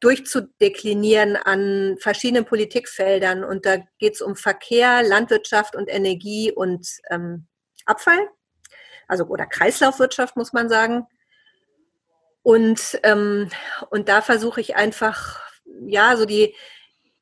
durchzudeklinieren 0.00 1.36
an 1.36 1.96
verschiedenen 2.00 2.46
Politikfeldern. 2.46 3.44
Und 3.44 3.66
da 3.66 3.76
geht 3.98 4.14
es 4.14 4.22
um 4.22 4.34
Verkehr, 4.34 5.02
Landwirtschaft 5.02 5.76
und 5.76 5.88
Energie 5.88 6.50
und 6.50 6.88
ähm, 7.10 7.46
Abfall, 7.84 8.28
also 9.06 9.24
oder 9.26 9.46
Kreislaufwirtschaft 9.46 10.36
muss 10.36 10.52
man 10.52 10.68
sagen. 10.68 11.06
Und, 12.42 12.98
ähm, 13.02 13.50
und 13.90 14.08
da 14.08 14.22
versuche 14.22 14.60
ich 14.60 14.74
einfach, 14.74 15.40
ja, 15.86 16.16
so 16.16 16.24
die, 16.24 16.54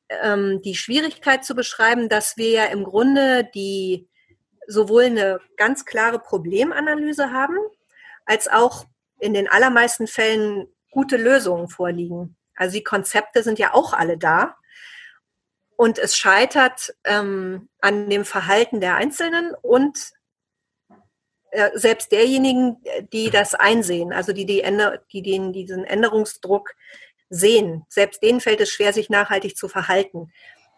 ähm, 0.08 0.62
die 0.62 0.74
Schwierigkeit 0.74 1.44
zu 1.44 1.54
beschreiben, 1.54 2.08
dass 2.08 2.36
wir 2.36 2.50
ja 2.50 2.64
im 2.64 2.84
Grunde 2.84 3.48
die 3.54 4.08
sowohl 4.66 5.04
eine 5.04 5.40
ganz 5.56 5.84
klare 5.84 6.18
Problemanalyse 6.18 7.32
haben, 7.32 7.56
als 8.26 8.48
auch 8.48 8.84
in 9.18 9.34
den 9.34 9.48
allermeisten 9.48 10.06
Fällen 10.06 10.66
gute 10.90 11.16
Lösungen 11.16 11.68
vorliegen. 11.68 12.36
Also 12.54 12.74
die 12.74 12.84
Konzepte 12.84 13.42
sind 13.42 13.58
ja 13.58 13.72
auch 13.74 13.92
alle 13.92 14.18
da. 14.18 14.56
Und 15.76 15.98
es 15.98 16.16
scheitert 16.16 16.94
ähm, 17.04 17.68
an 17.80 18.10
dem 18.10 18.24
Verhalten 18.24 18.80
der 18.80 18.96
Einzelnen 18.96 19.54
und 19.62 20.12
äh, 21.50 21.70
selbst 21.74 22.12
derjenigen, 22.12 22.82
die 23.12 23.30
das 23.30 23.54
einsehen, 23.54 24.12
also 24.12 24.32
die, 24.32 24.44
die, 24.44 24.60
Änder 24.60 25.00
die 25.12 25.22
den, 25.22 25.52
diesen 25.52 25.84
Änderungsdruck 25.84 26.74
sehen. 27.30 27.84
Selbst 27.88 28.22
denen 28.22 28.40
fällt 28.40 28.60
es 28.60 28.70
schwer, 28.70 28.92
sich 28.92 29.10
nachhaltig 29.10 29.56
zu 29.56 29.68
verhalten. 29.68 30.32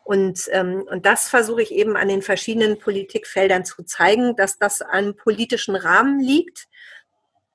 Und, 0.05 0.49
ähm, 0.51 0.85
und 0.91 1.07
das 1.07 1.29
versuche 1.29 1.63
ich 1.63 1.73
eben 1.73 1.97
an 1.97 2.09
den 2.09 2.23
verschiedenen 2.23 2.79
Politikfeldern 2.79 3.65
zu 3.65 3.85
zeigen, 3.85 4.35
dass 4.35 4.59
das 4.59 4.83
an 4.83 5.15
politischen 5.15 5.77
Rahmen 5.77 6.19
liegt, 6.21 6.69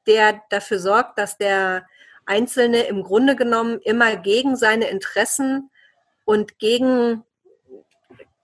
der 0.08 0.42
dafür 0.50 0.80
sorgt, 0.80 1.18
dass 1.18 1.38
der 1.38 1.86
Einzelne 2.26 2.84
im 2.84 3.04
Grunde 3.04 3.36
genommen 3.36 3.80
immer 3.82 4.16
gegen 4.16 4.56
seine 4.56 4.88
Interessen 4.88 5.70
und 6.24 6.58
gegen, 6.58 7.24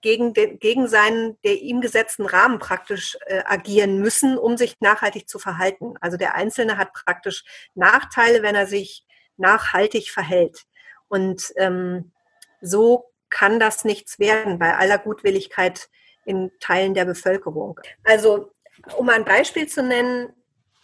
gegen, 0.02 0.34
den, 0.34 0.60
gegen 0.60 0.88
seinen 0.88 1.38
der 1.44 1.62
ihm 1.62 1.82
gesetzten 1.82 2.26
Rahmen 2.26 2.60
praktisch 2.60 3.18
äh, 3.28 3.44
agieren 3.46 4.00
müssen, 4.00 4.38
um 4.38 4.58
sich 4.58 4.76
nachhaltig 4.82 5.30
zu 5.30 5.40
verhalten. 5.40 5.96
Also 6.02 6.18
der 6.18 6.36
Einzelne 6.36 6.78
hat 6.78 6.94
praktisch 6.94 7.44
Nachteile, 7.76 8.44
wenn 8.44 8.56
er 8.56 8.68
sich 8.68 9.06
nachhaltig 9.38 10.10
verhält. 10.12 10.66
Und 11.08 11.54
ähm, 11.58 12.12
so 12.62 13.12
kann 13.30 13.60
das 13.60 13.84
nichts 13.84 14.20
werden 14.20 14.60
bei 14.60 14.76
aller 14.76 14.98
Gutwilligkeit 14.98 15.90
in 16.26 16.52
Teilen 16.60 16.94
der 16.94 17.06
Bevölkerung. 17.06 17.80
Also 18.04 18.52
um 18.98 19.10
ein 19.10 19.26
Beispiel 19.26 19.68
zu 19.68 19.84
nennen, 19.84 20.34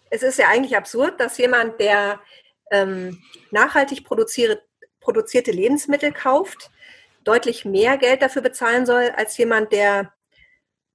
es 0.10 0.24
ist 0.24 0.40
ja 0.40 0.48
eigentlich 0.48 0.76
absurd, 0.76 1.20
dass 1.20 1.38
jemand, 1.38 1.80
der 1.80 2.20
ähm, 2.72 3.22
nachhaltig 3.52 4.04
produzierte, 4.04 4.62
produzierte 5.00 5.52
Lebensmittel 5.52 6.12
kauft, 6.12 6.72
deutlich 7.24 7.66
mehr 7.66 7.98
Geld 7.98 8.22
dafür 8.22 8.42
bezahlen 8.42 8.86
soll 8.86 9.12
als 9.16 9.38
jemand, 9.38 9.72
der 9.72 10.14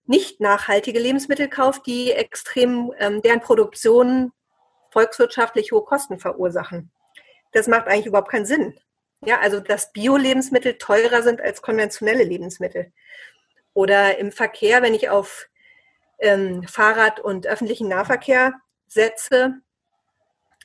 nicht 0.07 0.41
nachhaltige 0.41 0.99
Lebensmittel 0.99 1.49
kauft, 1.49 1.87
die 1.87 2.11
extrem, 2.13 2.93
ähm, 2.99 3.23
deren 3.23 3.41
Produktion 3.41 4.33
volkswirtschaftlich 4.91 5.73
hohe 5.73 5.85
Kosten 5.85 6.19
verursachen. 6.19 6.91
Das 7.53 7.69
macht 7.69 7.87
eigentlich 7.87 8.07
überhaupt 8.07 8.31
keinen 8.31 8.47
Sinn. 8.47 8.79
Ja, 9.25 9.39
also 9.41 9.61
dass 9.61 9.93
Bio-Lebensmittel 9.93 10.79
teurer 10.79 11.23
sind 11.23 11.41
als 11.41 11.63
konventionelle 11.63 12.25
Lebensmittel. 12.25 12.93
Oder 13.75 14.19
im 14.19 14.33
Verkehr, 14.33 14.83
wenn 14.83 14.95
ich 14.95 15.09
auf 15.11 15.49
ähm, 16.19 16.65
Fahrrad 16.65 17.21
und 17.21 17.47
öffentlichen 17.47 17.89
Nahverkehr 17.89 18.55
setze, 18.87 19.55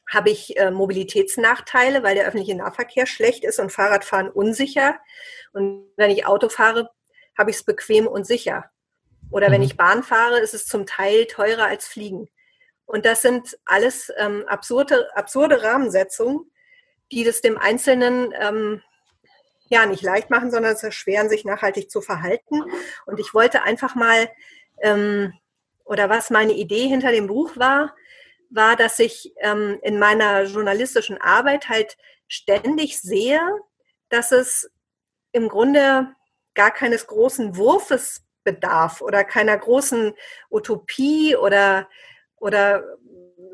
habe 0.10 0.30
ich 0.30 0.58
äh, 0.58 0.72
Mobilitätsnachteile, 0.72 2.02
weil 2.02 2.16
der 2.16 2.26
öffentliche 2.26 2.56
Nahverkehr 2.56 3.06
schlecht 3.06 3.44
ist 3.44 3.60
und 3.60 3.72
Fahrradfahren 3.72 4.30
unsicher. 4.30 4.98
Und 5.54 5.92
wenn 5.98 6.12
ich 6.12 6.26
Auto 6.26 6.50
fahre, 6.50 6.90
habe 7.38 7.52
ich 7.52 7.58
es 7.58 7.64
bequem 7.64 8.08
und 8.08 8.26
sicher. 8.26 8.72
Oder 9.32 9.50
mhm. 9.50 9.54
wenn 9.54 9.62
ich 9.64 9.78
Bahn 9.78 10.04
fahre, 10.04 10.40
ist 10.40 10.54
es 10.54 10.66
zum 10.66 10.86
Teil 10.86 11.26
teurer 11.26 11.66
als 11.66 11.88
Fliegen. 11.88 12.30
Und 12.86 13.06
das 13.06 13.22
sind 13.22 13.58
alles 13.66 14.12
ähm, 14.18 14.46
absurde, 14.48 15.10
absurde 15.16 15.62
Rahmensetzungen, 15.62 16.50
die 17.12 17.24
das 17.24 17.42
dem 17.42 17.58
Einzelnen 17.58 18.34
ähm, 18.40 18.82
ja 19.70 19.86
nicht 19.86 20.04
leicht 20.04 20.30
machen, 20.30 20.52
sondern 20.52 20.74
es 20.74 20.84
erschweren, 20.84 21.30
sich 21.30 21.46
nachhaltig 21.46 21.92
zu 21.92 22.02
verhalten. 22.02 22.64
Und 23.06 23.20
ich 23.20 23.34
wollte 23.34 23.64
einfach 23.64 23.96
mal, 23.96 24.30
ähm, 24.82 25.34
oder 25.86 26.10
was 26.10 26.30
meine 26.30 26.54
Idee 26.54 26.88
hinter 26.88 27.12
dem 27.12 27.28
Buch 27.28 27.58
war, 27.58 27.96
war, 28.50 28.76
dass 28.76 29.00
ich 29.00 29.34
ähm, 29.42 29.80
in 29.82 30.00
meiner 30.00 30.44
journalistischen 30.44 31.20
Arbeit 31.20 31.70
halt 31.70 31.98
ständig 32.28 33.02
sehe, 33.02 33.42
dass 34.10 34.32
es 34.32 34.70
im 35.32 35.50
Grunde 35.50 36.16
gar 36.54 36.72
keines 36.72 37.08
großen 37.08 37.58
Wurfes 37.58 38.24
bedarf 38.44 39.02
oder 39.02 39.24
keiner 39.24 39.58
großen 39.58 40.14
Utopie 40.50 41.36
oder, 41.36 41.90
oder 42.38 42.84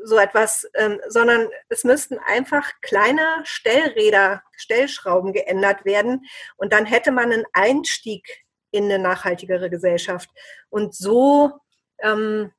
so 0.04 0.18
etwas, 0.18 0.68
ähm, 0.74 1.00
sondern 1.08 1.48
es 1.68 1.84
müssten 1.84 2.18
einfach 2.18 2.70
kleine 2.82 3.26
Stellräder, 3.44 4.42
Stellschrauben 4.56 5.32
geändert 5.32 5.84
werden 5.84 6.26
und 6.56 6.72
dann 6.72 6.86
hätte 6.86 7.10
man 7.10 7.32
einen 7.32 7.46
Einstieg 7.52 8.44
in 8.70 8.84
eine 8.84 8.98
nachhaltigere 8.98 9.70
Gesellschaft. 9.70 10.28
Und 10.68 10.94
so 10.94 11.52
ähm, 12.00 12.52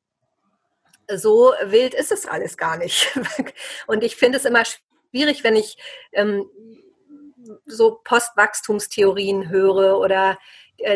so 1.07 1.53
wild 1.63 1.93
ist 1.93 2.11
es 2.11 2.25
alles 2.25 2.57
gar 2.57 2.77
nicht. 2.77 3.17
Und 3.87 4.03
ich 4.03 4.15
finde 4.15 4.37
es 4.37 4.45
immer 4.45 4.63
schwierig, 4.65 5.43
wenn 5.43 5.55
ich 5.55 5.77
ähm, 6.11 6.49
so 7.65 8.01
Postwachstumstheorien 8.03 9.49
höre 9.49 9.99
oder 9.99 10.39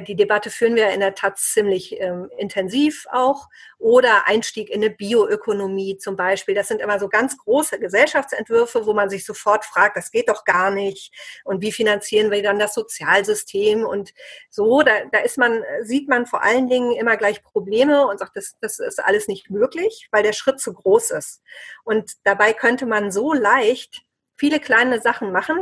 die 0.01 0.15
Debatte 0.15 0.49
führen 0.49 0.75
wir 0.75 0.89
in 0.89 0.99
der 0.99 1.15
Tat 1.15 1.37
ziemlich 1.37 1.99
ähm, 1.99 2.29
intensiv 2.37 3.05
auch. 3.11 3.47
Oder 3.77 4.27
Einstieg 4.27 4.69
in 4.69 4.83
eine 4.83 4.89
Bioökonomie 4.89 5.97
zum 5.97 6.15
Beispiel. 6.15 6.53
Das 6.53 6.67
sind 6.67 6.81
immer 6.81 6.99
so 6.99 7.07
ganz 7.07 7.37
große 7.37 7.79
Gesellschaftsentwürfe, 7.79 8.85
wo 8.85 8.93
man 8.93 9.09
sich 9.09 9.25
sofort 9.25 9.63
fragt, 9.63 9.95
das 9.95 10.11
geht 10.11 10.29
doch 10.29 10.43
gar 10.43 10.69
nicht. 10.69 11.13
Und 11.45 11.61
wie 11.61 11.71
finanzieren 11.71 12.29
wir 12.29 12.43
dann 12.43 12.59
das 12.59 12.73
Sozialsystem? 12.73 13.85
Und 13.85 14.13
so, 14.49 14.81
da, 14.81 14.91
da 15.11 15.19
ist 15.19 15.37
man, 15.37 15.63
sieht 15.81 16.09
man 16.09 16.25
vor 16.25 16.43
allen 16.43 16.67
Dingen 16.67 16.91
immer 16.91 17.15
gleich 17.15 17.41
Probleme 17.41 18.05
und 18.05 18.19
sagt, 18.19 18.35
das, 18.35 18.57
das 18.61 18.79
ist 18.79 18.99
alles 18.99 19.27
nicht 19.27 19.49
möglich, 19.49 20.09
weil 20.11 20.23
der 20.23 20.33
Schritt 20.33 20.59
zu 20.59 20.73
groß 20.73 21.11
ist. 21.11 21.41
Und 21.83 22.11
dabei 22.25 22.53
könnte 22.53 22.85
man 22.85 23.11
so 23.11 23.33
leicht 23.33 24.01
viele 24.35 24.59
kleine 24.59 25.01
Sachen 25.01 25.31
machen, 25.31 25.59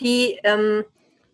die 0.00 0.38
ähm, 0.44 0.84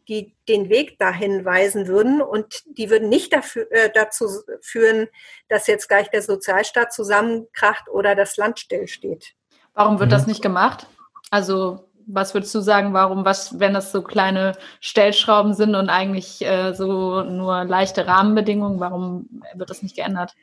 die 0.09 0.35
den 0.49 0.69
Weg 0.69 0.99
dahin 0.99 1.45
weisen 1.45 1.89
würden 1.89 2.23
und 2.23 2.63
die 2.67 2.91
würden 2.91 3.09
nicht 3.09 3.33
dafür, 3.33 3.71
äh, 3.71 3.91
dazu 3.93 4.29
führen, 4.61 5.09
dass 5.49 5.67
jetzt 5.67 5.89
gleich 5.89 6.11
der 6.11 6.23
Sozialstaat 6.23 6.93
zusammenkracht 6.93 7.89
oder 7.89 8.15
das 8.15 8.37
Land 8.37 8.61
stillsteht. 8.61 9.35
Warum 9.75 9.99
wird 9.99 10.11
mhm. 10.11 10.15
das 10.15 10.27
nicht 10.27 10.43
gemacht? 10.43 10.87
Also 11.31 11.87
was 12.07 12.35
würdest 12.35 12.55
du 12.55 12.61
sagen, 12.61 12.93
warum, 12.93 13.25
was, 13.25 13.59
wenn 13.59 13.75
das 13.75 13.91
so 13.91 14.01
kleine 14.01 14.53
Stellschrauben 14.81 15.55
sind 15.55 15.75
und 15.75 15.91
eigentlich 15.91 16.41
äh, 16.45 16.73
so 16.73 17.23
nur 17.23 17.65
leichte 17.65 18.07
Rahmenbedingungen, 18.07 18.79
warum 18.79 19.29
wird 19.55 19.71
das 19.71 19.83
nicht 19.83 19.97
geändert? 19.97 20.35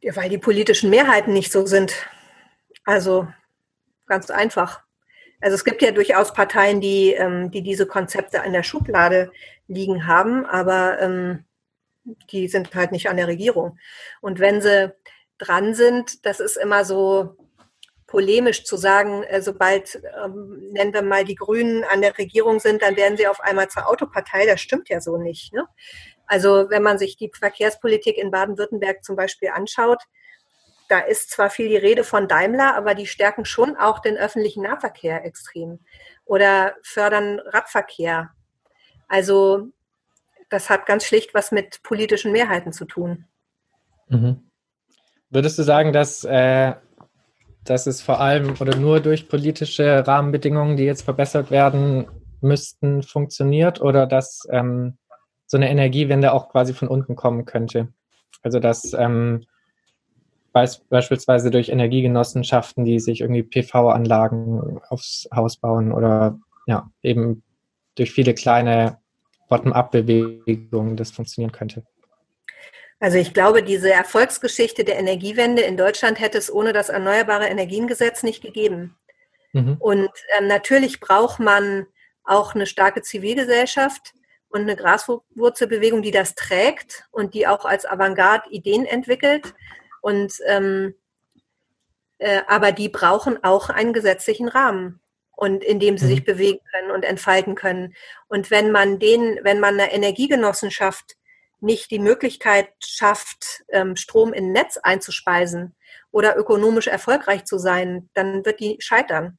Ja, 0.00 0.16
weil 0.16 0.28
die 0.28 0.38
politischen 0.38 0.90
Mehrheiten 0.90 1.32
nicht 1.32 1.52
so 1.52 1.64
sind. 1.64 1.94
Also 2.84 3.28
ganz 4.06 4.30
einfach. 4.30 4.82
Also 5.42 5.56
es 5.56 5.64
gibt 5.64 5.82
ja 5.82 5.90
durchaus 5.90 6.32
Parteien, 6.32 6.80
die, 6.80 7.12
ähm, 7.12 7.50
die 7.50 7.62
diese 7.62 7.86
Konzepte 7.86 8.40
in 8.46 8.52
der 8.52 8.62
Schublade 8.62 9.32
liegen 9.66 10.06
haben, 10.06 10.46
aber 10.46 11.00
ähm, 11.00 11.44
die 12.30 12.48
sind 12.48 12.74
halt 12.74 12.92
nicht 12.92 13.08
an 13.08 13.16
der 13.16 13.26
Regierung. 13.26 13.78
Und 14.20 14.38
wenn 14.38 14.60
sie 14.60 14.94
dran 15.38 15.74
sind, 15.74 16.24
das 16.24 16.40
ist 16.40 16.56
immer 16.56 16.84
so 16.84 17.36
polemisch 18.06 18.64
zu 18.64 18.76
sagen, 18.76 19.24
äh, 19.24 19.42
sobald, 19.42 20.00
ähm, 20.24 20.70
nennen 20.72 20.92
wir 20.94 21.02
mal, 21.02 21.24
die 21.24 21.34
Grünen 21.34 21.82
an 21.84 22.02
der 22.02 22.16
Regierung 22.18 22.60
sind, 22.60 22.82
dann 22.82 22.96
werden 22.96 23.16
sie 23.16 23.26
auf 23.26 23.40
einmal 23.40 23.68
zur 23.68 23.88
Autopartei. 23.88 24.46
Das 24.46 24.60
stimmt 24.60 24.88
ja 24.90 25.00
so 25.00 25.16
nicht. 25.16 25.52
Ne? 25.52 25.66
Also 26.26 26.70
wenn 26.70 26.82
man 26.82 26.98
sich 26.98 27.16
die 27.16 27.32
Verkehrspolitik 27.32 28.16
in 28.16 28.30
Baden-Württemberg 28.30 29.02
zum 29.02 29.16
Beispiel 29.16 29.48
anschaut, 29.48 30.02
da 30.92 30.98
ist 30.98 31.30
zwar 31.30 31.48
viel 31.48 31.70
die 31.70 31.76
Rede 31.78 32.04
von 32.04 32.28
Daimler, 32.28 32.76
aber 32.76 32.94
die 32.94 33.06
stärken 33.06 33.46
schon 33.46 33.76
auch 33.76 34.00
den 34.00 34.18
öffentlichen 34.18 34.62
Nahverkehr 34.62 35.24
extrem 35.24 35.78
oder 36.26 36.74
fördern 36.82 37.40
Radverkehr. 37.40 38.28
Also 39.08 39.68
das 40.50 40.68
hat 40.68 40.84
ganz 40.84 41.06
schlicht 41.06 41.32
was 41.32 41.50
mit 41.50 41.82
politischen 41.82 42.30
Mehrheiten 42.30 42.74
zu 42.74 42.84
tun. 42.84 43.24
Mhm. 44.08 44.50
Würdest 45.30 45.58
du 45.58 45.62
sagen, 45.62 45.94
dass, 45.94 46.24
äh, 46.24 46.74
dass 47.64 47.86
es 47.86 48.02
vor 48.02 48.20
allem 48.20 48.54
oder 48.60 48.76
nur 48.76 49.00
durch 49.00 49.30
politische 49.30 50.06
Rahmenbedingungen, 50.06 50.76
die 50.76 50.84
jetzt 50.84 51.02
verbessert 51.02 51.50
werden 51.50 52.06
müssten, 52.42 53.02
funktioniert 53.02 53.80
oder 53.80 54.06
dass 54.06 54.46
ähm, 54.50 54.98
so 55.46 55.56
eine 55.56 55.70
Energiewende 55.70 56.34
auch 56.34 56.50
quasi 56.50 56.74
von 56.74 56.88
unten 56.88 57.16
kommen 57.16 57.46
könnte? 57.46 57.88
Also 58.42 58.58
dass 58.58 58.92
ähm, 58.92 59.46
beispielsweise 60.52 61.50
durch 61.50 61.70
Energiegenossenschaften, 61.70 62.84
die 62.84 63.00
sich 63.00 63.20
irgendwie 63.20 63.42
PV-Anlagen 63.42 64.80
aufs 64.88 65.28
Haus 65.34 65.56
bauen 65.56 65.92
oder 65.92 66.38
ja, 66.66 66.90
eben 67.02 67.42
durch 67.94 68.12
viele 68.12 68.34
kleine 68.34 68.98
Bottom-up-Bewegungen 69.48 70.96
das 70.96 71.10
funktionieren 71.10 71.52
könnte. 71.52 71.84
Also 73.00 73.18
ich 73.18 73.34
glaube, 73.34 73.62
diese 73.62 73.92
Erfolgsgeschichte 73.92 74.84
der 74.84 74.98
Energiewende 74.98 75.62
in 75.62 75.76
Deutschland 75.76 76.20
hätte 76.20 76.38
es 76.38 76.52
ohne 76.52 76.72
das 76.72 76.88
Erneuerbare 76.88 77.46
Energiengesetz 77.46 78.22
nicht 78.22 78.42
gegeben. 78.42 78.96
Mhm. 79.52 79.76
Und 79.80 80.10
ähm, 80.38 80.46
natürlich 80.46 81.00
braucht 81.00 81.40
man 81.40 81.86
auch 82.24 82.54
eine 82.54 82.66
starke 82.66 83.02
Zivilgesellschaft 83.02 84.14
und 84.50 84.62
eine 84.62 84.76
Graswurzelbewegung, 84.76 86.02
die 86.02 86.12
das 86.12 86.34
trägt 86.34 87.04
und 87.10 87.34
die 87.34 87.46
auch 87.46 87.64
als 87.64 87.86
Avantgarde 87.86 88.50
Ideen 88.50 88.86
entwickelt. 88.86 89.54
Und 90.02 90.34
ähm, 90.46 90.94
äh, 92.18 92.42
aber 92.46 92.70
die 92.70 92.88
brauchen 92.88 93.42
auch 93.42 93.70
einen 93.70 93.92
gesetzlichen 93.92 94.48
Rahmen 94.48 95.00
und 95.34 95.64
in 95.64 95.80
dem 95.80 95.98
sie 95.98 96.04
mhm. 96.04 96.10
sich 96.10 96.24
bewegen 96.24 96.60
können 96.72 96.90
und 96.92 97.04
entfalten 97.04 97.54
können. 97.54 97.94
Und 98.28 98.50
wenn 98.50 98.70
man 98.70 98.98
den, 98.98 99.40
wenn 99.42 99.58
man 99.58 99.74
einer 99.74 99.92
Energiegenossenschaft 99.92 101.16
nicht 101.60 101.90
die 101.90 101.98
Möglichkeit 101.98 102.68
schafft, 102.78 103.64
ähm, 103.70 103.96
Strom 103.96 104.32
in 104.32 104.52
Netz 104.52 104.76
einzuspeisen 104.76 105.74
oder 106.12 106.36
ökonomisch 106.36 106.86
erfolgreich 106.86 107.44
zu 107.44 107.58
sein, 107.58 108.08
dann 108.14 108.44
wird 108.44 108.60
die 108.60 108.76
scheitern. 108.78 109.38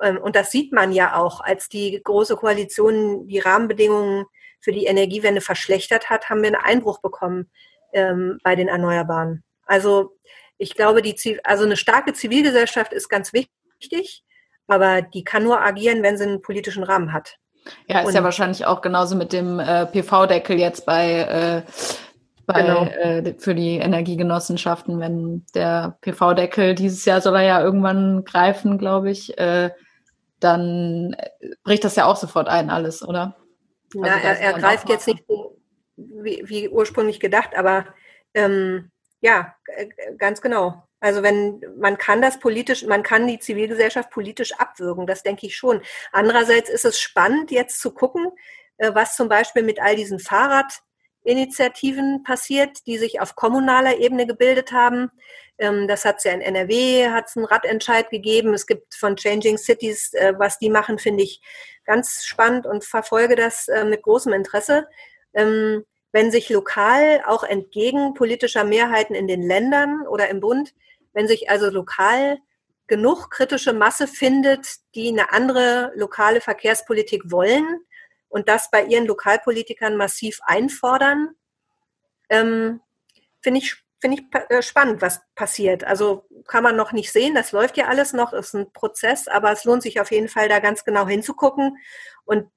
Ähm, 0.00 0.18
und 0.18 0.34
das 0.34 0.50
sieht 0.50 0.72
man 0.72 0.92
ja 0.92 1.16
auch, 1.16 1.40
als 1.40 1.68
die 1.68 2.00
Große 2.02 2.34
Koalition 2.36 3.28
die 3.28 3.38
Rahmenbedingungen 3.38 4.26
für 4.60 4.72
die 4.72 4.86
Energiewende 4.86 5.40
verschlechtert 5.40 6.10
hat, 6.10 6.28
haben 6.28 6.42
wir 6.42 6.48
einen 6.48 6.56
Einbruch 6.56 7.00
bekommen 7.00 7.50
ähm, 7.92 8.38
bei 8.42 8.56
den 8.56 8.66
Erneuerbaren. 8.66 9.44
Also 9.70 10.16
ich 10.58 10.74
glaube, 10.74 11.00
die, 11.00 11.40
also 11.44 11.64
eine 11.64 11.76
starke 11.76 12.12
Zivilgesellschaft 12.12 12.92
ist 12.92 13.08
ganz 13.08 13.32
wichtig, 13.32 14.24
aber 14.66 15.00
die 15.00 15.22
kann 15.22 15.44
nur 15.44 15.62
agieren, 15.62 16.02
wenn 16.02 16.18
sie 16.18 16.24
einen 16.24 16.42
politischen 16.42 16.82
Rahmen 16.82 17.12
hat. 17.12 17.36
Ja, 17.86 18.00
ist 18.00 18.08
und, 18.08 18.14
ja 18.14 18.24
wahrscheinlich 18.24 18.66
auch 18.66 18.80
genauso 18.80 19.14
mit 19.14 19.32
dem 19.32 19.60
äh, 19.60 19.86
PV-Deckel 19.86 20.58
jetzt 20.58 20.86
bei, 20.86 21.20
äh, 21.20 21.62
bei 22.46 22.62
genau. 22.62 22.84
äh, 22.84 23.34
für 23.38 23.54
die 23.54 23.76
Energiegenossenschaften, 23.76 24.98
wenn 24.98 25.46
der 25.54 25.96
PV-Deckel 26.00 26.74
dieses 26.74 27.04
Jahr 27.04 27.20
soll 27.20 27.36
er 27.36 27.42
ja 27.42 27.62
irgendwann 27.62 28.24
greifen, 28.24 28.76
glaube 28.76 29.12
ich, 29.12 29.38
äh, 29.38 29.70
dann 30.40 31.14
bricht 31.62 31.84
das 31.84 31.94
ja 31.94 32.06
auch 32.06 32.16
sofort 32.16 32.48
ein 32.48 32.70
alles, 32.70 33.06
oder? 33.06 33.36
Ja, 33.94 34.02
also 34.02 34.26
er, 34.26 34.40
er 34.40 34.52
greift 34.54 34.88
jetzt 34.88 35.06
nicht 35.06 35.22
so 35.28 35.56
wie, 35.96 36.42
wie 36.46 36.68
ursprünglich 36.68 37.20
gedacht, 37.20 37.50
aber 37.56 37.86
ähm, 38.34 38.90
ja, 39.20 39.54
ganz 40.18 40.40
genau. 40.40 40.82
Also 41.00 41.22
wenn 41.22 41.62
man 41.78 41.96
kann 41.96 42.20
das 42.20 42.38
politisch, 42.38 42.84
man 42.84 43.02
kann 43.02 43.26
die 43.26 43.38
Zivilgesellschaft 43.38 44.10
politisch 44.10 44.52
abwürgen, 44.52 45.06
das 45.06 45.22
denke 45.22 45.46
ich 45.46 45.56
schon. 45.56 45.80
Andererseits 46.12 46.68
ist 46.68 46.84
es 46.84 47.00
spannend, 47.00 47.50
jetzt 47.50 47.80
zu 47.80 47.92
gucken, 47.92 48.30
äh, 48.76 48.94
was 48.94 49.16
zum 49.16 49.28
Beispiel 49.28 49.62
mit 49.62 49.80
all 49.80 49.96
diesen 49.96 50.18
Fahrradinitiativen 50.18 52.22
passiert, 52.22 52.86
die 52.86 52.98
sich 52.98 53.20
auf 53.20 53.34
kommunaler 53.34 53.98
Ebene 53.98 54.26
gebildet 54.26 54.72
haben. 54.72 55.10
Ähm, 55.58 55.88
das 55.88 56.04
hat 56.04 56.18
es 56.18 56.24
ja 56.24 56.32
in 56.32 56.42
NRW, 56.42 57.08
hat 57.08 57.28
es 57.28 57.36
einen 57.36 57.46
Radentscheid 57.46 58.10
gegeben. 58.10 58.52
Es 58.52 58.66
gibt 58.66 58.94
von 58.94 59.16
Changing 59.16 59.56
Cities, 59.56 60.12
äh, 60.12 60.34
was 60.36 60.58
die 60.58 60.70
machen, 60.70 60.98
finde 60.98 61.22
ich 61.22 61.40
ganz 61.84 62.24
spannend 62.24 62.66
und 62.66 62.84
verfolge 62.84 63.36
das 63.36 63.68
äh, 63.68 63.84
mit 63.84 64.02
großem 64.02 64.34
Interesse. 64.34 64.86
Ähm, 65.32 65.84
wenn 66.12 66.30
sich 66.30 66.48
lokal 66.48 67.22
auch 67.26 67.44
entgegen 67.44 68.14
politischer 68.14 68.64
Mehrheiten 68.64 69.14
in 69.14 69.28
den 69.28 69.42
Ländern 69.42 70.06
oder 70.06 70.28
im 70.28 70.40
Bund 70.40 70.74
wenn 71.12 71.28
sich 71.28 71.50
also 71.50 71.70
lokal 71.70 72.38
genug 72.86 73.30
kritische 73.30 73.72
Masse 73.72 74.06
findet, 74.06 74.66
die 74.94 75.08
eine 75.08 75.32
andere 75.32 75.92
lokale 75.94 76.40
Verkehrspolitik 76.40 77.30
wollen 77.30 77.64
und 78.28 78.48
das 78.48 78.70
bei 78.70 78.84
ihren 78.84 79.06
Lokalpolitikern 79.06 79.96
massiv 79.96 80.40
einfordern, 80.42 81.34
ähm, 82.28 82.80
finde 83.40 83.60
ich, 83.60 83.76
finde 84.00 84.18
ich 84.18 84.40
äh, 84.50 84.62
spannend, 84.62 85.02
was 85.02 85.20
passiert. 85.34 85.84
Also 85.84 86.26
kann 86.46 86.62
man 86.62 86.76
noch 86.76 86.92
nicht 86.92 87.12
sehen, 87.12 87.34
das 87.34 87.52
läuft 87.52 87.76
ja 87.76 87.86
alles 87.86 88.12
noch, 88.12 88.32
ist 88.32 88.54
ein 88.54 88.72
Prozess, 88.72 89.28
aber 89.28 89.52
es 89.52 89.64
lohnt 89.64 89.82
sich 89.82 90.00
auf 90.00 90.10
jeden 90.10 90.28
Fall, 90.28 90.48
da 90.48 90.58
ganz 90.58 90.84
genau 90.84 91.06
hinzugucken. 91.06 91.76
Und 92.24 92.50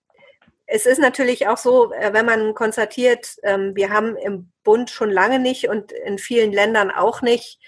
es 0.73 0.85
ist 0.85 0.99
natürlich 0.99 1.47
auch 1.47 1.57
so, 1.57 1.93
äh, 1.93 2.13
wenn 2.13 2.25
man 2.25 2.53
konstatiert, 2.55 3.35
ähm, 3.43 3.75
wir 3.75 3.89
haben 3.89 4.15
im 4.15 4.51
Bund 4.63 4.89
schon 4.89 5.11
lange 5.11 5.39
nicht 5.39 5.69
und 5.69 5.91
in 5.91 6.17
vielen 6.17 6.51
Ländern 6.51 6.91
auch 6.91 7.21
nicht 7.21 7.59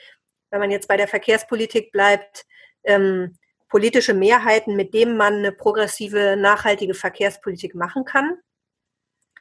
wenn 0.55 0.61
man 0.61 0.71
jetzt 0.71 0.87
bei 0.87 0.95
der 0.95 1.09
Verkehrspolitik 1.09 1.91
bleibt, 1.91 2.45
ähm, 2.85 3.37
politische 3.67 4.13
Mehrheiten, 4.13 4.77
mit 4.77 4.93
denen 4.93 5.17
man 5.17 5.33
eine 5.33 5.51
progressive, 5.51 6.37
nachhaltige 6.37 6.93
Verkehrspolitik 6.93 7.75
machen 7.75 8.05
kann. 8.05 8.37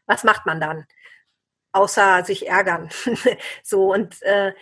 Was 0.06 0.24
macht 0.24 0.44
man 0.44 0.60
dann? 0.60 0.86
Außer 1.70 2.24
sich 2.24 2.48
ärgern. 2.48 2.90
so 3.62 3.92
und 3.92 4.20
äh, 4.22 4.54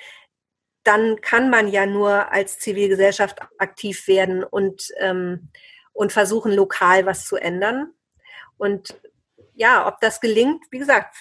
dann 0.85 1.23
kann 1.23 1.49
man 1.49 1.69
ja 1.69 1.87
nur 1.87 2.31
als 2.33 2.59
Zivilgesellschaft 2.59 3.41
aktiv 3.57 4.07
werden 4.07 4.45
und, 4.45 4.89
ähm, 4.99 5.49
und 5.95 6.13
versuchen, 6.13 6.53
lokal 6.53 7.07
was 7.07 7.25
zu 7.25 7.37
ändern. 7.37 7.95
Und 8.63 8.95
ja, 9.55 9.89
ob 9.89 9.99
das 10.01 10.21
gelingt, 10.21 10.63
wie 10.71 10.79
gesagt, 10.79 11.17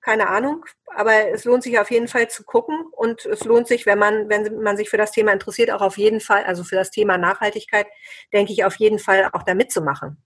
keine 0.00 0.28
Ahnung, 0.28 0.64
aber 0.96 1.28
es 1.30 1.44
lohnt 1.44 1.62
sich 1.62 1.78
auf 1.78 1.92
jeden 1.92 2.08
Fall 2.08 2.28
zu 2.28 2.42
gucken 2.42 2.76
und 2.90 3.24
es 3.24 3.44
lohnt 3.44 3.68
sich, 3.68 3.86
wenn 3.86 4.00
man, 4.00 4.28
wenn 4.28 4.60
man 4.60 4.76
sich 4.76 4.90
für 4.90 4.96
das 4.96 5.12
Thema 5.12 5.32
interessiert, 5.32 5.70
auch 5.70 5.80
auf 5.80 5.96
jeden 5.96 6.18
Fall, 6.18 6.42
also 6.42 6.64
für 6.64 6.74
das 6.74 6.90
Thema 6.90 7.18
Nachhaltigkeit, 7.18 7.86
denke 8.32 8.52
ich 8.52 8.64
auf 8.64 8.74
jeden 8.80 8.98
Fall 8.98 9.30
auch 9.32 9.44
da 9.44 9.54
mitzumachen. 9.54 10.20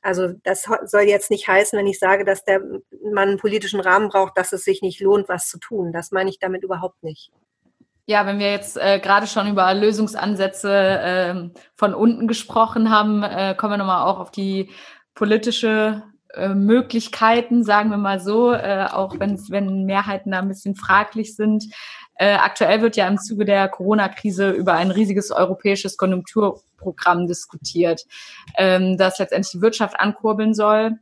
Also 0.00 0.32
das 0.42 0.66
soll 0.86 1.02
jetzt 1.02 1.30
nicht 1.30 1.46
heißen, 1.46 1.78
wenn 1.78 1.86
ich 1.86 1.98
sage, 1.98 2.24
dass 2.24 2.44
der 2.44 2.62
man 3.12 3.28
einen 3.28 3.38
politischen 3.38 3.80
Rahmen 3.80 4.08
braucht, 4.08 4.38
dass 4.38 4.54
es 4.54 4.64
sich 4.64 4.80
nicht 4.80 5.00
lohnt, 5.00 5.28
was 5.28 5.48
zu 5.48 5.58
tun. 5.58 5.92
Das 5.92 6.12
meine 6.12 6.30
ich 6.30 6.38
damit 6.38 6.64
überhaupt 6.64 7.02
nicht. 7.02 7.30
Ja, 8.06 8.26
wenn 8.26 8.38
wir 8.38 8.50
jetzt 8.50 8.78
äh, 8.78 8.98
gerade 8.98 9.26
schon 9.26 9.46
über 9.46 9.72
Lösungsansätze 9.74 10.72
äh, 10.72 11.60
von 11.76 11.94
unten 11.94 12.26
gesprochen 12.26 12.90
haben, 12.90 13.22
äh, 13.22 13.54
kommen 13.54 13.74
wir 13.74 13.78
nochmal 13.78 14.06
auch 14.06 14.18
auf 14.18 14.30
die 14.30 14.70
politische 15.14 16.02
äh, 16.34 16.54
Möglichkeiten, 16.54 17.64
sagen 17.64 17.90
wir 17.90 17.96
mal 17.96 18.20
so, 18.20 18.52
äh, 18.52 18.86
auch 18.90 19.18
wenn, 19.18 19.38
wenn 19.50 19.84
Mehrheiten 19.84 20.30
da 20.30 20.38
ein 20.38 20.48
bisschen 20.48 20.76
fraglich 20.76 21.34
sind. 21.34 21.64
Äh, 22.14 22.34
aktuell 22.34 22.82
wird 22.82 22.96
ja 22.96 23.08
im 23.08 23.18
Zuge 23.18 23.44
der 23.44 23.68
Corona-Krise 23.68 24.50
über 24.50 24.74
ein 24.74 24.90
riesiges 24.90 25.30
europäisches 25.30 25.96
Konjunkturprogramm 25.96 27.26
diskutiert, 27.26 28.06
ähm, 28.56 28.96
das 28.96 29.18
letztendlich 29.18 29.52
die 29.52 29.62
Wirtschaft 29.62 29.98
ankurbeln 29.98 30.54
soll. 30.54 30.98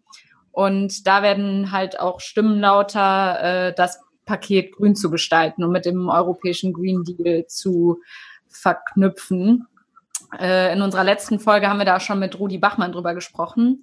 Und 0.53 1.07
da 1.07 1.23
werden 1.23 1.73
halt 1.73 2.01
auch 2.01 2.21
Stimmen 2.21 2.61
lauter, 2.61 3.69
äh, 3.69 3.75
das 3.75 4.01
Paket 4.25 4.77
grün 4.77 4.95
zu 4.95 5.11
gestalten 5.11 5.65
und 5.65 5.73
mit 5.73 5.87
dem 5.87 6.09
europäischen 6.09 6.73
Green 6.73 7.05
Deal 7.05 7.47
zu 7.47 8.01
verknüpfen. 8.49 9.67
Äh, 10.37 10.73
in 10.73 10.83
unserer 10.83 11.05
letzten 11.05 11.39
Folge 11.39 11.69
haben 11.69 11.79
wir 11.79 11.85
da 11.85 12.01
schon 12.01 12.19
mit 12.19 12.39
Rudi 12.39 12.59
Bachmann 12.59 12.93
drüber 12.93 13.15
gesprochen. 13.15 13.83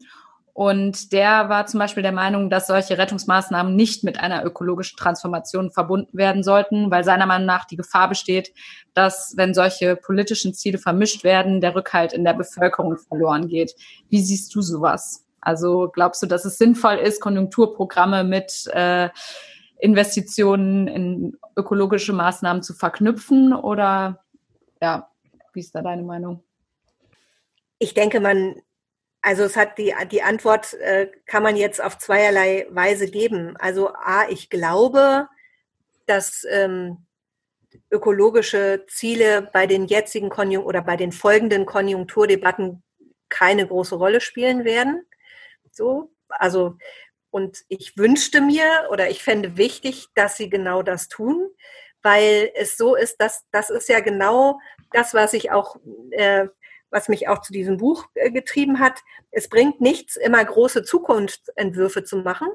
Und 0.53 1.11
der 1.11 1.49
war 1.49 1.65
zum 1.65 1.81
Beispiel 1.81 2.01
der 2.01 2.13
Meinung, 2.13 2.49
dass 2.49 2.67
solche 2.67 2.97
Rettungsmaßnahmen 2.97 3.75
nicht 3.75 4.05
mit 4.05 4.21
einer 4.21 4.45
ökologischen 4.45 4.95
Transformation 4.95 5.69
verbunden 5.69 6.17
werden 6.17 6.43
sollten, 6.43 6.89
weil 6.89 7.03
seiner 7.03 7.25
Meinung 7.25 7.45
nach 7.45 7.65
die 7.65 7.75
Gefahr 7.75 8.07
besteht, 8.07 8.53
dass, 8.93 9.33
wenn 9.35 9.53
solche 9.53 9.97
politischen 9.97 10.53
Ziele 10.53 10.77
vermischt 10.77 11.25
werden, 11.25 11.59
der 11.59 11.75
Rückhalt 11.75 12.13
in 12.13 12.23
der 12.23 12.35
Bevölkerung 12.35 12.97
verloren 12.97 13.49
geht. 13.49 13.75
Wie 14.07 14.21
siehst 14.21 14.55
du 14.55 14.61
sowas? 14.61 15.25
Also 15.41 15.89
glaubst 15.93 16.23
du, 16.23 16.25
dass 16.25 16.45
es 16.45 16.57
sinnvoll 16.57 16.95
ist, 16.95 17.19
Konjunkturprogramme 17.19 18.23
mit 18.23 18.65
äh, 18.67 19.09
Investitionen 19.77 20.87
in 20.87 21.37
ökologische 21.57 22.13
Maßnahmen 22.13 22.63
zu 22.63 22.73
verknüpfen? 22.73 23.51
Oder 23.51 24.23
ja, 24.81 25.09
wie 25.55 25.61
ist 25.61 25.73
da 25.73 25.81
deine 25.81 26.03
Meinung? 26.03 26.43
Ich 27.79 27.93
denke, 27.93 28.19
man 28.19 28.61
also 29.25 29.43
es 29.43 29.57
hat 29.57 29.79
die, 29.79 29.91
die 30.11 30.21
Antwort 30.21 30.75
äh, 30.75 31.09
kann 31.25 31.41
man 31.41 31.55
jetzt 31.55 31.83
auf 31.83 31.97
zweierlei 31.97 32.67
Weise 32.69 33.09
geben. 33.09 33.57
Also 33.57 33.89
A, 33.89 34.29
ich 34.29 34.51
glaube, 34.51 35.27
dass 36.05 36.45
ähm, 36.47 37.07
ökologische 37.89 38.85
Ziele 38.87 39.49
bei 39.51 39.65
den 39.65 39.87
jetzigen 39.87 40.29
Konjun 40.29 40.63
oder 40.63 40.83
bei 40.83 40.95
den 40.95 41.11
folgenden 41.11 41.65
Konjunkturdebatten 41.65 42.83
keine 43.27 43.65
große 43.65 43.95
Rolle 43.95 44.21
spielen 44.21 44.63
werden. 44.63 45.07
So, 45.71 46.11
also 46.29 46.77
und 47.31 47.65
ich 47.67 47.97
wünschte 47.97 48.41
mir 48.41 48.87
oder 48.91 49.09
ich 49.09 49.23
fände 49.23 49.57
wichtig, 49.57 50.05
dass 50.13 50.37
sie 50.37 50.51
genau 50.51 50.83
das 50.83 51.07
tun, 51.07 51.49
weil 52.03 52.51
es 52.53 52.77
so 52.77 52.95
ist, 52.95 53.17
dass 53.17 53.43
das 53.51 53.71
ist 53.71 53.89
ja 53.89 54.01
genau 54.01 54.59
das, 54.95 55.13
was 55.13 55.33
ich 55.33 55.51
auch 55.51 55.77
äh, 56.11 56.47
was 56.95 57.09
mich 57.09 57.27
auch 57.27 57.41
zu 57.41 57.51
diesem 57.51 57.77
Buch 57.77 58.05
äh, 58.15 58.31
getrieben 58.31 58.79
hat. 58.79 59.01
Es 59.31 59.49
bringt 59.49 59.81
nichts, 59.81 60.15
immer 60.15 60.43
große 60.43 60.83
Zukunftsentwürfe 60.83 62.03
zu 62.03 62.17
machen. 62.17 62.47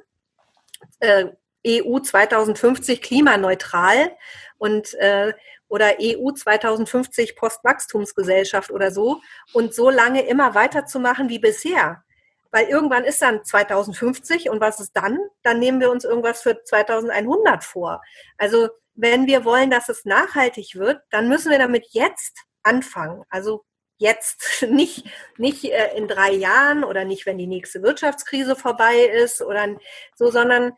Äh, 1.00 1.26
EU 1.66 1.98
2050 1.98 3.02
klimaneutral 3.02 4.16
und 4.56 4.94
äh, 4.94 5.34
oder 5.68 5.96
EU 6.00 6.32
2050 6.32 7.36
Postwachstumsgesellschaft 7.36 8.70
oder 8.70 8.90
so 8.90 9.20
und 9.52 9.74
so 9.74 9.90
lange 9.90 10.22
immer 10.26 10.54
weiterzumachen 10.54 11.28
wie 11.28 11.38
bisher. 11.38 12.02
Weil 12.50 12.66
irgendwann 12.66 13.04
ist 13.04 13.22
dann 13.22 13.44
2050 13.44 14.48
und 14.48 14.60
was 14.60 14.80
ist 14.80 14.96
dann? 14.96 15.18
Dann 15.42 15.60
nehmen 15.60 15.80
wir 15.80 15.90
uns 15.90 16.04
irgendwas 16.04 16.42
für 16.42 16.64
2100 16.64 17.62
vor. 17.62 18.00
Also 18.38 18.70
wenn 18.94 19.26
wir 19.26 19.44
wollen, 19.44 19.70
dass 19.70 19.88
es 19.88 20.04
nachhaltig 20.04 20.74
wird, 20.74 21.00
dann 21.10 21.28
müssen 21.28 21.50
wir 21.50 21.58
damit 21.58 21.86
jetzt 21.90 22.38
anfangen. 22.62 23.24
Also 23.30 23.64
jetzt, 23.98 24.64
nicht, 24.68 25.04
nicht 25.38 25.64
äh, 25.64 25.96
in 25.96 26.08
drei 26.08 26.32
Jahren 26.32 26.84
oder 26.84 27.04
nicht, 27.04 27.26
wenn 27.26 27.38
die 27.38 27.46
nächste 27.46 27.82
Wirtschaftskrise 27.82 28.56
vorbei 28.56 29.04
ist 29.04 29.42
oder 29.42 29.76
so, 30.16 30.30
sondern 30.30 30.72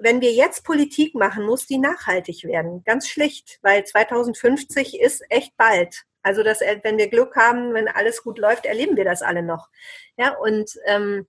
wenn 0.00 0.20
wir 0.20 0.32
jetzt 0.32 0.64
Politik 0.64 1.14
machen, 1.14 1.44
muss 1.44 1.66
die 1.66 1.78
nachhaltig 1.78 2.44
werden. 2.44 2.82
Ganz 2.84 3.08
schlicht, 3.08 3.58
weil 3.62 3.84
2050 3.84 5.00
ist 5.00 5.22
echt 5.28 5.56
bald. 5.56 6.04
Also, 6.22 6.42
dass, 6.42 6.60
äh, 6.60 6.80
wenn 6.82 6.98
wir 6.98 7.08
Glück 7.08 7.36
haben, 7.36 7.74
wenn 7.74 7.88
alles 7.88 8.22
gut 8.22 8.38
läuft, 8.38 8.64
erleben 8.64 8.96
wir 8.96 9.04
das 9.04 9.22
alle 9.22 9.42
noch. 9.42 9.68
Ja, 10.16 10.36
und 10.36 10.70
ähm, 10.86 11.26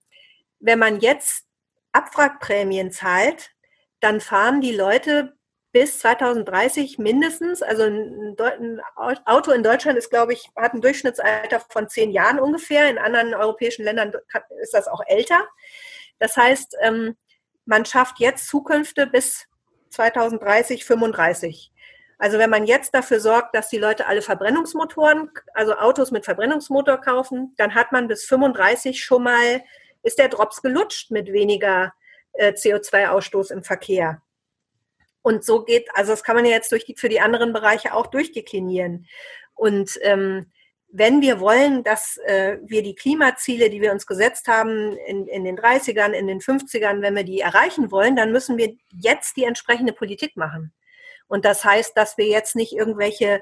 wenn 0.60 0.80
man 0.80 1.00
jetzt 1.00 1.46
Abwrackprämien 1.92 2.92
zahlt, 2.92 3.52
dann 4.00 4.22
fahren 4.22 4.62
die 4.62 4.76
Leute 4.76 5.34
bis 5.74 6.00
2030 6.00 7.00
mindestens. 7.00 7.62
Also 7.62 7.84
ein, 7.84 8.38
ein, 8.40 8.80
Auto 9.26 9.52
in 9.52 9.64
Deutschland 9.64 9.98
ist, 9.98 10.12
glaube 10.12 10.34
ich, 10.34 10.50
hat 10.56 10.74
ein 10.74 10.82
Durchschnittsalter 10.82 11.60
von 11.68 11.90
zehn 11.90 12.12
Jahren 12.12 12.40
ungefähr. 12.40 12.90
In 12.90 13.00
anderen 13.00 13.34
europäischen 13.34 13.84
Ländern 13.84 14.14
ist 14.62 14.74
das 14.74 14.88
auch 14.88 15.02
älter. 15.08 15.46
Das 16.20 16.38
heißt, 16.38 16.78
ähm, 16.82 17.18
man 17.66 17.86
schafft 17.86 18.20
jetzt 18.20 18.48
Zukünfte 18.48 19.08
bis 19.08 19.48
2030, 19.90 20.86
35. 20.86 21.72
Also 22.20 22.38
wenn 22.38 22.52
man 22.52 22.66
jetzt 22.66 22.94
dafür 22.94 23.20
sorgt, 23.20 23.56
dass 23.56 23.70
die 23.70 23.80
Leute 23.80 24.06
alle 24.06 24.22
Verbrennungsmotoren, 24.22 25.32
also 25.56 25.76
Autos 25.76 26.12
mit 26.12 26.24
Verbrennungsmotor 26.24 26.98
kaufen, 27.02 27.54
dann 27.58 27.74
hat 27.74 27.92
man 27.92 28.08
bis 28.08 28.26
35 28.26 29.04
schon 29.04 29.24
mal, 29.24 29.64
ist 30.04 30.20
der 30.20 30.30
Drops 30.30 30.62
gelutscht 30.62 31.10
mit 31.10 31.34
weniger 31.34 31.94
äh, 32.34 32.52
CO2-Ausstoß 32.54 33.52
im 33.52 33.64
Verkehr. 33.64 34.22
Und 35.24 35.44
so 35.44 35.64
geht, 35.64 35.88
also 35.96 36.12
das 36.12 36.24
kann 36.24 36.36
man 36.36 36.46
ja 36.46 36.52
jetzt 36.52 36.72
durch 36.72 36.86
die, 36.86 36.96
für 36.96 37.10
die 37.10 37.22
anderen 37.22 37.54
Bereiche 37.54 37.96
auch 37.96 38.08
durchdeklinieren. 38.08 39.08
Und 39.56 39.98
ähm, 40.02 40.52
wenn 40.96 41.22
wir 41.22 41.40
wollen, 41.40 41.84
dass 41.84 42.18
äh, 42.26 42.60
wir 42.62 42.84
die 42.84 42.94
Klimaziele, 42.94 43.72
die 43.72 43.82
wir 43.82 43.92
uns 43.92 44.06
gesetzt 44.06 44.48
haben 44.48 44.96
in, 45.08 45.26
in 45.28 45.44
den 45.44 45.58
30ern, 45.58 46.12
in 46.12 46.28
den 46.28 46.40
50ern, 46.40 47.02
wenn 47.02 47.16
wir 47.16 47.24
die 47.24 47.40
erreichen 47.40 47.90
wollen, 47.90 48.16
dann 48.16 48.32
müssen 48.32 48.58
wir 48.58 48.76
jetzt 48.92 49.36
die 49.36 49.46
entsprechende 49.46 49.92
Politik 49.92 50.38
machen. 50.38 50.72
Und 51.28 51.46
das 51.46 51.66
heißt, 51.66 51.98
dass 51.98 52.18
wir 52.20 52.28
jetzt 52.28 52.56
nicht 52.56 52.74
irgendwelche 52.74 53.42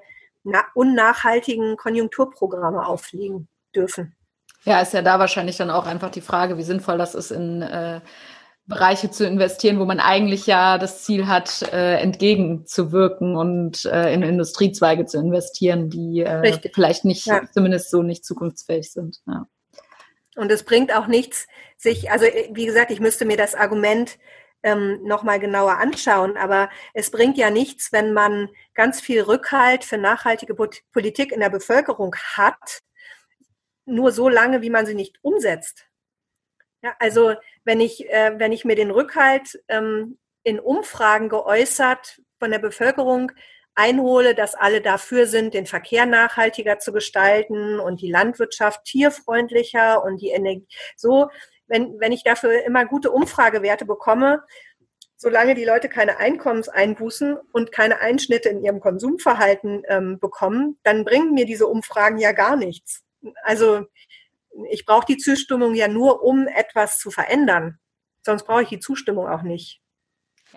unnachhaltigen 0.75 1.75
Konjunkturprogramme 1.75 2.85
auflegen 2.85 3.49
dürfen. 3.75 4.15
Ja, 4.63 4.79
ist 4.79 4.93
ja 4.93 5.01
da 5.01 5.19
wahrscheinlich 5.19 5.57
dann 5.57 5.71
auch 5.71 5.85
einfach 5.87 6.11
die 6.11 6.21
Frage, 6.21 6.57
wie 6.57 6.63
sinnvoll 6.63 6.97
das 6.97 7.15
ist, 7.15 7.31
in 7.31 7.63
äh, 7.63 7.99
Bereiche 8.65 9.11
zu 9.11 9.25
investieren, 9.25 9.79
wo 9.79 9.85
man 9.85 9.99
eigentlich 9.99 10.47
ja 10.47 10.77
das 10.77 11.03
Ziel 11.03 11.27
hat, 11.27 11.61
äh, 11.73 11.95
entgegenzuwirken 11.97 13.35
und 13.35 13.85
äh, 13.85 14.13
in 14.13 14.21
Industriezweige 14.21 15.05
zu 15.05 15.17
investieren, 15.17 15.89
die 15.89 16.21
äh, 16.21 16.69
vielleicht 16.73 17.03
nicht, 17.03 17.25
ja. 17.25 17.41
zumindest 17.53 17.89
so 17.89 18.03
nicht 18.03 18.23
zukunftsfähig 18.23 18.91
sind. 18.91 19.19
Ja. 19.27 19.47
Und 20.35 20.51
es 20.51 20.63
bringt 20.63 20.93
auch 20.95 21.07
nichts, 21.07 21.47
sich, 21.77 22.11
also 22.11 22.25
äh, 22.25 22.49
wie 22.53 22.65
gesagt, 22.65 22.91
ich 22.91 22.99
müsste 22.99 23.25
mir 23.25 23.37
das 23.37 23.55
Argument 23.55 24.17
ähm, 24.63 25.01
nochmal 25.03 25.39
genauer 25.39 25.77
anschauen. 25.77 26.37
Aber 26.37 26.69
es 26.93 27.11
bringt 27.11 27.37
ja 27.37 27.49
nichts, 27.49 27.91
wenn 27.91 28.13
man 28.13 28.49
ganz 28.73 29.01
viel 29.01 29.21
Rückhalt 29.21 29.83
für 29.83 29.97
nachhaltige 29.97 30.55
Politik 30.55 31.31
in 31.31 31.39
der 31.39 31.49
Bevölkerung 31.49 32.15
hat, 32.35 32.81
nur 33.85 34.11
so 34.11 34.29
lange, 34.29 34.61
wie 34.61 34.69
man 34.69 34.85
sie 34.85 34.95
nicht 34.95 35.17
umsetzt. 35.21 35.85
Ja, 36.83 36.95
also 36.99 37.35
wenn 37.63 37.79
ich, 37.79 38.09
äh, 38.09 38.33
wenn 38.37 38.51
ich 38.51 38.65
mir 38.65 38.75
den 38.75 38.91
Rückhalt 38.91 39.61
ähm, 39.67 40.17
in 40.43 40.59
Umfragen 40.59 41.29
geäußert 41.29 42.21
von 42.39 42.51
der 42.51 42.59
Bevölkerung 42.59 43.31
einhole, 43.75 44.35
dass 44.35 44.55
alle 44.55 44.81
dafür 44.81 45.27
sind, 45.27 45.53
den 45.53 45.65
Verkehr 45.65 46.05
nachhaltiger 46.05 46.79
zu 46.79 46.91
gestalten 46.91 47.79
und 47.79 48.01
die 48.01 48.11
Landwirtschaft 48.11 48.83
tierfreundlicher 48.85 50.03
und 50.03 50.21
die 50.21 50.29
Energie 50.29 50.67
so, 50.95 51.29
wenn, 51.67 51.99
wenn 51.99 52.11
ich 52.11 52.23
dafür 52.23 52.63
immer 52.65 52.85
gute 52.85 53.11
Umfragewerte 53.11 53.85
bekomme, 53.85 54.43
solange 55.15 55.55
die 55.55 55.63
Leute 55.63 55.87
keine 55.87 56.17
Einkommenseinbußen 56.17 57.37
und 57.53 57.71
keine 57.71 57.99
Einschnitte 57.99 58.49
in 58.49 58.63
ihrem 58.63 58.79
Konsumverhalten 58.79 59.83
ähm, 59.87 60.19
bekommen, 60.19 60.79
dann 60.83 61.05
bringen 61.05 61.33
mir 61.33 61.45
diese 61.45 61.67
Umfragen 61.67 62.17
ja 62.17 62.33
gar 62.33 62.55
nichts. 62.55 63.03
Also 63.43 63.85
ich 64.69 64.85
brauche 64.85 65.05
die 65.05 65.17
Zustimmung 65.17 65.75
ja 65.75 65.87
nur, 65.87 66.23
um 66.23 66.47
etwas 66.47 66.99
zu 66.99 67.11
verändern. 67.11 67.79
Sonst 68.23 68.45
brauche 68.45 68.63
ich 68.63 68.69
die 68.69 68.79
Zustimmung 68.79 69.27
auch 69.27 69.41
nicht. 69.41 69.81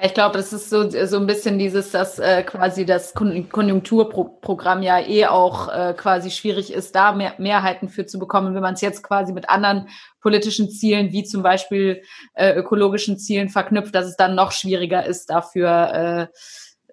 Ich 0.03 0.13
glaube, 0.13 0.37
das 0.37 0.53
ist 0.53 0.71
so, 0.71 0.91
so 0.91 1.17
ein 1.19 1.27
bisschen 1.27 1.57
dieses, 1.57 1.93
dass 1.93 2.19
äh, 2.19 2.43
quasi 2.43 2.85
das 2.85 3.15
Konjunkturprogramm 3.15 4.83
ja 4.83 4.99
eh 4.99 5.27
auch 5.27 5.69
äh, 5.69 5.95
quasi 5.97 6.33
schwierig 6.33 6.73
ist, 6.73 6.97
da 6.97 7.13
mehr, 7.13 7.35
Mehrheiten 7.39 7.89
für 7.89 8.05
zu 8.05 8.19
bekommen. 8.19 8.57
Wenn 8.57 8.63
man 8.63 8.75
es 8.75 8.81
jetzt 8.81 9.05
quasi 9.05 9.33
mit 9.33 9.49
anderen 9.49 9.89
politischen 10.21 10.69
Zielen, 10.69 11.13
wie 11.13 11.23
zum 11.23 11.45
Beispiel 11.45 12.03
äh, 12.35 12.55
ökologischen 12.55 13.19
Zielen 13.19 13.51
verknüpft, 13.51 13.95
dass 13.95 14.07
es 14.07 14.17
dann 14.17 14.35
noch 14.35 14.51
schwieriger 14.51 15.07
ist, 15.07 15.31
dafür 15.31 15.69
äh, 15.93 16.27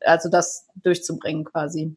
also 0.06 0.30
das 0.30 0.68
durchzubringen 0.76 1.44
quasi 1.44 1.96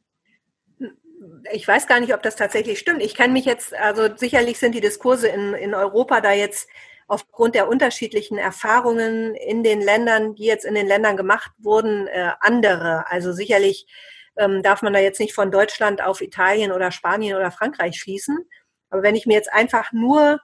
ich 1.53 1.67
weiß 1.67 1.87
gar 1.87 2.01
nicht, 2.01 2.15
ob 2.15 2.23
das 2.23 2.37
tatsächlich 2.37 2.79
stimmt. 2.79 3.03
Ich 3.03 3.15
kann 3.15 3.33
mich 3.33 3.45
jetzt, 3.45 3.75
also 3.75 4.09
sicherlich 4.17 4.59
sind 4.59 4.75
die 4.75 4.81
Diskurse 4.81 5.29
in, 5.29 5.55
in 5.55 5.75
Europa 5.75 6.21
da 6.21 6.33
jetzt 6.33 6.69
aufgrund 7.07 7.55
der 7.55 7.69
unterschiedlichen 7.69 8.39
Erfahrungen 8.39 9.35
in 9.35 9.63
den 9.63 9.81
Ländern, 9.81 10.35
die 10.35 10.45
jetzt 10.45 10.65
in 10.65 10.75
den 10.75 10.87
Ländern 10.87 11.17
gemacht 11.17 11.53
wurden, 11.59 12.07
äh, 12.07 12.33
andere. 12.41 13.11
Also 13.11 13.33
sicherlich 13.33 13.87
ähm, 14.37 14.63
darf 14.63 14.83
man 14.83 14.93
da 14.93 14.99
jetzt 14.99 15.21
nicht 15.21 15.35
von 15.35 15.51
Deutschland 15.51 16.03
auf 16.03 16.21
Italien 16.21 16.73
oder 16.73 16.91
Spanien 16.91 17.37
oder 17.37 17.51
Frankreich 17.51 17.99
schließen. 17.99 18.39
Aber 18.91 19.03
wenn 19.03 19.17
ich 19.17 19.27
mir 19.27 19.35
jetzt 19.35 19.53
einfach 19.53 19.93
nur 19.93 20.41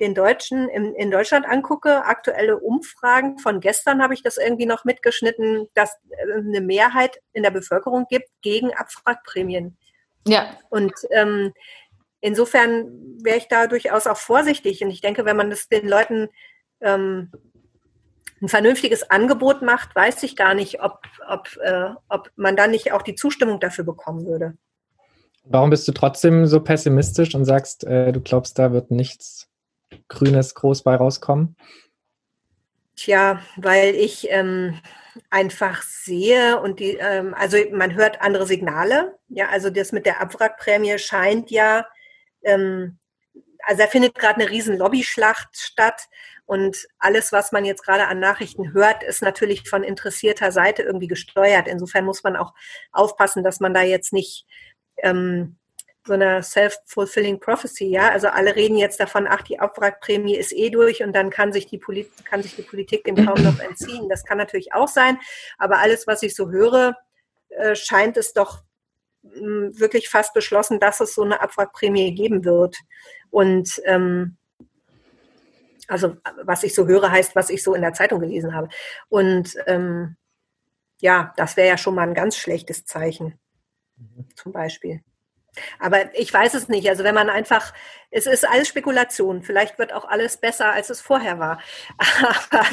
den 0.00 0.14
Deutschen 0.14 0.68
in, 0.68 0.94
in 0.94 1.10
Deutschland 1.10 1.46
angucke, 1.46 2.04
aktuelle 2.04 2.58
Umfragen 2.58 3.38
von 3.38 3.60
gestern 3.60 4.02
habe 4.02 4.14
ich 4.14 4.22
das 4.22 4.38
irgendwie 4.38 4.66
noch 4.66 4.84
mitgeschnitten, 4.84 5.68
dass 5.74 5.96
äh, 6.10 6.32
eine 6.32 6.60
Mehrheit 6.60 7.20
in 7.32 7.42
der 7.42 7.50
Bevölkerung 7.50 8.06
gibt 8.08 8.28
gegen 8.42 8.72
Abwrackprämien. 8.72 9.76
Ja. 10.26 10.56
Und 10.70 10.92
ähm, 11.10 11.52
insofern 12.20 12.86
wäre 13.22 13.38
ich 13.38 13.48
da 13.48 13.66
durchaus 13.66 14.06
auch 14.06 14.16
vorsichtig. 14.16 14.82
Und 14.82 14.90
ich 14.90 15.00
denke, 15.00 15.24
wenn 15.24 15.36
man 15.36 15.50
das 15.50 15.68
den 15.68 15.88
Leuten 15.88 16.28
ähm, 16.80 17.30
ein 18.40 18.48
vernünftiges 18.48 19.10
Angebot 19.10 19.62
macht, 19.62 19.94
weiß 19.94 20.22
ich 20.22 20.36
gar 20.36 20.54
nicht, 20.54 20.82
ob, 20.82 21.00
ob, 21.28 21.48
äh, 21.62 21.90
ob 22.08 22.30
man 22.36 22.56
dann 22.56 22.70
nicht 22.70 22.92
auch 22.92 23.02
die 23.02 23.14
Zustimmung 23.14 23.60
dafür 23.60 23.84
bekommen 23.84 24.26
würde. 24.26 24.56
Warum 25.44 25.70
bist 25.70 25.86
du 25.86 25.92
trotzdem 25.92 26.46
so 26.46 26.60
pessimistisch 26.60 27.34
und 27.34 27.44
sagst, 27.44 27.84
äh, 27.84 28.12
du 28.12 28.20
glaubst, 28.20 28.58
da 28.58 28.72
wird 28.72 28.90
nichts 28.90 29.48
Grünes 30.08 30.54
groß 30.54 30.82
bei 30.82 30.96
rauskommen? 30.96 31.56
Tja, 32.96 33.40
weil 33.56 33.94
ich 33.94 34.28
ähm, 34.30 34.78
einfach 35.30 35.82
sehe 35.82 36.60
und 36.60 36.80
die, 36.80 36.96
ähm, 36.96 37.34
also 37.34 37.56
man 37.72 37.94
hört 37.94 38.20
andere 38.20 38.46
Signale. 38.46 39.18
Ja, 39.28 39.48
also 39.48 39.70
das 39.70 39.92
mit 39.92 40.06
der 40.06 40.20
Abwrackprämie 40.20 40.98
scheint 40.98 41.50
ja, 41.50 41.86
ähm, 42.42 42.98
also 43.66 43.82
da 43.82 43.88
findet 43.88 44.14
gerade 44.14 44.40
eine 44.40 44.50
riesen 44.50 44.76
Lobbyschlacht 44.76 45.56
statt 45.56 46.08
und 46.46 46.86
alles, 46.98 47.32
was 47.32 47.52
man 47.52 47.64
jetzt 47.64 47.82
gerade 47.84 48.06
an 48.06 48.20
Nachrichten 48.20 48.72
hört, 48.74 49.02
ist 49.02 49.22
natürlich 49.22 49.68
von 49.68 49.82
interessierter 49.82 50.52
Seite 50.52 50.82
irgendwie 50.82 51.08
gesteuert. 51.08 51.68
Insofern 51.68 52.04
muss 52.04 52.22
man 52.22 52.36
auch 52.36 52.52
aufpassen, 52.92 53.42
dass 53.42 53.60
man 53.60 53.72
da 53.72 53.82
jetzt 53.82 54.12
nicht 54.12 54.46
ähm, 54.98 55.56
so 56.06 56.12
eine 56.12 56.42
self-fulfilling 56.42 57.40
prophecy, 57.40 57.86
ja. 57.86 58.10
Also 58.10 58.28
alle 58.28 58.54
reden 58.54 58.76
jetzt 58.76 59.00
davon, 59.00 59.26
ach, 59.28 59.42
die 59.42 59.58
Abwrackprämie 59.58 60.36
ist 60.36 60.52
eh 60.52 60.70
durch 60.70 61.02
und 61.02 61.14
dann 61.14 61.30
kann 61.30 61.52
sich 61.52 61.66
die, 61.66 61.78
Polit 61.78 62.10
kann 62.24 62.42
sich 62.42 62.56
die 62.56 62.62
Politik 62.62 63.04
dem 63.04 63.16
kaum 63.24 63.42
noch 63.42 63.58
entziehen. 63.60 64.08
Das 64.08 64.24
kann 64.24 64.38
natürlich 64.38 64.74
auch 64.74 64.88
sein, 64.88 65.18
aber 65.58 65.78
alles, 65.78 66.06
was 66.06 66.22
ich 66.22 66.34
so 66.34 66.50
höre, 66.50 66.96
äh, 67.48 67.74
scheint 67.74 68.16
es 68.16 68.34
doch 68.34 68.62
mh, 69.22 69.38
hm, 69.38 69.80
wirklich 69.80 70.08
fast 70.08 70.34
beschlossen, 70.34 70.78
dass 70.78 71.00
es 71.00 71.14
so 71.14 71.22
eine 71.22 71.40
Abwrackprämie 71.40 72.14
geben 72.14 72.44
wird. 72.44 72.76
Und 73.30 73.80
ähm, 73.86 74.36
also 75.88 76.16
was 76.42 76.62
ich 76.64 76.74
so 76.74 76.86
höre, 76.86 77.10
heißt, 77.10 77.34
was 77.34 77.50
ich 77.50 77.62
so 77.62 77.74
in 77.74 77.82
der 77.82 77.92
Zeitung 77.94 78.20
gelesen 78.20 78.54
habe. 78.54 78.68
Und 79.08 79.56
ähm, 79.66 80.16
ja, 81.00 81.32
das 81.36 81.56
wäre 81.56 81.68
ja 81.68 81.78
schon 81.78 81.94
mal 81.94 82.06
ein 82.06 82.14
ganz 82.14 82.36
schlechtes 82.36 82.84
Zeichen, 82.84 83.38
mhm. 83.96 84.28
zum 84.36 84.52
Beispiel. 84.52 85.02
Aber 85.78 86.14
ich 86.14 86.32
weiß 86.32 86.54
es 86.54 86.68
nicht. 86.68 86.88
Also 86.88 87.04
wenn 87.04 87.14
man 87.14 87.30
einfach, 87.30 87.72
es 88.10 88.26
ist 88.26 88.48
alles 88.48 88.68
Spekulation. 88.68 89.42
Vielleicht 89.42 89.78
wird 89.78 89.92
auch 89.92 90.04
alles 90.04 90.36
besser, 90.36 90.72
als 90.72 90.90
es 90.90 91.00
vorher 91.00 91.38
war. 91.38 91.60
Aber 91.98 92.66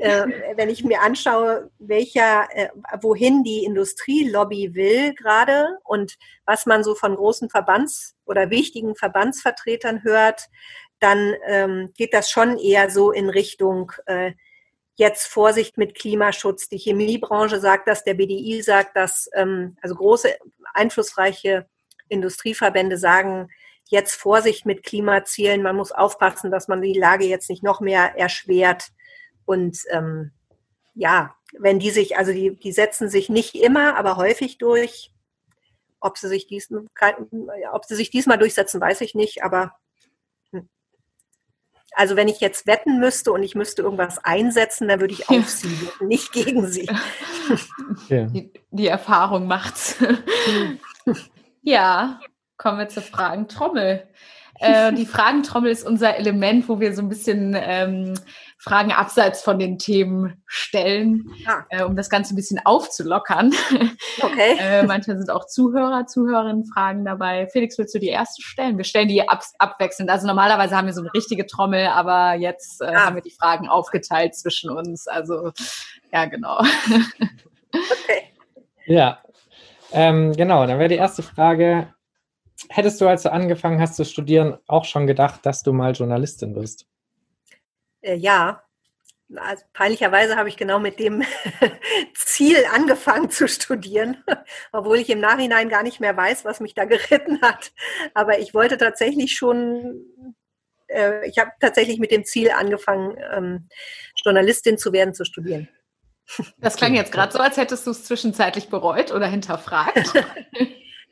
äh, 0.00 0.56
wenn 0.56 0.70
ich 0.70 0.84
mir 0.84 1.02
anschaue, 1.02 1.70
welcher, 1.78 2.48
äh, 2.52 2.68
wohin 3.00 3.44
die 3.44 3.64
Industrielobby 3.64 4.74
will 4.74 5.14
gerade 5.14 5.78
und 5.84 6.16
was 6.46 6.66
man 6.66 6.84
so 6.84 6.94
von 6.94 7.16
großen 7.16 7.50
Verbands- 7.50 8.14
oder 8.24 8.50
wichtigen 8.50 8.96
Verbandsvertretern 8.96 10.02
hört, 10.02 10.48
dann 11.00 11.34
ähm, 11.46 11.92
geht 11.96 12.14
das 12.14 12.30
schon 12.30 12.58
eher 12.58 12.88
so 12.90 13.10
in 13.10 13.28
Richtung 13.28 13.92
äh, 14.06 14.32
jetzt 14.96 15.26
Vorsicht 15.26 15.76
mit 15.76 15.94
Klimaschutz. 15.94 16.68
Die 16.68 16.78
Chemiebranche 16.78 17.60
sagt 17.60 17.88
das, 17.88 18.04
der 18.04 18.14
BDI 18.14 18.62
sagt 18.62 18.96
das, 18.96 19.28
ähm, 19.34 19.76
also 19.82 19.96
große 19.96 20.36
einflussreiche 20.72 21.66
Industrieverbände 22.08 22.98
sagen, 22.98 23.48
jetzt 23.86 24.14
Vorsicht 24.14 24.66
mit 24.66 24.82
Klimazielen. 24.82 25.62
Man 25.62 25.76
muss 25.76 25.92
aufpassen, 25.92 26.50
dass 26.50 26.68
man 26.68 26.82
die 26.82 26.98
Lage 26.98 27.26
jetzt 27.26 27.50
nicht 27.50 27.62
noch 27.62 27.80
mehr 27.80 28.16
erschwert. 28.18 28.88
Und 29.44 29.78
ähm, 29.90 30.32
ja, 30.94 31.34
wenn 31.58 31.78
die 31.78 31.90
sich, 31.90 32.16
also 32.16 32.32
die, 32.32 32.56
die 32.56 32.72
setzen 32.72 33.08
sich 33.08 33.28
nicht 33.28 33.54
immer, 33.54 33.96
aber 33.96 34.16
häufig 34.16 34.58
durch. 34.58 35.10
Ob 36.00 36.18
sie 36.18 36.28
sich 36.28 36.46
dies, 36.46 36.70
ob 37.72 37.84
sie 37.86 37.94
sich 37.94 38.10
diesmal 38.10 38.36
durchsetzen, 38.36 38.78
weiß 38.78 39.00
ich 39.00 39.14
nicht, 39.14 39.42
aber 39.42 39.74
hm. 40.50 40.68
also 41.92 42.14
wenn 42.14 42.28
ich 42.28 42.40
jetzt 42.40 42.66
wetten 42.66 43.00
müsste 43.00 43.32
und 43.32 43.42
ich 43.42 43.54
müsste 43.54 43.80
irgendwas 43.80 44.22
einsetzen, 44.22 44.88
dann 44.88 45.00
würde 45.00 45.14
ich 45.14 45.30
auf 45.30 45.48
sie 45.48 45.80
wetten, 45.80 46.08
nicht 46.08 46.32
gegen 46.32 46.66
sie. 46.66 46.90
Okay. 48.02 48.26
Die, 48.32 48.52
die 48.70 48.86
Erfahrung 48.86 49.46
macht's. 49.46 49.96
Ja, 51.64 52.20
kommen 52.58 52.78
wir 52.78 52.88
zur 52.88 53.02
Fragentrommel. 53.02 54.06
Äh, 54.60 54.92
die 54.94 55.06
Fragentrommel 55.06 55.70
ist 55.70 55.86
unser 55.86 56.16
Element, 56.16 56.68
wo 56.68 56.78
wir 56.78 56.94
so 56.94 57.00
ein 57.00 57.08
bisschen 57.08 57.56
ähm, 57.58 58.14
Fragen 58.58 58.92
abseits 58.92 59.42
von 59.42 59.58
den 59.58 59.78
Themen 59.78 60.42
stellen, 60.46 61.30
ah. 61.46 61.64
äh, 61.70 61.82
um 61.82 61.96
das 61.96 62.10
Ganze 62.10 62.34
ein 62.34 62.36
bisschen 62.36 62.60
aufzulockern. 62.64 63.52
Okay. 64.22 64.56
äh, 64.58 64.84
manchmal 64.84 65.18
sind 65.18 65.30
auch 65.30 65.46
Zuhörer, 65.46 66.06
Zuhörerinnen 66.06 66.64
Fragen 66.64 67.04
dabei. 67.04 67.48
Felix, 67.48 67.76
willst 67.78 67.94
du 67.94 67.98
die 67.98 68.08
erste 68.08 68.42
stellen? 68.42 68.76
Wir 68.76 68.84
stellen 68.84 69.08
die 69.08 69.28
ab 69.28 69.42
abwechselnd. 69.58 70.08
Also 70.08 70.26
normalerweise 70.26 70.76
haben 70.76 70.86
wir 70.86 70.94
so 70.94 71.00
eine 71.00 71.12
richtige 71.12 71.46
Trommel, 71.46 71.88
aber 71.88 72.34
jetzt 72.34 72.80
äh, 72.80 72.86
ah. 72.86 73.06
haben 73.06 73.16
wir 73.16 73.22
die 73.22 73.32
Fragen 73.32 73.68
aufgeteilt 73.68 74.34
zwischen 74.34 74.70
uns. 74.70 75.08
Also 75.08 75.52
ja, 76.12 76.26
genau. 76.26 76.60
okay. 77.72 78.32
Ja, 78.86 79.18
ähm, 79.94 80.32
genau. 80.32 80.66
Dann 80.66 80.78
wäre 80.78 80.88
die 80.88 80.96
erste 80.96 81.22
Frage, 81.22 81.94
hättest 82.68 83.00
du, 83.00 83.08
als 83.08 83.22
du 83.22 83.32
angefangen 83.32 83.80
hast 83.80 83.96
zu 83.96 84.04
studieren, 84.04 84.58
auch 84.66 84.84
schon 84.84 85.06
gedacht, 85.06 85.46
dass 85.46 85.62
du 85.62 85.72
mal 85.72 85.92
Journalistin 85.92 86.54
wirst? 86.54 86.86
Äh, 88.00 88.16
ja. 88.16 88.62
Also, 89.36 89.64
peinlicherweise 89.72 90.36
habe 90.36 90.48
ich 90.48 90.56
genau 90.56 90.78
mit 90.78 90.98
dem 90.98 91.22
Ziel 92.14 92.58
angefangen 92.72 93.30
zu 93.30 93.48
studieren, 93.48 94.22
obwohl 94.72 94.98
ich 94.98 95.08
im 95.08 95.20
Nachhinein 95.20 95.68
gar 95.68 95.82
nicht 95.82 95.98
mehr 95.98 96.16
weiß, 96.16 96.44
was 96.44 96.60
mich 96.60 96.74
da 96.74 96.84
geritten 96.84 97.40
hat. 97.40 97.72
Aber 98.12 98.38
ich 98.38 98.52
wollte 98.52 98.76
tatsächlich 98.76 99.34
schon, 99.34 100.04
äh, 100.88 101.26
ich 101.28 101.38
habe 101.38 101.52
tatsächlich 101.58 101.98
mit 101.98 102.10
dem 102.10 102.24
Ziel 102.24 102.50
angefangen, 102.50 103.16
ähm, 103.32 103.68
Journalistin 104.24 104.76
zu 104.76 104.92
werden, 104.92 105.14
zu 105.14 105.24
studieren. 105.24 105.68
Das 106.58 106.76
klang 106.76 106.94
jetzt 106.94 107.12
gerade 107.12 107.32
so, 107.32 107.38
als 107.38 107.56
hättest 107.56 107.86
du 107.86 107.90
es 107.90 108.04
zwischenzeitlich 108.04 108.68
bereut 108.68 109.12
oder 109.12 109.26
hinterfragt. 109.26 110.12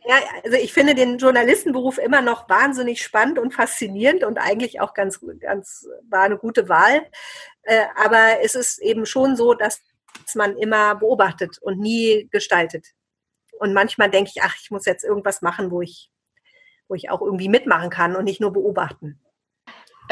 Ja, 0.05 0.17
also 0.43 0.57
ich 0.57 0.73
finde 0.73 0.97
den 0.97 1.19
Journalistenberuf 1.19 1.99
immer 1.99 2.23
noch 2.23 2.49
wahnsinnig 2.49 3.03
spannend 3.03 3.39
und 3.39 3.55
faszinierend 3.55 4.25
und 4.25 4.37
eigentlich 4.37 4.81
auch 4.81 4.95
ganz, 4.95 5.21
ganz 5.39 5.87
war 6.11 6.23
eine 6.23 6.39
gute 6.39 6.69
Wahl. 6.69 7.07
Äh, 7.63 7.85
aber 7.95 8.41
es 8.43 8.57
ist 8.57 8.81
eben 8.81 9.07
schon 9.07 9.37
so, 9.37 9.55
dass 9.55 9.81
man 10.35 10.57
immer 10.57 10.97
beobachtet 10.97 11.59
und 11.61 11.79
nie 11.79 12.29
gestaltet. 12.33 12.89
Und 13.61 13.75
manchmal 13.75 14.11
denke 14.11 14.33
ich, 14.35 14.43
ach, 14.43 14.57
ich 14.61 14.73
muss 14.73 14.87
jetzt 14.87 15.05
irgendwas 15.05 15.41
machen, 15.41 15.71
wo 15.71 15.83
ich, 15.83 16.11
wo 16.89 16.97
ich 16.97 17.11
auch 17.11 17.21
irgendwie 17.21 17.49
mitmachen 17.49 17.91
kann 17.91 18.17
und 18.17 18.25
nicht 18.25 18.41
nur 18.41 18.53
beobachten. 18.53 19.21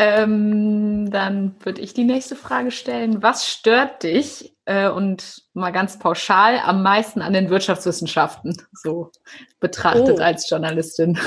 Ähm, 0.03 1.11
dann 1.11 1.57
würde 1.61 1.83
ich 1.83 1.93
die 1.93 2.05
nächste 2.05 2.35
Frage 2.35 2.71
stellen. 2.71 3.23
Was 3.23 3.47
stört 3.47 4.03
dich 4.03 4.57
äh, 4.65 4.89
und 4.89 5.43
mal 5.53 5.73
ganz 5.73 5.99
pauschal 5.99 6.59
am 6.59 6.83
meisten 6.83 7.21
an 7.21 7.35
den 7.35 7.51
Wirtschaftswissenschaften, 7.51 8.57
so 8.73 9.13
betrachtet 9.61 10.17
oh. 10.19 10.23
als 10.23 10.49
Journalistin? 10.49 11.19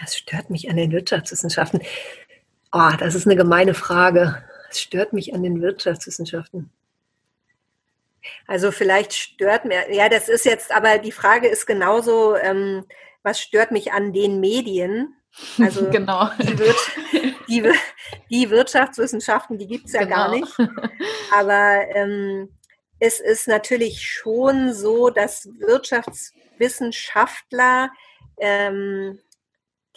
Das 0.00 0.16
stört 0.16 0.48
mich 0.48 0.70
an 0.70 0.76
den 0.76 0.90
Wirtschaftswissenschaften. 0.90 1.82
Oh, 2.72 2.90
das 2.98 3.14
ist 3.14 3.26
eine 3.26 3.36
gemeine 3.36 3.74
Frage. 3.74 4.42
Was 4.66 4.80
stört 4.80 5.12
mich 5.12 5.34
an 5.34 5.42
den 5.42 5.60
Wirtschaftswissenschaften? 5.60 6.70
Also 8.46 8.72
vielleicht 8.72 9.12
stört 9.12 9.66
mir, 9.66 9.92
ja, 9.94 10.08
das 10.08 10.30
ist 10.30 10.46
jetzt, 10.46 10.74
aber 10.74 10.96
die 10.96 11.12
Frage 11.12 11.46
ist 11.46 11.66
genauso, 11.66 12.36
ähm, 12.36 12.86
was 13.22 13.38
stört 13.38 13.70
mich 13.70 13.92
an 13.92 14.14
den 14.14 14.40
Medien? 14.40 15.14
Also 15.58 15.90
genau. 15.90 16.30
die, 16.38 16.58
Wir 16.58 16.74
die, 17.48 17.72
die, 18.30 18.50
Wirtschaftswissenschaften, 18.50 19.58
die 19.58 19.66
gibt 19.66 19.86
es 19.86 19.92
ja 19.92 20.04
genau. 20.04 20.16
gar 20.16 20.30
nicht. 20.30 20.56
Aber 21.32 21.86
ähm, 21.94 22.50
es 22.98 23.20
ist 23.20 23.46
natürlich 23.46 24.02
schon 24.02 24.72
so, 24.72 25.10
dass 25.10 25.46
Wirtschaftswissenschaftler, 25.58 27.90
ähm, 28.38 29.20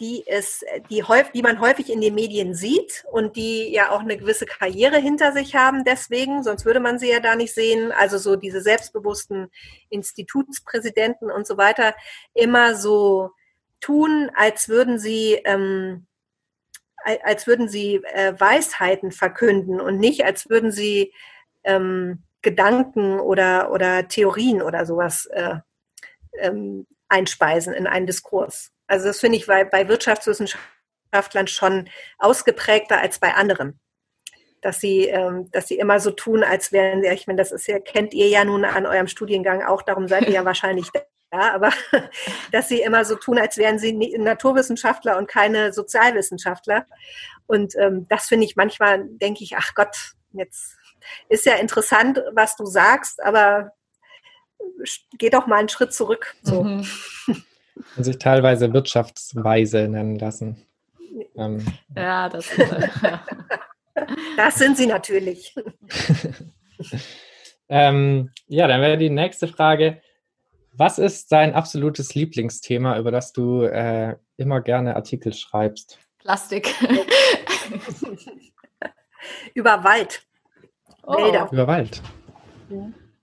die, 0.00 0.24
es, 0.26 0.64
die, 0.88 1.02
häufig, 1.02 1.32
die 1.32 1.42
man 1.42 1.60
häufig 1.60 1.90
in 1.90 2.00
den 2.00 2.14
Medien 2.14 2.54
sieht 2.54 3.04
und 3.12 3.36
die 3.36 3.70
ja 3.70 3.90
auch 3.90 4.00
eine 4.00 4.16
gewisse 4.16 4.46
Karriere 4.46 4.96
hinter 4.96 5.32
sich 5.32 5.54
haben 5.54 5.84
deswegen, 5.84 6.42
sonst 6.42 6.64
würde 6.64 6.80
man 6.80 6.98
sie 6.98 7.10
ja 7.10 7.20
da 7.20 7.36
nicht 7.36 7.54
sehen. 7.54 7.92
Also 7.92 8.16
so 8.16 8.36
diese 8.36 8.62
selbstbewussten 8.62 9.50
Institutspräsidenten 9.90 11.30
und 11.30 11.46
so 11.46 11.58
weiter, 11.58 11.94
immer 12.32 12.76
so 12.76 13.32
tun, 13.80 14.30
als 14.34 14.68
würden 14.68 14.98
sie, 14.98 15.34
ähm, 15.44 16.06
als 17.04 17.46
würden 17.46 17.68
sie 17.68 17.96
äh, 18.12 18.38
Weisheiten 18.38 19.10
verkünden 19.10 19.80
und 19.80 19.98
nicht, 19.98 20.24
als 20.24 20.50
würden 20.50 20.70
sie 20.70 21.12
ähm, 21.64 22.24
Gedanken 22.42 23.20
oder, 23.20 23.70
oder 23.70 24.08
Theorien 24.08 24.62
oder 24.62 24.86
sowas 24.86 25.26
äh, 25.26 25.56
ähm, 26.38 26.86
einspeisen 27.08 27.74
in 27.74 27.86
einen 27.86 28.06
Diskurs. 28.06 28.70
Also 28.86 29.06
das 29.06 29.20
finde 29.20 29.38
ich 29.38 29.46
bei, 29.46 29.64
bei 29.64 29.88
Wirtschaftswissenschaftlern 29.88 31.46
schon 31.46 31.88
ausgeprägter 32.18 33.00
als 33.00 33.18
bei 33.18 33.34
anderen. 33.34 33.78
Dass 34.62 34.78
sie, 34.78 35.06
ähm, 35.06 35.50
dass 35.52 35.68
sie 35.68 35.78
immer 35.78 36.00
so 36.00 36.10
tun, 36.10 36.42
als 36.44 36.70
wären 36.70 37.02
sie, 37.02 37.08
ich 37.08 37.26
meine, 37.26 37.38
das 37.38 37.50
ist 37.50 37.66
ja, 37.66 37.78
kennt 37.78 38.12
ihr 38.12 38.28
ja 38.28 38.44
nun 38.44 38.64
an 38.64 38.86
eurem 38.86 39.06
Studiengang 39.06 39.62
auch, 39.62 39.82
darum 39.82 40.06
seid 40.06 40.26
ihr 40.26 40.34
ja 40.34 40.44
wahrscheinlich 40.44 40.90
ja, 41.32 41.54
aber 41.54 41.70
dass 42.52 42.68
sie 42.68 42.80
immer 42.80 43.04
so 43.04 43.16
tun, 43.16 43.38
als 43.38 43.56
wären 43.56 43.78
sie 43.78 43.92
Naturwissenschaftler 44.18 45.16
und 45.18 45.28
keine 45.28 45.72
Sozialwissenschaftler. 45.72 46.86
Und 47.46 47.74
ähm, 47.76 48.06
das 48.08 48.28
finde 48.28 48.46
ich 48.46 48.56
manchmal, 48.56 49.06
denke 49.06 49.44
ich, 49.44 49.56
ach 49.56 49.74
Gott, 49.74 50.14
jetzt 50.32 50.76
ist 51.28 51.46
ja 51.46 51.54
interessant, 51.54 52.22
was 52.32 52.56
du 52.56 52.64
sagst, 52.66 53.22
aber 53.22 53.72
geh 55.18 55.30
doch 55.30 55.46
mal 55.46 55.58
einen 55.58 55.68
Schritt 55.68 55.92
zurück. 55.92 56.34
So. 56.42 56.62
Mhm. 56.64 56.86
Und 57.96 58.04
sich 58.04 58.18
teilweise 58.18 58.72
Wirtschaftsweise 58.72 59.88
nennen 59.88 60.18
lassen. 60.18 60.66
Ähm. 61.36 61.64
Ja, 61.96 62.28
das, 62.28 62.46
das 64.36 64.56
sind 64.56 64.76
sie 64.76 64.86
natürlich. 64.86 65.54
ähm, 67.68 68.30
ja, 68.48 68.66
dann 68.66 68.82
wäre 68.82 68.98
die 68.98 69.08
nächste 69.08 69.48
Frage. 69.48 70.02
Was 70.72 70.98
ist 70.98 71.32
dein 71.32 71.54
absolutes 71.54 72.14
Lieblingsthema, 72.14 72.98
über 72.98 73.10
das 73.10 73.32
du 73.32 73.62
äh, 73.62 74.16
immer 74.36 74.60
gerne 74.60 74.96
Artikel 74.96 75.32
schreibst? 75.32 75.98
Plastik. 76.18 76.74
über 79.54 79.82
Wald. 79.84 80.26
Oh. 81.02 81.16
Wälder. 81.16 81.48
Über 81.50 81.66
Wald. 81.66 82.02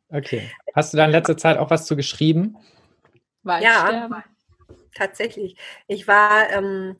Okay. 0.10 0.50
Hast 0.76 0.94
du 0.94 0.98
da 0.98 1.06
in 1.06 1.12
letzter 1.12 1.38
Zeit 1.38 1.58
auch 1.58 1.70
was 1.70 1.86
zu 1.86 1.96
geschrieben? 1.96 2.58
Ja, 3.44 4.10
tatsächlich. 4.96 5.56
Ich 5.88 6.08
war, 6.08 6.50
ähm, 6.52 6.98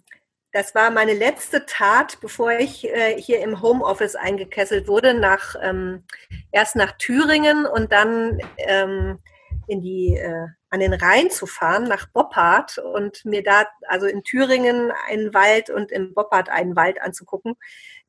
das 0.54 0.76
war 0.76 0.92
meine 0.92 1.14
letzte 1.14 1.66
Tat, 1.66 2.20
bevor 2.22 2.52
ich 2.52 2.88
äh, 2.88 3.20
hier 3.22 3.42
im 3.42 3.62
Homeoffice 3.62 4.16
eingekesselt 4.16 4.88
wurde, 4.88 5.14
nach, 5.14 5.56
ähm, 5.62 6.04
erst 6.52 6.76
nach 6.76 6.94
Thüringen 6.94 7.66
und 7.66 7.92
dann 7.92 8.40
ähm, 8.58 9.20
in 9.68 9.82
die, 9.82 10.16
äh, 10.16 10.48
an 10.70 10.80
den 10.80 10.94
Rhein 10.94 11.30
zu 11.30 11.46
fahren, 11.46 11.84
nach 11.84 12.08
Boppard 12.08 12.78
und 12.78 13.24
mir 13.26 13.44
da, 13.44 13.66
also 13.88 14.06
in 14.06 14.24
Thüringen 14.24 14.92
einen 15.08 15.34
Wald 15.34 15.70
und 15.70 15.92
in 15.92 16.14
Boppard 16.14 16.50
einen 16.50 16.76
Wald 16.76 17.02
anzugucken 17.02 17.56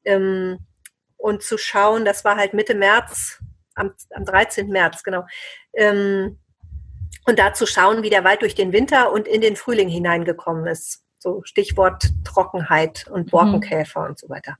ähm, 0.05 0.59
und 1.17 1.43
zu 1.43 1.59
schauen, 1.59 2.05
das 2.05 2.25
war 2.25 2.37
halt 2.37 2.55
Mitte 2.55 2.75
März, 2.75 3.43
am, 3.75 3.93
am 4.11 4.25
13. 4.25 4.69
März, 4.69 5.03
genau. 5.03 5.25
Ähm, 5.75 6.39
und 7.27 7.39
da 7.39 7.53
zu 7.53 7.67
schauen, 7.67 8.03
wie 8.03 8.11
der 8.11 8.25
Wald 8.25 8.43
durch 8.43 8.55
den 8.55 8.73
Winter 8.73 9.13
und 9.13 9.29
in 9.29 9.41
den 9.41 9.57
Frühling 9.57 9.89
hineingekommen 9.89 10.67
ist. 10.67 11.05
So 11.19 11.43
Stichwort 11.45 12.05
Trockenheit 12.25 13.07
und 13.09 13.27
mhm. 13.27 13.31
Borkenkäfer 13.31 14.01
mhm. 14.01 14.07
und 14.07 14.19
so 14.19 14.29
weiter. 14.29 14.57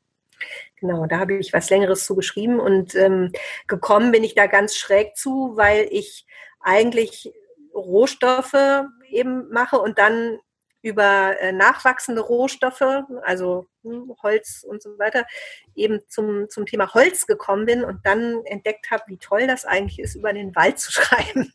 Genau, 0.77 1.07
da 1.07 1.19
habe 1.19 1.35
ich 1.35 1.53
was 1.53 1.71
Längeres 1.71 2.05
zu 2.05 2.15
geschrieben 2.15 2.61
und 2.61 2.95
ähm, 2.95 3.33
gekommen 3.67 4.13
bin 4.13 4.23
ich 4.23 4.35
da 4.35 4.47
ganz 4.47 4.77
schräg 4.77 5.17
zu, 5.17 5.57
weil 5.57 5.89
ich 5.91 6.27
eigentlich 6.69 7.33
Rohstoffe 7.75 8.85
eben 9.09 9.49
mache 9.51 9.79
und 9.79 9.99
dann 9.99 10.39
über 10.83 11.39
äh, 11.41 11.53
nachwachsende 11.53 12.21
Rohstoffe, 12.21 13.05
also 13.23 13.67
hm, 13.83 14.15
Holz 14.23 14.65
und 14.67 14.83
so 14.83 14.99
weiter, 14.99 15.27
eben 15.75 16.01
zum, 16.09 16.49
zum 16.49 16.67
Thema 16.67 16.93
Holz 16.95 17.27
gekommen 17.27 17.67
bin 17.67 17.85
und 17.85 18.05
dann 18.05 18.45
entdeckt 18.45 18.91
habe, 18.91 19.03
wie 19.09 19.19
toll 19.19 19.47
das 19.47 19.65
eigentlich 19.65 19.99
ist, 19.99 20.15
über 20.15 20.33
den 20.33 20.55
Wald 20.55 20.79
zu 20.79 20.93
schreiben. 20.93 21.53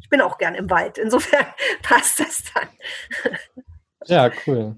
ich 0.00 0.08
bin 0.08 0.20
auch 0.20 0.38
gern 0.38 0.54
im 0.54 0.70
Wald, 0.70 0.98
insofern 0.98 1.46
passt 1.82 2.20
das 2.20 2.44
dann. 2.54 2.68
Ja, 4.06 4.30
cool. 4.46 4.76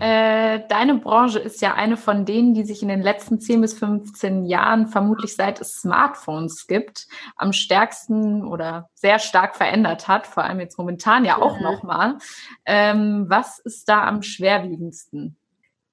Äh, 0.00 0.60
deine 0.68 0.94
Branche 0.94 1.38
ist 1.38 1.60
ja 1.60 1.74
eine 1.74 1.96
von 1.96 2.24
denen, 2.24 2.54
die 2.54 2.64
sich 2.64 2.82
in 2.82 2.88
den 2.88 3.02
letzten 3.02 3.40
10 3.40 3.60
bis 3.60 3.74
15 3.74 4.46
Jahren, 4.46 4.88
vermutlich 4.88 5.36
seit 5.36 5.60
es 5.60 5.74
Smartphones 5.74 6.66
gibt, 6.66 7.06
am 7.36 7.52
stärksten 7.52 8.42
oder 8.42 8.88
sehr 8.94 9.18
stark 9.18 9.54
verändert 9.54 10.08
hat, 10.08 10.26
vor 10.26 10.44
allem 10.44 10.60
jetzt 10.60 10.78
momentan 10.78 11.24
ja 11.24 11.36
auch 11.36 11.58
mhm. 11.58 11.62
nochmal. 11.62 12.18
Ähm, 12.64 13.26
was 13.28 13.58
ist 13.58 13.88
da 13.88 14.04
am 14.04 14.22
schwerwiegendsten? 14.22 15.36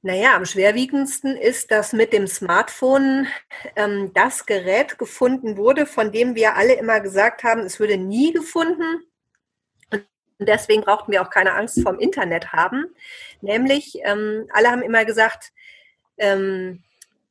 Naja, 0.01 0.35
am 0.37 0.45
schwerwiegendsten 0.45 1.35
ist, 1.35 1.71
dass 1.71 1.91
mit 1.91 2.13
dem 2.13 2.25
Smartphone 2.25 3.27
ähm, 3.75 4.11
das 4.13 4.45
Gerät 4.45 4.97
gefunden 4.97 5.57
wurde, 5.57 5.85
von 5.85 6.13
dem 6.13 6.35
wir 6.35 6.55
alle 6.55 6.75
immer 6.75 7.01
gesagt 7.01 7.43
haben, 7.43 7.61
es 7.61 7.81
würde 7.81 7.97
nie 7.97 8.31
gefunden. 8.31 9.03
Und 10.39 10.47
deswegen 10.47 10.83
brauchten 10.83 11.11
wir 11.11 11.21
auch 11.21 11.29
keine 11.29 11.53
Angst 11.53 11.81
vom 11.81 11.99
Internet 11.99 12.53
haben. 12.53 12.95
Nämlich, 13.41 13.99
ähm, 14.03 14.49
alle 14.53 14.71
haben 14.71 14.81
immer 14.81 15.03
gesagt, 15.05 15.51
ähm, 16.17 16.83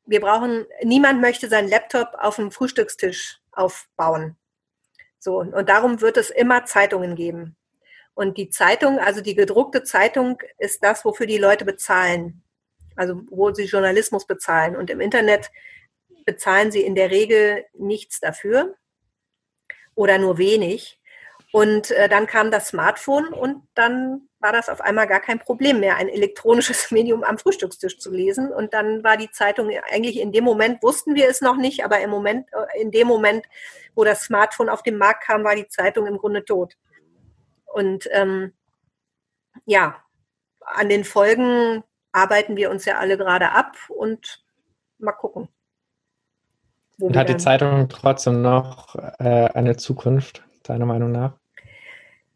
wir 0.05 0.21
brauchen, 0.21 0.65
niemand 0.83 1.19
möchte 1.19 1.49
seinen 1.49 1.69
Laptop 1.69 2.13
auf 2.17 2.37
dem 2.37 2.51
Frühstückstisch 2.51 3.39
aufbauen. 3.51 4.35
So, 5.19 5.39
und 5.39 5.69
darum 5.69 6.01
wird 6.01 6.17
es 6.17 6.29
immer 6.29 6.65
Zeitungen 6.65 7.15
geben. 7.15 7.55
Und 8.13 8.37
die 8.37 8.49
Zeitung, 8.49 8.99
also 8.99 9.21
die 9.21 9.35
gedruckte 9.35 9.83
Zeitung, 9.83 10.41
ist 10.57 10.83
das, 10.83 11.03
wofür 11.03 11.25
die 11.25 11.37
Leute 11.37 11.65
bezahlen. 11.65 12.43
Also 12.95 13.21
wo 13.29 13.53
sie 13.53 13.65
Journalismus 13.65 14.27
bezahlen. 14.27 14.75
Und 14.75 14.89
im 14.89 14.99
Internet 14.99 15.51
bezahlen 16.25 16.71
sie 16.71 16.81
in 16.81 16.95
der 16.95 17.11
Regel 17.11 17.65
nichts 17.73 18.19
dafür 18.19 18.75
oder 19.95 20.17
nur 20.17 20.37
wenig. 20.37 20.98
Und 21.51 21.91
äh, 21.91 22.07
dann 22.07 22.27
kam 22.27 22.51
das 22.51 22.67
Smartphone 22.67 23.29
und 23.29 23.63
dann 23.73 24.29
war 24.39 24.53
das 24.53 24.69
auf 24.69 24.81
einmal 24.81 25.07
gar 25.07 25.19
kein 25.19 25.39
Problem 25.39 25.79
mehr, 25.79 25.97
ein 25.97 26.07
elektronisches 26.07 26.91
Medium 26.91 27.23
am 27.23 27.37
Frühstückstisch 27.37 27.97
zu 27.97 28.11
lesen. 28.11 28.51
Und 28.51 28.73
dann 28.73 29.03
war 29.03 29.17
die 29.17 29.31
Zeitung 29.31 29.69
eigentlich 29.91 30.19
in 30.19 30.31
dem 30.31 30.43
Moment, 30.43 30.83
wussten 30.83 31.15
wir 31.15 31.27
es 31.27 31.41
noch 31.41 31.57
nicht, 31.57 31.83
aber 31.83 31.99
im 32.01 32.09
Moment, 32.09 32.47
äh, 32.53 32.81
in 32.81 32.91
dem 32.91 33.07
Moment, 33.07 33.45
wo 33.95 34.03
das 34.03 34.23
Smartphone 34.23 34.69
auf 34.69 34.83
den 34.83 34.97
Markt 34.97 35.23
kam, 35.23 35.43
war 35.43 35.55
die 35.55 35.67
Zeitung 35.67 36.05
im 36.05 36.17
Grunde 36.17 36.45
tot. 36.45 36.75
Und 37.65 38.07
ähm, 38.11 38.53
ja, 39.65 40.03
an 40.61 40.89
den 40.89 41.03
Folgen 41.03 41.83
arbeiten 42.11 42.55
wir 42.55 42.69
uns 42.69 42.85
ja 42.85 42.97
alle 42.97 43.17
gerade 43.17 43.51
ab 43.51 43.75
und 43.89 44.43
mal 44.99 45.13
gucken. 45.13 45.49
Und 46.99 47.15
hat 47.15 47.29
die 47.29 47.37
Zeitung 47.37 47.87
trotzdem 47.87 48.41
noch 48.41 48.95
äh, 48.95 49.49
eine 49.53 49.77
Zukunft, 49.77 50.43
deiner 50.63 50.85
Meinung 50.85 51.11
nach? 51.11 51.38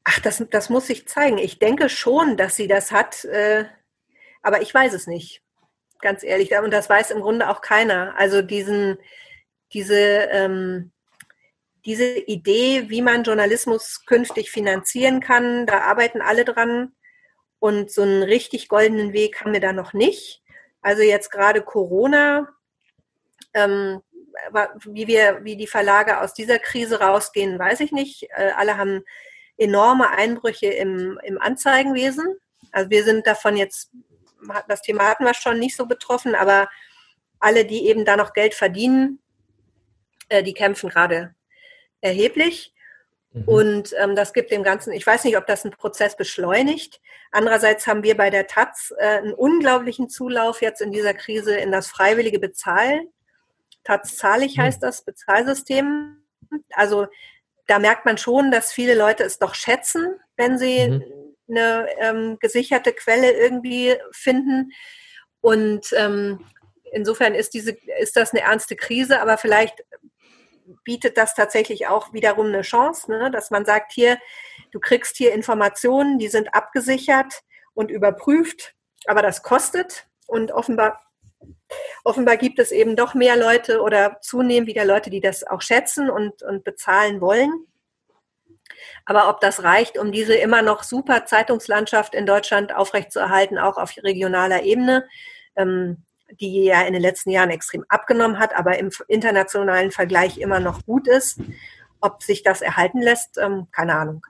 Ach, 0.04 0.20
das, 0.20 0.44
das 0.50 0.70
muss 0.70 0.88
sich 0.88 1.08
zeigen. 1.08 1.38
Ich 1.38 1.60
denke 1.60 1.90
schon, 1.90 2.36
dass 2.36 2.56
sie 2.56 2.68
das 2.68 2.92
hat, 2.92 3.24
äh, 3.26 3.66
aber 4.42 4.62
ich 4.62 4.74
weiß 4.74 4.94
es 4.94 5.08
nicht. 5.08 5.42
Ganz 6.02 6.24
ehrlich. 6.24 6.58
Und 6.58 6.72
das 6.72 6.90
weiß 6.90 7.12
im 7.12 7.22
Grunde 7.22 7.50
auch 7.50 7.62
keiner. 7.62 8.14
Also 8.18 8.42
diesen, 8.42 8.98
diese, 9.72 9.96
ähm, 10.32 10.92
diese 11.86 12.18
Idee, 12.18 12.90
wie 12.90 13.02
man 13.02 13.24
Journalismus 13.24 14.06
künftig 14.06 14.52
finanzieren 14.52 15.22
kann, 15.22 15.66
da 15.66 15.82
arbeiten 15.82 16.22
alle 16.22 16.44
dran. 16.44 16.94
Und 17.60 17.90
so 17.90 18.02
einen 18.02 18.24
richtig 18.24 18.68
goldenen 18.68 19.14
Weg 19.14 19.40
haben 19.40 19.54
wir 19.54 19.62
da 19.62 19.72
noch 19.72 19.94
nicht. 19.94 20.42
Also 20.82 21.02
jetzt 21.02 21.32
gerade 21.32 21.62
Corona, 21.62 22.50
ähm, 23.54 24.02
wie 24.86 25.08
wir, 25.08 25.46
wie 25.46 25.56
die 25.56 25.68
Verlage 25.68 26.20
aus 26.20 26.34
dieser 26.34 26.60
Krise 26.60 27.00
rausgehen, 27.00 27.58
weiß 27.58 27.80
ich 27.80 27.94
nicht. 27.94 28.24
Äh, 28.36 28.52
alle 28.58 28.78
haben 28.78 29.06
enorme 29.58 30.10
Einbrüche 30.10 30.68
im, 30.68 31.20
im 31.24 31.40
Anzeigenwesen. 31.42 32.38
Also 32.72 32.90
wir 32.90 33.04
sind 33.04 33.28
davon 33.28 33.58
jetzt, 33.58 33.92
das 34.68 34.82
Thema 34.82 35.08
hatten 35.08 35.26
wir 35.26 35.34
schon 35.34 35.60
nicht 35.60 35.76
so 35.76 35.86
betroffen, 35.86 36.36
aber 36.36 36.70
alle, 37.40 37.66
die 37.66 37.88
eben 37.88 38.06
da 38.06 38.16
noch 38.18 38.34
Geld 38.34 38.54
verdienen, 38.54 39.20
äh, 40.30 40.44
die 40.44 40.54
kämpfen 40.54 40.90
gerade 40.90 41.36
erheblich. 42.02 42.74
Mhm. 43.34 43.44
Und 43.46 43.96
ähm, 44.00 44.16
das 44.16 44.34
gibt 44.34 44.52
dem 44.52 44.64
Ganzen, 44.64 44.94
ich 44.94 45.06
weiß 45.06 45.24
nicht, 45.24 45.38
ob 45.38 45.46
das 45.48 45.66
einen 45.66 45.74
Prozess 45.74 46.16
beschleunigt. 46.16 47.02
Andererseits 47.32 47.88
haben 47.88 48.04
wir 48.04 48.16
bei 48.16 48.30
der 48.30 48.48
Taz 48.48 48.94
äh, 48.98 49.18
einen 49.18 49.34
unglaublichen 49.34 50.10
Zulauf 50.10 50.62
jetzt 50.62 50.82
in 50.82 50.92
dieser 50.92 51.14
Krise 51.14 51.56
in 51.56 51.72
das 51.72 51.88
freiwillige 51.88 52.40
Bezahlen. 52.40 53.10
Taz 53.84 54.16
zahlig 54.16 54.58
mhm. 54.58 54.62
heißt 54.64 54.82
das 54.82 55.04
Bezahlsystem. 55.04 56.24
Also 56.72 57.08
da 57.68 57.80
merkt 57.80 58.06
man 58.06 58.18
schon, 58.18 58.52
dass 58.52 58.72
viele 58.72 58.96
Leute 58.96 59.24
es 59.24 59.40
doch 59.40 59.56
schätzen, 59.56 60.20
wenn 60.36 60.58
sie 60.58 60.88
mhm. 60.88 61.04
eine 61.50 61.88
ähm, 62.00 62.38
gesicherte 62.40 62.94
Quelle 62.94 63.32
irgendwie 63.32 63.96
finden. 64.12 64.72
Und 65.42 65.94
ähm, 65.94 66.46
insofern 66.92 67.36
ist 67.36 67.54
diese, 67.54 67.78
ist 68.00 68.16
das 68.16 68.34
eine 68.34 68.42
ernste 68.42 68.76
Krise, 68.76 69.22
aber 69.22 69.38
vielleicht 69.38 69.84
bietet 70.84 71.18
das 71.18 71.36
tatsächlich 71.36 71.88
auch 71.88 72.14
wiederum 72.14 72.48
eine 72.48 72.62
Chance, 72.62 73.12
ne? 73.12 73.32
dass 73.32 73.52
man 73.52 73.66
sagt, 73.66 73.92
hier, 73.92 74.18
du 74.72 74.80
kriegst 74.80 75.18
hier 75.18 75.34
Informationen, 75.34 76.20
die 76.20 76.30
sind 76.30 76.54
abgesichert 76.54 77.42
und 77.74 77.92
überprüft, 77.92 78.74
aber 79.06 79.22
das 79.22 79.44
kostet 79.44 80.08
und 80.28 80.52
offenbar 80.52 81.02
offenbar 82.04 82.38
gibt 82.38 82.60
es 82.60 82.72
eben 82.72 82.96
doch 82.96 83.14
mehr 83.14 83.38
Leute 83.38 83.82
oder 83.82 84.18
zunehmend 84.22 84.68
wieder 84.68 84.86
Leute, 84.86 85.10
die 85.10 85.22
das 85.22 85.46
auch 85.46 85.62
schätzen 85.62 86.10
und, 86.10 86.44
und 86.44 86.64
bezahlen 86.64 87.22
wollen. 87.22 87.68
Aber 89.06 89.30
ob 89.30 89.42
das 89.42 89.64
reicht, 89.64 89.98
um 89.98 90.12
diese 90.12 90.36
immer 90.36 90.62
noch 90.62 90.84
super 90.84 91.26
Zeitungslandschaft 91.26 92.16
in 92.16 92.26
Deutschland 92.26 92.74
aufrechtzuerhalten, 92.74 93.58
auch 93.58 93.78
auf 93.78 93.94
regionaler 93.98 94.64
Ebene, 94.64 95.08
ähm, 95.56 96.04
die 96.40 96.64
ja 96.64 96.82
in 96.82 96.94
den 96.94 97.02
letzten 97.02 97.30
Jahren 97.30 97.50
extrem 97.50 97.86
abgenommen 97.90 98.40
hat, 98.40 98.56
aber 98.56 98.78
im 98.80 98.90
internationalen 99.08 99.92
Vergleich 99.92 100.38
immer 100.38 100.60
noch 100.60 100.86
gut 100.86 101.08
ist, 101.08 101.40
ob 102.02 102.24
sich 102.24 102.44
das 102.44 102.62
erhalten 102.62 103.02
lässt, 103.02 103.38
ähm, 103.38 103.68
keine 103.72 103.96
Ahnung. 103.96 104.26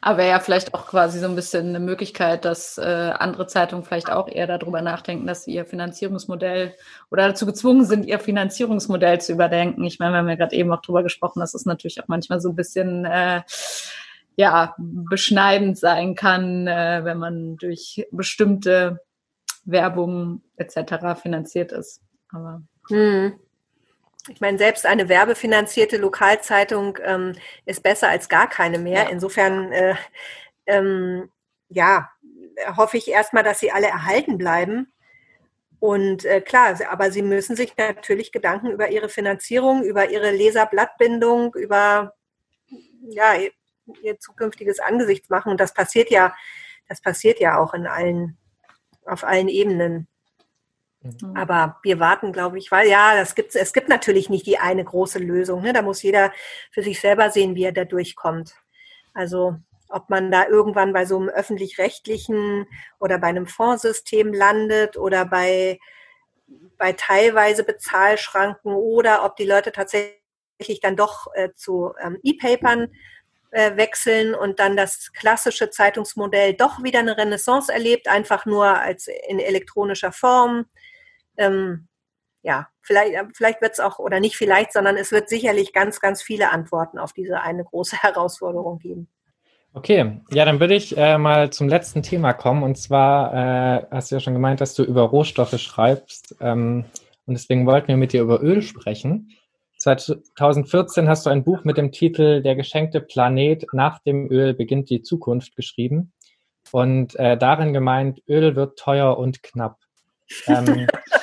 Aber 0.00 0.24
ja 0.24 0.40
vielleicht 0.40 0.74
auch 0.74 0.86
quasi 0.86 1.20
so 1.20 1.26
ein 1.26 1.36
bisschen 1.36 1.68
eine 1.68 1.80
Möglichkeit, 1.80 2.44
dass 2.44 2.78
äh, 2.78 2.82
andere 2.82 3.46
Zeitungen 3.46 3.84
vielleicht 3.84 4.10
auch 4.10 4.28
eher 4.28 4.46
darüber 4.46 4.82
nachdenken, 4.82 5.26
dass 5.26 5.44
sie 5.44 5.54
ihr 5.54 5.66
Finanzierungsmodell 5.66 6.74
oder 7.10 7.28
dazu 7.28 7.46
gezwungen 7.46 7.84
sind, 7.84 8.06
ihr 8.06 8.18
Finanzierungsmodell 8.18 9.20
zu 9.20 9.32
überdenken. 9.32 9.84
Ich 9.84 9.98
meine, 9.98 10.12
wir 10.12 10.18
haben 10.18 10.28
ja 10.28 10.36
gerade 10.36 10.56
eben 10.56 10.72
auch 10.72 10.82
drüber 10.82 11.02
gesprochen, 11.02 11.40
dass 11.40 11.54
es 11.54 11.66
natürlich 11.66 12.02
auch 12.02 12.08
manchmal 12.08 12.40
so 12.40 12.50
ein 12.50 12.56
bisschen 12.56 13.04
äh, 13.04 13.42
ja, 14.36 14.74
beschneidend 14.78 15.78
sein 15.78 16.14
kann, 16.14 16.66
äh, 16.66 17.00
wenn 17.02 17.18
man 17.18 17.56
durch 17.56 18.06
bestimmte 18.12 19.00
Werbung 19.64 20.42
etc. 20.56 21.20
finanziert 21.20 21.72
ist. 21.72 22.00
Aber 22.30 22.62
hm. 22.88 23.34
Ich 24.28 24.40
meine, 24.40 24.58
selbst 24.58 24.86
eine 24.86 25.08
werbefinanzierte 25.08 25.96
Lokalzeitung 25.96 26.98
ähm, 27.02 27.34
ist 27.64 27.82
besser 27.82 28.08
als 28.08 28.28
gar 28.28 28.48
keine 28.48 28.78
mehr. 28.78 29.04
Ja. 29.04 29.08
Insofern, 29.08 29.72
äh, 29.72 29.94
ähm, 30.66 31.30
ja, 31.68 32.10
hoffe 32.76 32.96
ich 32.96 33.08
erstmal, 33.08 33.42
dass 33.42 33.60
sie 33.60 33.70
alle 33.70 33.86
erhalten 33.86 34.38
bleiben. 34.38 34.92
Und 35.80 36.24
äh, 36.24 36.40
klar, 36.40 36.76
aber 36.90 37.10
sie 37.10 37.22
müssen 37.22 37.54
sich 37.54 37.76
natürlich 37.76 38.32
Gedanken 38.32 38.70
über 38.70 38.90
ihre 38.90 39.08
Finanzierung, 39.08 39.84
über 39.84 40.10
ihre 40.10 40.32
Leserblattbindung, 40.32 41.54
über 41.54 42.14
ja, 43.00 43.34
ihr 44.02 44.18
zukünftiges 44.18 44.80
Angesicht 44.80 45.30
machen. 45.30 45.50
Und 45.50 45.60
das 45.60 45.72
passiert 45.72 46.10
ja, 46.10 46.34
das 46.88 47.00
passiert 47.00 47.38
ja 47.38 47.58
auch 47.58 47.74
in 47.74 47.86
allen, 47.86 48.36
auf 49.04 49.24
allen 49.24 49.48
Ebenen. 49.48 50.08
Mhm. 51.20 51.36
Aber 51.36 51.78
wir 51.82 52.00
warten, 52.00 52.32
glaube 52.32 52.58
ich, 52.58 52.70
weil 52.70 52.88
ja, 52.88 53.16
das 53.16 53.34
gibt's, 53.34 53.54
es 53.54 53.72
gibt 53.72 53.88
natürlich 53.88 54.30
nicht 54.30 54.46
die 54.46 54.58
eine 54.58 54.84
große 54.84 55.18
Lösung. 55.18 55.62
Ne? 55.62 55.72
Da 55.72 55.82
muss 55.82 56.02
jeder 56.02 56.32
für 56.70 56.82
sich 56.82 57.00
selber 57.00 57.30
sehen, 57.30 57.54
wie 57.54 57.64
er 57.64 57.72
da 57.72 57.84
durchkommt. 57.84 58.54
Also 59.14 59.56
ob 59.88 60.10
man 60.10 60.30
da 60.30 60.46
irgendwann 60.46 60.92
bei 60.92 61.06
so 61.06 61.18
einem 61.18 61.28
öffentlich-rechtlichen 61.28 62.66
oder 62.98 63.18
bei 63.18 63.28
einem 63.28 63.46
Fondssystem 63.46 64.32
landet 64.32 64.96
oder 64.96 65.24
bei, 65.24 65.78
bei 66.76 66.92
teilweise 66.92 67.64
Bezahlschranken 67.64 68.74
oder 68.74 69.24
ob 69.24 69.36
die 69.36 69.46
Leute 69.46 69.72
tatsächlich 69.72 70.80
dann 70.82 70.96
doch 70.96 71.28
äh, 71.34 71.50
zu 71.54 71.94
ähm, 72.02 72.18
E-Papern 72.22 72.92
äh, 73.50 73.76
wechseln 73.76 74.34
und 74.34 74.60
dann 74.60 74.76
das 74.76 75.12
klassische 75.12 75.70
Zeitungsmodell 75.70 76.54
doch 76.54 76.82
wieder 76.82 76.98
eine 76.98 77.16
Renaissance 77.16 77.72
erlebt, 77.72 78.08
einfach 78.08 78.44
nur 78.44 78.66
als 78.66 79.08
in 79.28 79.38
elektronischer 79.38 80.12
Form 80.12 80.66
ähm, 81.38 81.88
ja, 82.42 82.68
vielleicht, 82.82 83.14
äh, 83.14 83.24
vielleicht 83.34 83.60
wird 83.60 83.72
es 83.72 83.80
auch, 83.80 83.98
oder 83.98 84.20
nicht 84.20 84.36
vielleicht, 84.36 84.72
sondern 84.72 84.96
es 84.96 85.12
wird 85.12 85.28
sicherlich 85.28 85.72
ganz, 85.72 86.00
ganz 86.00 86.22
viele 86.22 86.50
Antworten 86.50 86.98
auf 86.98 87.12
diese 87.12 87.40
eine 87.40 87.64
große 87.64 87.96
Herausforderung 88.02 88.78
geben. 88.78 89.08
Okay, 89.74 90.20
ja, 90.30 90.44
dann 90.44 90.60
würde 90.60 90.74
ich 90.74 90.96
äh, 90.96 91.18
mal 91.18 91.50
zum 91.50 91.68
letzten 91.68 92.02
Thema 92.02 92.32
kommen. 92.32 92.62
Und 92.62 92.76
zwar 92.76 93.34
äh, 93.34 93.86
hast 93.90 94.10
du 94.10 94.16
ja 94.16 94.20
schon 94.20 94.32
gemeint, 94.32 94.60
dass 94.60 94.74
du 94.74 94.82
über 94.82 95.02
Rohstoffe 95.02 95.58
schreibst. 95.58 96.36
Ähm, 96.40 96.84
und 97.26 97.34
deswegen 97.34 97.66
wollten 97.66 97.88
wir 97.88 97.96
mit 97.98 98.12
dir 98.12 98.22
über 98.22 98.42
Öl 98.42 98.62
sprechen. 98.62 99.30
2014 99.76 101.08
hast 101.08 101.26
du 101.26 101.30
ein 101.30 101.44
Buch 101.44 101.62
mit 101.64 101.76
dem 101.76 101.92
Titel 101.92 102.42
Der 102.42 102.56
geschenkte 102.56 103.00
Planet 103.00 103.66
nach 103.72 104.00
dem 104.00 104.30
Öl 104.30 104.54
beginnt 104.54 104.90
die 104.90 105.02
Zukunft 105.02 105.54
geschrieben. 105.54 106.12
Und 106.72 107.14
äh, 107.16 107.36
darin 107.36 107.72
gemeint, 107.72 108.22
Öl 108.26 108.56
wird 108.56 108.78
teuer 108.78 109.16
und 109.18 109.42
knapp. 109.42 109.78
Ähm, 110.46 110.88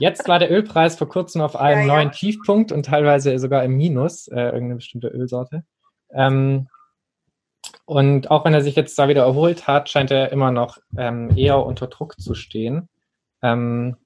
jetzt 0.00 0.28
war 0.28 0.38
der 0.38 0.50
Ölpreis 0.50 0.96
vor 0.96 1.08
kurzem 1.08 1.40
auf 1.40 1.56
einem 1.56 1.82
ja, 1.82 1.86
ja. 1.86 1.94
neuen 1.94 2.12
Tiefpunkt 2.12 2.72
und 2.72 2.84
teilweise 2.84 3.38
sogar 3.38 3.62
im 3.64 3.76
Minus, 3.76 4.28
äh, 4.28 4.40
irgendeine 4.40 4.76
bestimmte 4.76 5.08
Ölsorte. 5.08 5.64
Ähm, 6.12 6.68
und 7.84 8.30
auch 8.30 8.44
wenn 8.44 8.54
er 8.54 8.62
sich 8.62 8.76
jetzt 8.76 8.98
da 8.98 9.08
wieder 9.08 9.22
erholt 9.22 9.66
hat, 9.66 9.88
scheint 9.88 10.10
er 10.10 10.32
immer 10.32 10.50
noch 10.50 10.78
ähm, 10.96 11.30
eher 11.36 11.64
unter 11.64 11.86
Druck 11.86 12.20
zu 12.20 12.34
stehen. 12.34 12.88
Ähm, 13.42 13.96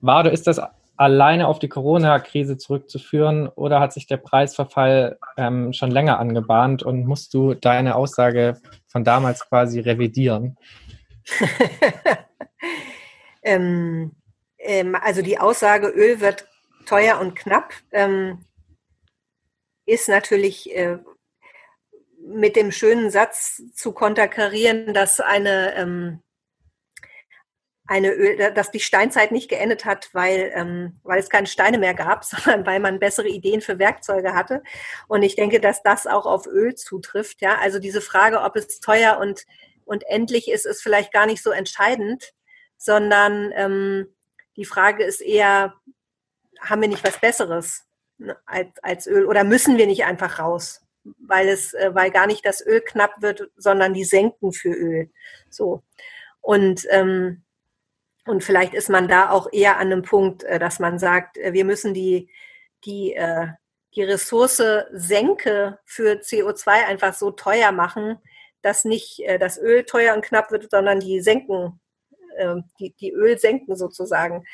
Wado, 0.00 0.28
ist 0.30 0.46
das 0.46 0.60
alleine 0.96 1.48
auf 1.48 1.58
die 1.58 1.68
Corona-Krise 1.68 2.58
zurückzuführen 2.58 3.48
oder 3.48 3.80
hat 3.80 3.92
sich 3.92 4.06
der 4.06 4.18
Preisverfall 4.18 5.18
ähm, 5.36 5.72
schon 5.72 5.90
länger 5.90 6.18
angebahnt 6.18 6.82
und 6.82 7.06
musst 7.06 7.34
du 7.34 7.54
deine 7.54 7.96
Aussage 7.96 8.60
von 8.88 9.04
damals 9.04 9.48
quasi 9.48 9.80
revidieren? 9.80 10.56
ähm, 13.42 14.12
ähm, 14.62 14.94
also 14.94 15.22
die 15.22 15.38
Aussage, 15.38 15.88
Öl 15.88 16.20
wird 16.20 16.48
teuer 16.86 17.20
und 17.20 17.34
knapp, 17.34 17.74
ähm, 17.92 18.44
ist 19.86 20.08
natürlich 20.08 20.74
äh, 20.74 20.98
mit 22.24 22.56
dem 22.56 22.70
schönen 22.70 23.10
Satz 23.10 23.62
zu 23.74 23.92
konterkarieren, 23.92 24.94
dass 24.94 25.20
eine, 25.20 25.74
ähm, 25.74 26.22
eine 27.86 28.12
Öl, 28.12 28.52
dass 28.54 28.70
die 28.70 28.80
Steinzeit 28.80 29.32
nicht 29.32 29.50
geendet 29.50 29.84
hat, 29.84 30.08
weil, 30.12 30.52
ähm, 30.54 31.00
weil 31.02 31.18
es 31.18 31.28
keine 31.28 31.48
Steine 31.48 31.78
mehr 31.78 31.94
gab, 31.94 32.24
sondern 32.24 32.64
weil 32.64 32.80
man 32.80 33.00
bessere 33.00 33.28
Ideen 33.28 33.60
für 33.60 33.78
Werkzeuge 33.78 34.34
hatte. 34.34 34.62
Und 35.08 35.22
ich 35.22 35.34
denke, 35.34 35.60
dass 35.60 35.82
das 35.82 36.06
auch 36.06 36.26
auf 36.26 36.46
Öl 36.46 36.74
zutrifft. 36.76 37.42
Ja, 37.42 37.58
also 37.58 37.80
diese 37.80 38.00
Frage, 38.00 38.40
ob 38.40 38.56
es 38.56 38.80
teuer 38.80 39.18
und, 39.18 39.44
und 39.84 40.04
endlich 40.06 40.48
ist, 40.48 40.64
ist 40.64 40.82
vielleicht 40.82 41.12
gar 41.12 41.26
nicht 41.26 41.42
so 41.42 41.50
entscheidend, 41.50 42.32
sondern 42.76 43.52
ähm, 43.56 44.14
die 44.56 44.64
Frage 44.64 45.04
ist 45.04 45.20
eher, 45.20 45.74
haben 46.60 46.82
wir 46.82 46.88
nicht 46.88 47.04
was 47.04 47.18
Besseres 47.18 47.84
ne, 48.18 48.36
als, 48.46 48.68
als 48.82 49.06
Öl 49.06 49.26
oder 49.26 49.44
müssen 49.44 49.78
wir 49.78 49.86
nicht 49.86 50.04
einfach 50.04 50.38
raus? 50.38 50.82
weil 51.18 51.48
es, 51.48 51.74
äh, 51.74 51.94
weil 51.94 52.10
gar 52.10 52.26
nicht 52.26 52.44
das 52.44 52.64
Öl 52.64 52.80
knapp 52.80 53.20
wird, 53.20 53.50
sondern 53.56 53.94
die 53.94 54.04
Senken 54.04 54.52
für 54.52 54.70
Öl. 54.70 55.10
So. 55.50 55.82
Und, 56.40 56.86
ähm, 56.90 57.42
und 58.26 58.44
vielleicht 58.44 58.74
ist 58.74 58.88
man 58.88 59.08
da 59.08 59.30
auch 59.30 59.48
eher 59.52 59.78
an 59.78 59.92
einem 59.92 60.02
Punkt, 60.02 60.44
äh, 60.44 60.58
dass 60.58 60.78
man 60.78 60.98
sagt, 60.98 61.38
äh, 61.38 61.52
wir 61.52 61.64
müssen 61.64 61.94
die, 61.94 62.30
die, 62.84 63.14
äh, 63.14 63.48
die 63.94 64.04
Ressource 64.04 64.62
Senke 64.92 65.78
für 65.84 66.20
CO2 66.20 66.68
einfach 66.86 67.14
so 67.14 67.30
teuer 67.30 67.72
machen, 67.72 68.18
dass 68.62 68.84
nicht 68.84 69.22
das 69.40 69.58
Öl 69.58 69.84
teuer 69.84 70.14
und 70.14 70.24
knapp 70.24 70.50
wird, 70.50 70.70
sondern 70.70 71.00
die 71.00 71.20
Senken, 71.20 71.80
die, 72.78 72.94
die 72.94 73.12
Öl 73.12 73.38
senken 73.38 73.76
sozusagen. 73.76 74.44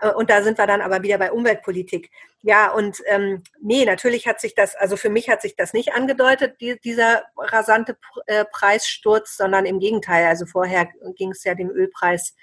Äh, 0.00 0.10
und 0.12 0.30
da 0.30 0.42
sind 0.42 0.58
wir 0.58 0.66
dann 0.66 0.80
aber 0.80 1.02
wieder 1.02 1.18
bei 1.18 1.32
Umweltpolitik. 1.32 2.10
Ja, 2.42 2.70
und 2.72 2.98
ähm, 3.06 3.42
nee, 3.60 3.84
natürlich 3.84 4.26
hat 4.26 4.40
sich 4.40 4.54
das, 4.54 4.74
also 4.76 4.96
für 4.96 5.10
mich 5.10 5.28
hat 5.28 5.42
sich 5.42 5.56
das 5.56 5.72
nicht 5.72 5.94
angedeutet, 5.94 6.60
die, 6.60 6.78
dieser 6.80 7.24
rasante 7.38 7.96
äh, 8.26 8.44
Preissturz, 8.44 9.36
sondern 9.36 9.66
im 9.66 9.80
Gegenteil. 9.80 10.26
Also 10.26 10.46
vorher 10.46 10.88
ging 11.16 11.30
es 11.30 11.44
ja 11.44 11.54
dem 11.54 11.70
Ölpreis, 11.70 12.34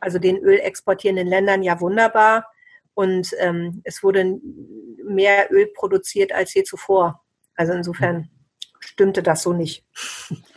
also 0.00 0.18
den 0.18 0.38
Öl 0.38 0.58
exportierenden 0.60 1.26
Ländern 1.26 1.62
ja 1.62 1.80
wunderbar. 1.80 2.46
Und 2.94 3.34
ähm, 3.38 3.80
es 3.84 4.02
wurde 4.02 4.38
mehr 5.04 5.50
Öl 5.50 5.66
produziert 5.74 6.32
als 6.32 6.54
je 6.54 6.62
zuvor. 6.62 7.24
Also 7.56 7.72
insofern 7.72 8.30
stimmte 8.80 9.22
das 9.22 9.42
so 9.42 9.52
nicht 9.52 9.84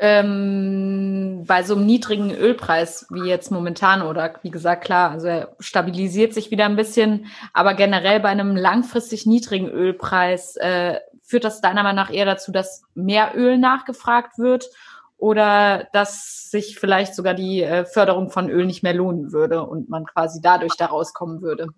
ähm, 0.00 1.44
bei 1.46 1.62
so 1.62 1.74
einem 1.74 1.86
niedrigen 1.86 2.30
Ölpreis 2.30 3.06
wie 3.10 3.28
jetzt 3.28 3.50
momentan 3.50 4.02
oder 4.02 4.34
wie 4.42 4.50
gesagt, 4.50 4.84
klar, 4.84 5.10
also 5.10 5.26
er 5.26 5.56
stabilisiert 5.60 6.34
sich 6.34 6.50
wieder 6.50 6.64
ein 6.64 6.76
bisschen, 6.76 7.26
aber 7.52 7.74
generell 7.74 8.20
bei 8.20 8.28
einem 8.28 8.56
langfristig 8.56 9.26
niedrigen 9.26 9.68
Ölpreis 9.68 10.56
äh, 10.56 11.00
führt 11.22 11.44
das 11.44 11.60
deiner 11.60 11.82
Meinung 11.82 11.96
nach 11.96 12.12
eher 12.12 12.26
dazu, 12.26 12.52
dass 12.52 12.82
mehr 12.94 13.32
Öl 13.34 13.58
nachgefragt 13.58 14.38
wird 14.38 14.70
oder 15.18 15.88
dass 15.92 16.50
sich 16.50 16.78
vielleicht 16.78 17.14
sogar 17.14 17.34
die 17.34 17.62
äh, 17.62 17.84
Förderung 17.84 18.30
von 18.30 18.50
Öl 18.50 18.66
nicht 18.66 18.82
mehr 18.82 18.94
lohnen 18.94 19.32
würde 19.32 19.62
und 19.62 19.88
man 19.88 20.04
quasi 20.04 20.40
dadurch 20.42 20.74
da 20.76 20.86
rauskommen 20.86 21.42
würde? 21.42 21.68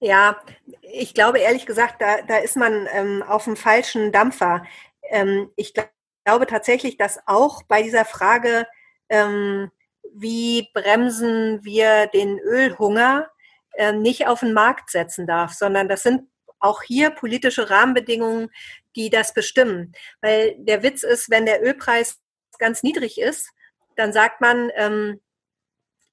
Ja, 0.00 0.36
ich 0.82 1.14
glaube 1.14 1.38
ehrlich 1.38 1.66
gesagt, 1.66 2.00
da, 2.00 2.22
da 2.26 2.36
ist 2.38 2.56
man 2.56 2.86
ähm, 2.92 3.22
auf 3.22 3.44
dem 3.44 3.56
falschen 3.56 4.12
Dampfer. 4.12 4.64
Ähm, 5.10 5.50
ich 5.56 5.72
glaube, 5.72 5.90
glaube 6.26 6.46
tatsächlich, 6.46 6.96
dass 6.96 7.20
auch 7.26 7.62
bei 7.62 7.82
dieser 7.82 8.04
Frage, 8.04 8.66
ähm, 9.08 9.70
wie 10.12 10.68
bremsen 10.74 11.64
wir 11.64 12.08
den 12.08 12.38
Ölhunger, 12.40 13.30
äh, 13.74 13.92
nicht 13.92 14.26
auf 14.26 14.40
den 14.40 14.52
Markt 14.52 14.90
setzen 14.90 15.26
darf, 15.26 15.52
sondern 15.52 15.88
das 15.88 16.02
sind 16.02 16.28
auch 16.58 16.82
hier 16.82 17.10
politische 17.10 17.70
Rahmenbedingungen, 17.70 18.50
die 18.96 19.08
das 19.08 19.34
bestimmen. 19.34 19.92
Weil 20.20 20.56
der 20.58 20.82
Witz 20.82 21.04
ist, 21.04 21.30
wenn 21.30 21.46
der 21.46 21.62
Ölpreis 21.62 22.18
ganz 22.58 22.82
niedrig 22.82 23.20
ist, 23.20 23.50
dann 23.94 24.12
sagt 24.12 24.40
man, 24.40 24.70
ähm, 24.74 25.20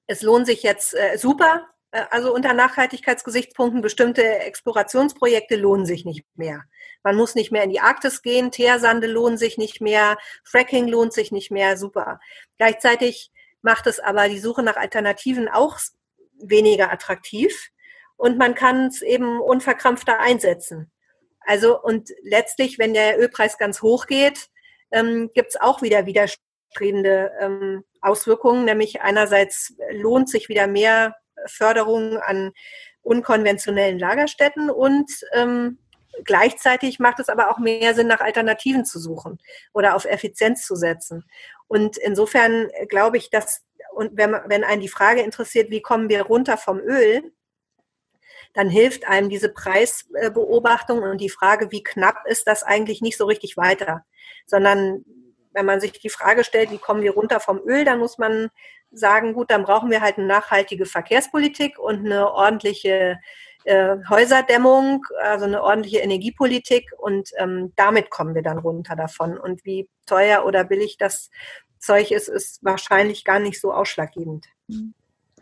es 0.06 0.22
lohnt 0.22 0.46
sich 0.46 0.62
jetzt 0.62 0.94
äh, 0.94 1.16
super, 1.16 1.66
also 2.10 2.34
unter 2.34 2.52
Nachhaltigkeitsgesichtspunkten 2.52 3.80
bestimmte 3.80 4.22
Explorationsprojekte 4.40 5.56
lohnen 5.56 5.86
sich 5.86 6.04
nicht 6.04 6.24
mehr. 6.34 6.64
Man 7.02 7.16
muss 7.16 7.34
nicht 7.34 7.52
mehr 7.52 7.62
in 7.62 7.70
die 7.70 7.80
Arktis 7.80 8.22
gehen, 8.22 8.50
Teersande 8.50 9.06
lohnen 9.06 9.38
sich 9.38 9.58
nicht 9.58 9.80
mehr, 9.80 10.16
Fracking 10.42 10.88
lohnt 10.88 11.12
sich 11.12 11.30
nicht 11.32 11.50
mehr, 11.50 11.76
super. 11.76 12.18
Gleichzeitig 12.58 13.30
macht 13.62 13.86
es 13.86 14.00
aber 14.00 14.28
die 14.28 14.38
Suche 14.38 14.62
nach 14.62 14.76
Alternativen 14.76 15.48
auch 15.48 15.78
weniger 16.40 16.92
attraktiv 16.92 17.70
und 18.16 18.38
man 18.38 18.54
kann 18.54 18.86
es 18.86 19.02
eben 19.02 19.40
unverkrampfter 19.40 20.18
einsetzen. 20.18 20.90
Also 21.40 21.80
und 21.80 22.10
letztlich, 22.22 22.78
wenn 22.78 22.94
der 22.94 23.18
Ölpreis 23.20 23.58
ganz 23.58 23.82
hoch 23.82 24.06
geht, 24.06 24.48
ähm, 24.90 25.30
gibt 25.34 25.50
es 25.50 25.60
auch 25.60 25.82
wieder 25.82 26.06
widerstrebende 26.06 27.32
ähm, 27.40 27.84
Auswirkungen, 28.00 28.64
nämlich 28.64 29.02
einerseits 29.02 29.74
lohnt 29.90 30.28
sich 30.28 30.48
wieder 30.48 30.66
mehr 30.66 31.14
Förderung 31.46 32.18
an 32.18 32.52
unkonventionellen 33.02 33.98
Lagerstätten 33.98 34.70
und 34.70 35.10
ähm, 35.32 35.78
Gleichzeitig 36.22 37.00
macht 37.00 37.18
es 37.18 37.28
aber 37.28 37.50
auch 37.50 37.58
mehr 37.58 37.94
Sinn, 37.94 38.06
nach 38.06 38.20
Alternativen 38.20 38.84
zu 38.84 39.00
suchen 39.00 39.38
oder 39.72 39.96
auf 39.96 40.04
Effizienz 40.04 40.64
zu 40.64 40.76
setzen. 40.76 41.24
Und 41.66 41.96
insofern 41.96 42.70
glaube 42.88 43.16
ich, 43.16 43.30
dass, 43.30 43.64
und 43.92 44.16
wenn, 44.16 44.32
wenn 44.46 44.64
einen 44.64 44.80
die 44.80 44.88
Frage 44.88 45.22
interessiert, 45.22 45.70
wie 45.70 45.82
kommen 45.82 46.08
wir 46.08 46.22
runter 46.22 46.56
vom 46.56 46.78
Öl, 46.78 47.32
dann 48.52 48.70
hilft 48.70 49.08
einem 49.08 49.28
diese 49.28 49.48
Preisbeobachtung 49.48 51.02
und 51.02 51.20
die 51.20 51.30
Frage, 51.30 51.72
wie 51.72 51.82
knapp 51.82 52.24
ist 52.26 52.46
das 52.46 52.62
eigentlich 52.62 53.02
nicht 53.02 53.18
so 53.18 53.26
richtig 53.26 53.56
weiter, 53.56 54.04
sondern 54.46 55.04
wenn 55.54 55.66
man 55.66 55.80
sich 55.80 55.92
die 55.92 56.10
Frage 56.10 56.44
stellt, 56.44 56.70
wie 56.70 56.78
kommen 56.78 57.02
wir 57.02 57.14
runter 57.14 57.40
vom 57.40 57.60
Öl, 57.66 57.84
dann 57.84 57.98
muss 57.98 58.18
man 58.18 58.50
sagen, 58.90 59.32
gut, 59.32 59.50
dann 59.50 59.64
brauchen 59.64 59.90
wir 59.90 60.00
halt 60.00 60.18
eine 60.18 60.26
nachhaltige 60.26 60.86
Verkehrspolitik 60.86 61.78
und 61.78 62.04
eine 62.04 62.30
ordentliche 62.32 63.18
äh, 63.64 63.96
Häuserdämmung, 64.08 65.04
also 65.22 65.46
eine 65.46 65.62
ordentliche 65.62 65.98
Energiepolitik 65.98 66.90
und 66.98 67.30
ähm, 67.38 67.72
damit 67.76 68.10
kommen 68.10 68.34
wir 68.34 68.42
dann 68.42 68.58
runter 68.58 68.94
davon. 68.94 69.38
Und 69.38 69.64
wie 69.64 69.88
teuer 70.06 70.44
oder 70.44 70.64
billig 70.64 70.96
das 70.98 71.30
Zeug 71.78 72.10
ist, 72.10 72.28
ist 72.28 72.62
wahrscheinlich 72.62 73.24
gar 73.24 73.38
nicht 73.38 73.60
so 73.60 73.72
ausschlaggebend. 73.72 74.46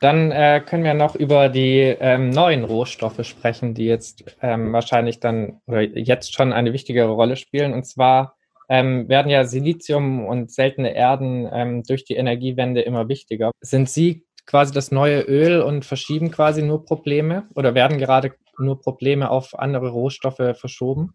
Dann 0.01 0.33
äh, 0.33 0.61
können 0.67 0.83
wir 0.83 0.95
noch 0.95 1.15
über 1.15 1.49
die 1.49 1.79
ähm, 1.79 2.31
neuen 2.31 2.65
Rohstoffe 2.65 3.25
sprechen, 3.25 3.75
die 3.75 3.87
jetzt 3.87 4.37
ähm, 4.43 4.73
wahrscheinlich 4.73 5.21
dann 5.21 5.61
oder 5.67 5.83
jetzt 5.83 6.35
schon 6.35 6.53
eine 6.53 6.73
wichtigere 6.73 7.11
Rolle 7.11 7.37
spielen. 7.37 7.73
Und 7.73 7.85
zwar 7.85 8.37
ähm, 8.73 9.07
werden 9.07 9.29
ja 9.29 9.45
Silizium 9.45 10.25
und 10.25 10.51
seltene 10.51 10.95
Erden 10.95 11.47
ähm, 11.53 11.83
durch 11.83 12.07
die 12.07 12.15
Energiewende 12.17 12.81
immer 12.81 13.07
wichtiger. 13.07 13.51
Sind 13.61 13.91
Sie 13.91 14.25
quasi 14.47 14.73
das 14.73 14.91
neue 14.91 15.21
Öl 15.21 15.61
und 15.61 15.85
verschieben 15.85 16.31
quasi 16.31 16.63
nur 16.63 16.87
Probleme 16.87 17.47
oder 17.55 17.75
werden 17.75 17.99
gerade 17.99 18.35
nur 18.57 18.81
Probleme 18.81 19.29
auf 19.29 19.59
andere 19.59 19.91
Rohstoffe 19.91 20.57
verschoben? 20.59 21.15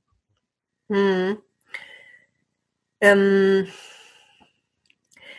Hm. 0.92 1.40
Ähm, 3.02 3.68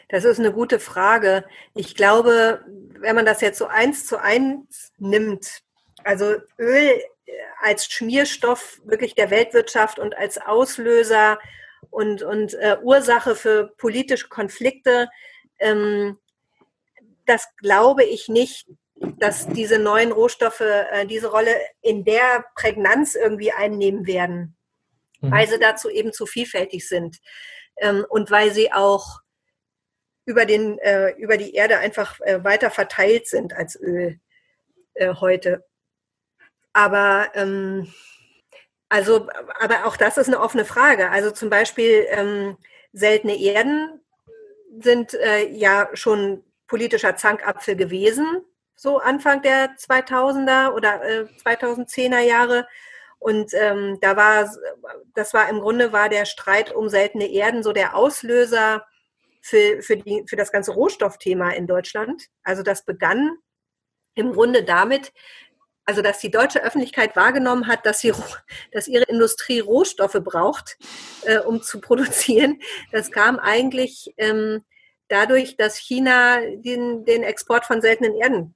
das 0.08 0.24
ist 0.24 0.40
eine 0.40 0.52
gute 0.52 0.80
Frage. 0.80 1.44
Ich 1.74 1.94
glaube, 1.94 2.64
wenn 2.98 3.14
man 3.14 3.26
das 3.26 3.40
jetzt 3.42 3.58
so 3.58 3.68
eins 3.68 4.06
zu 4.06 4.20
eins 4.20 4.92
nimmt, 4.98 5.60
also 6.02 6.34
Öl 6.58 7.00
als 7.62 7.86
Schmierstoff 7.86 8.80
wirklich 8.84 9.14
der 9.14 9.30
Weltwirtschaft 9.30 10.00
und 10.00 10.16
als 10.16 10.38
Auslöser 10.38 11.38
und, 11.90 12.22
und 12.22 12.54
äh, 12.54 12.78
Ursache 12.82 13.34
für 13.34 13.74
politische 13.76 14.28
Konflikte, 14.28 15.08
ähm, 15.58 16.18
das 17.26 17.46
glaube 17.56 18.04
ich 18.04 18.28
nicht, 18.28 18.68
dass 19.18 19.46
diese 19.48 19.78
neuen 19.78 20.12
Rohstoffe 20.12 20.60
äh, 20.60 21.06
diese 21.06 21.30
Rolle 21.30 21.54
in 21.82 22.04
der 22.04 22.44
Prägnanz 22.54 23.14
irgendwie 23.14 23.52
einnehmen 23.52 24.06
werden, 24.06 24.56
mhm. 25.20 25.30
weil 25.30 25.48
sie 25.48 25.58
dazu 25.58 25.88
eben 25.88 26.12
zu 26.12 26.26
vielfältig 26.26 26.88
sind 26.88 27.18
ähm, 27.76 28.04
und 28.08 28.30
weil 28.30 28.52
sie 28.52 28.72
auch 28.72 29.20
über, 30.24 30.46
den, 30.46 30.78
äh, 30.78 31.12
über 31.12 31.36
die 31.36 31.54
Erde 31.54 31.78
einfach 31.78 32.20
äh, 32.20 32.42
weiter 32.44 32.70
verteilt 32.70 33.26
sind 33.26 33.54
als 33.54 33.80
Öl 33.80 34.20
äh, 34.94 35.14
heute. 35.14 35.64
Aber 36.72 37.30
ähm, 37.34 37.92
also, 38.88 39.28
aber 39.60 39.86
auch 39.86 39.96
das 39.96 40.16
ist 40.16 40.28
eine 40.28 40.40
offene 40.40 40.64
Frage. 40.64 41.10
Also 41.10 41.30
zum 41.30 41.50
Beispiel 41.50 42.06
ähm, 42.08 42.56
seltene 42.92 43.38
Erden 43.38 44.00
sind 44.80 45.14
äh, 45.14 45.48
ja 45.48 45.88
schon 45.94 46.42
politischer 46.66 47.16
Zankapfel 47.16 47.76
gewesen, 47.76 48.42
so 48.76 48.98
Anfang 48.98 49.42
der 49.42 49.74
2000er 49.76 50.72
oder 50.72 51.02
äh, 51.02 51.26
2010er 51.44 52.20
Jahre. 52.20 52.66
Und 53.18 53.52
ähm, 53.54 53.98
da 54.00 54.16
war, 54.16 54.48
das 55.14 55.34
war 55.34 55.48
im 55.48 55.60
Grunde 55.60 55.92
war 55.92 56.08
der 56.08 56.24
Streit 56.24 56.72
um 56.72 56.88
seltene 56.88 57.26
Erden 57.26 57.62
so 57.62 57.72
der 57.72 57.96
Auslöser 57.96 58.86
für, 59.40 59.82
für, 59.82 59.96
die, 59.96 60.24
für 60.28 60.36
das 60.36 60.52
ganze 60.52 60.72
Rohstoffthema 60.72 61.50
in 61.50 61.66
Deutschland. 61.66 62.28
Also 62.44 62.62
das 62.62 62.84
begann 62.84 63.36
im 64.14 64.32
Grunde 64.32 64.62
damit, 64.62 65.12
also 65.88 66.02
dass 66.02 66.18
die 66.18 66.30
deutsche 66.30 66.62
Öffentlichkeit 66.62 67.16
wahrgenommen 67.16 67.66
hat, 67.66 67.86
dass, 67.86 68.00
sie, 68.00 68.12
dass 68.72 68.88
ihre 68.88 69.04
Industrie 69.04 69.60
Rohstoffe 69.60 70.20
braucht, 70.22 70.76
äh, 71.22 71.38
um 71.38 71.62
zu 71.62 71.80
produzieren. 71.80 72.60
Das 72.92 73.10
kam 73.10 73.38
eigentlich 73.38 74.12
ähm, 74.18 74.62
dadurch, 75.08 75.56
dass 75.56 75.78
China 75.78 76.40
den, 76.56 77.06
den 77.06 77.22
Export 77.22 77.64
von 77.64 77.80
seltenen 77.80 78.14
Erden 78.14 78.54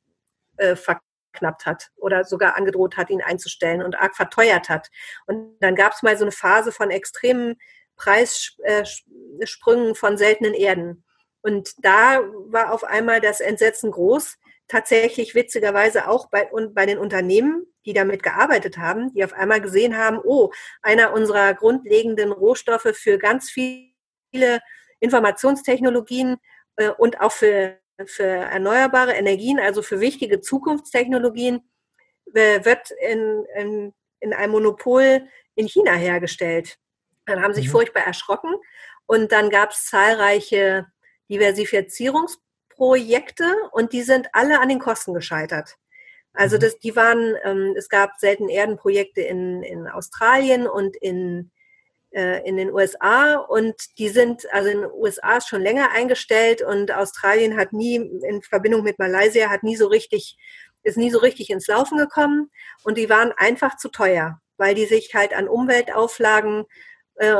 äh, 0.58 0.76
verknappt 0.76 1.64
hat 1.64 1.88
oder 1.96 2.24
sogar 2.24 2.58
angedroht 2.58 2.98
hat, 2.98 3.08
ihn 3.08 3.22
einzustellen 3.22 3.82
und 3.82 3.98
arg 3.98 4.14
verteuert 4.14 4.68
hat. 4.68 4.90
Und 5.26 5.56
dann 5.60 5.74
gab 5.74 5.94
es 5.94 6.02
mal 6.02 6.18
so 6.18 6.24
eine 6.24 6.32
Phase 6.32 6.70
von 6.70 6.90
extremen 6.90 7.56
Preissprüngen 7.96 9.94
von 9.94 10.18
seltenen 10.18 10.52
Erden. 10.52 11.02
Und 11.40 11.72
da 11.78 12.20
war 12.48 12.74
auf 12.74 12.84
einmal 12.84 13.22
das 13.22 13.40
Entsetzen 13.40 13.90
groß, 13.90 14.36
tatsächlich 14.72 15.34
witzigerweise 15.34 16.08
auch 16.08 16.30
bei, 16.30 16.50
und 16.50 16.74
bei 16.74 16.86
den 16.86 16.96
Unternehmen, 16.96 17.66
die 17.84 17.92
damit 17.92 18.22
gearbeitet 18.22 18.78
haben, 18.78 19.12
die 19.12 19.22
auf 19.22 19.34
einmal 19.34 19.60
gesehen 19.60 19.98
haben, 19.98 20.18
oh, 20.24 20.50
einer 20.80 21.12
unserer 21.12 21.52
grundlegenden 21.52 22.32
Rohstoffe 22.32 22.88
für 22.94 23.18
ganz 23.18 23.50
viele 23.50 24.60
Informationstechnologien 24.98 26.38
äh, 26.76 26.88
und 26.88 27.20
auch 27.20 27.32
für, 27.32 27.78
für 28.06 28.24
erneuerbare 28.24 29.12
Energien, 29.12 29.60
also 29.60 29.82
für 29.82 30.00
wichtige 30.00 30.40
Zukunftstechnologien, 30.40 31.60
äh, 32.32 32.64
wird 32.64 32.92
in, 32.92 33.44
in, 33.56 33.94
in 34.20 34.32
einem 34.32 34.52
Monopol 34.52 35.28
in 35.54 35.68
China 35.68 35.92
hergestellt. 35.92 36.78
Dann 37.26 37.42
haben 37.42 37.52
sich 37.52 37.66
mhm. 37.66 37.72
furchtbar 37.72 38.06
erschrocken 38.06 38.54
und 39.04 39.32
dann 39.32 39.50
gab 39.50 39.72
es 39.72 39.84
zahlreiche 39.84 40.86
Diversifizierungs 41.28 42.41
Projekte 42.82 43.44
und 43.70 43.92
die 43.92 44.02
sind 44.02 44.26
alle 44.32 44.60
an 44.60 44.68
den 44.68 44.80
Kosten 44.80 45.14
gescheitert. 45.14 45.76
Also 46.32 46.56
mhm. 46.56 46.60
das, 46.62 46.78
die 46.80 46.96
waren, 46.96 47.36
ähm, 47.44 47.74
es 47.76 47.88
gab 47.88 48.18
selten 48.18 48.48
Erdenprojekte 48.48 49.20
in, 49.20 49.62
in 49.62 49.86
Australien 49.86 50.66
und 50.66 50.96
in, 50.96 51.52
äh, 52.10 52.44
in 52.44 52.56
den 52.56 52.72
USA 52.72 53.36
und 53.36 53.76
die 53.98 54.08
sind, 54.08 54.52
also 54.52 54.68
in 54.68 54.80
den 54.80 54.90
USA 54.90 55.36
ist 55.36 55.46
schon 55.46 55.62
länger 55.62 55.92
eingestellt 55.92 56.60
und 56.60 56.90
Australien 56.90 57.56
hat 57.56 57.72
nie 57.72 57.94
in 57.94 58.42
Verbindung 58.42 58.82
mit 58.82 58.98
Malaysia 58.98 59.48
hat 59.48 59.62
nie 59.62 59.76
so 59.76 59.86
richtig, 59.86 60.36
ist 60.82 60.98
nie 60.98 61.12
so 61.12 61.18
richtig 61.18 61.50
ins 61.50 61.68
Laufen 61.68 61.98
gekommen 61.98 62.50
und 62.82 62.98
die 62.98 63.08
waren 63.08 63.30
einfach 63.36 63.76
zu 63.76 63.90
teuer, 63.90 64.40
weil 64.56 64.74
die 64.74 64.86
sich 64.86 65.14
halt 65.14 65.34
an 65.34 65.46
Umweltauflagen 65.46 66.64
äh, 67.14 67.36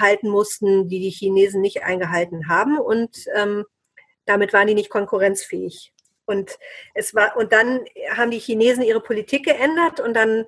halten 0.00 0.30
mussten, 0.30 0.88
die 0.88 1.00
die 1.00 1.10
Chinesen 1.10 1.60
nicht 1.60 1.82
eingehalten 1.82 2.48
haben 2.48 2.78
und 2.78 3.26
ähm, 3.34 3.66
damit 4.26 4.52
waren 4.52 4.66
die 4.66 4.74
nicht 4.74 4.90
konkurrenzfähig. 4.90 5.92
Und 6.26 6.58
es 6.94 7.14
war, 7.14 7.36
und 7.36 7.52
dann 7.52 7.84
haben 8.10 8.32
die 8.32 8.40
Chinesen 8.40 8.82
ihre 8.82 9.00
Politik 9.00 9.44
geändert 9.44 10.00
und 10.00 10.14
dann, 10.14 10.44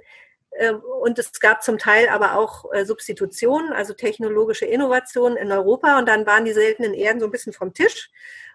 äh, 0.50 0.72
und 0.72 1.18
es 1.18 1.38
gab 1.40 1.62
zum 1.62 1.78
Teil 1.78 2.08
aber 2.08 2.34
auch 2.36 2.72
äh, 2.72 2.84
Substitutionen, 2.84 3.72
also 3.72 3.94
technologische 3.94 4.66
Innovationen 4.66 5.38
in 5.38 5.52
Europa 5.52 5.98
und 5.98 6.08
dann 6.08 6.26
waren 6.26 6.44
die 6.44 6.52
seltenen 6.52 6.94
Erden 6.94 7.20
so 7.20 7.26
ein 7.26 7.32
bisschen 7.32 7.52
vom 7.52 7.72
Tisch 7.74 8.10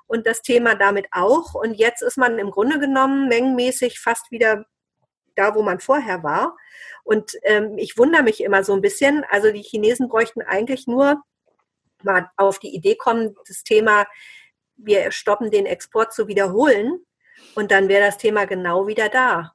und 0.05 0.27
das 0.27 0.41
Thema 0.41 0.75
damit 0.75 1.07
auch. 1.11 1.55
Und 1.55 1.75
jetzt 1.75 2.01
ist 2.01 2.17
man 2.17 2.39
im 2.39 2.51
Grunde 2.51 2.77
genommen 2.77 3.29
mengenmäßig 3.29 3.99
fast 3.99 4.29
wieder 4.31 4.65
da, 5.35 5.55
wo 5.55 5.63
man 5.63 5.79
vorher 5.79 6.23
war. 6.23 6.57
Und 7.03 7.37
ähm, 7.43 7.77
ich 7.77 7.97
wundere 7.97 8.23
mich 8.23 8.43
immer 8.43 8.63
so 8.63 8.73
ein 8.73 8.81
bisschen. 8.81 9.25
Also 9.29 9.51
die 9.51 9.63
Chinesen 9.63 10.09
bräuchten 10.09 10.41
eigentlich 10.41 10.87
nur 10.87 11.23
mal 12.03 12.29
auf 12.35 12.59
die 12.59 12.75
Idee 12.75 12.95
kommen, 12.95 13.35
das 13.47 13.63
Thema 13.63 14.05
wir 14.75 15.11
stoppen 15.11 15.51
den 15.51 15.65
Export 15.65 16.13
zu 16.13 16.27
wiederholen 16.27 17.05
und 17.55 17.71
dann 17.71 17.87
wäre 17.87 18.05
das 18.05 18.17
Thema 18.17 18.45
genau 18.45 18.87
wieder 18.87 19.09
da, 19.09 19.53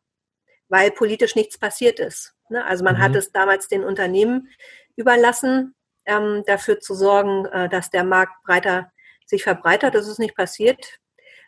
weil 0.68 0.90
politisch 0.90 1.34
nichts 1.34 1.58
passiert 1.58 1.98
ist. 1.98 2.34
Ne? 2.48 2.64
Also 2.64 2.84
man 2.84 2.96
mhm. 2.96 3.00
hat 3.00 3.16
es 3.16 3.32
damals 3.32 3.68
den 3.68 3.84
Unternehmen 3.84 4.48
überlassen, 4.96 5.74
ähm, 6.06 6.42
dafür 6.46 6.80
zu 6.80 6.94
sorgen, 6.94 7.46
äh, 7.46 7.68
dass 7.68 7.90
der 7.90 8.04
Markt 8.04 8.42
breiter 8.44 8.90
sich 9.26 9.42
verbreitert. 9.42 9.94
Das 9.94 10.08
ist 10.08 10.18
nicht 10.18 10.36
passiert. 10.36 10.98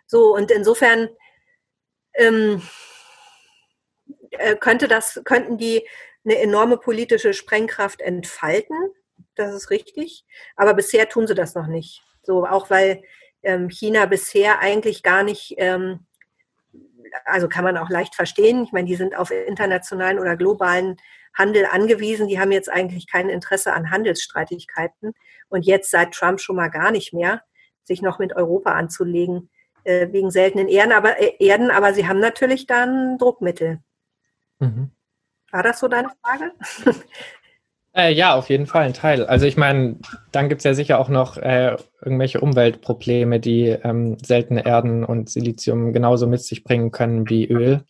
So 0.07 0.35
und 0.35 0.51
insofern 0.51 1.09
ähm, 2.15 2.63
äh, 4.31 4.57
könnte 4.57 4.89
das 4.89 5.21
könnten 5.25 5.57
die 5.57 5.89
eine 6.25 6.39
enorme 6.39 6.77
politische 6.77 7.33
Sprengkraft 7.33 8.01
entfalten. 8.01 8.77
Das 9.35 9.55
ist 9.55 9.71
richtig. 9.71 10.25
Aber 10.57 10.75
bisher 10.75 11.09
tun 11.09 11.27
sie 11.27 11.35
das 11.35 11.55
noch 11.55 11.67
nicht. 11.67 12.03
So 12.23 12.47
auch 12.47 12.69
weil 12.69 13.03
China 13.69 14.07
bisher 14.07 14.61
eigentlich 14.61 15.03
gar 15.03 15.23
nicht, 15.23 15.55
ähm, 15.59 16.07
also 17.25 17.49
kann 17.49 17.65
man 17.65 17.77
auch 17.77 17.91
leicht 17.91 18.15
verstehen. 18.15 18.65
Ich 18.65 18.73
meine, 18.73 18.87
die 18.87 18.97
sind 18.97 19.17
auf 19.17 19.31
internationalen 19.31 20.19
oder 20.19 20.37
globalen 20.37 20.97
Handel 21.35 21.67
angewiesen. 21.67 22.29
Die 22.29 22.39
haben 22.39 22.53
jetzt 22.53 22.71
eigentlich 22.71 23.07
kein 23.11 23.29
Interesse 23.29 23.73
an 23.73 23.91
Handelsstreitigkeiten 23.91 25.13
und 25.49 25.65
jetzt 25.65 25.91
seit 25.91 26.13
Trump 26.13 26.41
schon 26.41 26.57
mal 26.57 26.69
gar 26.69 26.91
nicht 26.91 27.13
mehr, 27.13 27.43
sich 27.85 28.03
noch 28.03 28.19
mit 28.19 28.35
Europa 28.35 28.73
anzulegen 28.73 29.51
äh, 29.85 30.09
wegen 30.13 30.31
seltenen 30.31 30.69
Erden. 30.69 30.93
Aber, 30.93 31.21
äh, 31.21 31.35
Erden, 31.39 31.71
aber 31.71 31.95
sie 31.95 32.07
haben 32.07 32.21
natürlich 32.21 32.67
dann 32.67 33.19
Druckmittel. 33.19 33.81
Mhm. 34.59 34.91
War 35.51 35.63
das 35.63 35.81
so 35.81 35.89
deine 35.89 36.11
Frage? 36.23 36.53
Äh, 37.93 38.13
ja, 38.13 38.35
auf 38.35 38.49
jeden 38.49 38.67
Fall 38.67 38.85
ein 38.85 38.95
Teil. 38.95 39.27
Also 39.27 39.47
ich 39.47 39.57
meine, 39.57 39.97
dann 40.31 40.49
gibt 40.49 40.61
es 40.61 40.65
ja 40.65 40.75
sicher 40.75 41.01
auch 41.01 41.09
noch 41.09 41.37
äh, 41.37 41.77
irgendwelche 42.01 42.41
Umweltprobleme, 42.41 43.41
die 43.41 43.69
ähm, 43.69 44.17
seltene 44.25 44.65
Erden 44.65 45.05
und 45.05 45.29
Silizium 45.29 45.93
genauso 45.93 46.29
mit 46.29 46.41
sich 46.43 46.63
bringen 46.63 46.93
können 46.93 47.29
wie 47.29 47.47
Öl. 47.49 47.85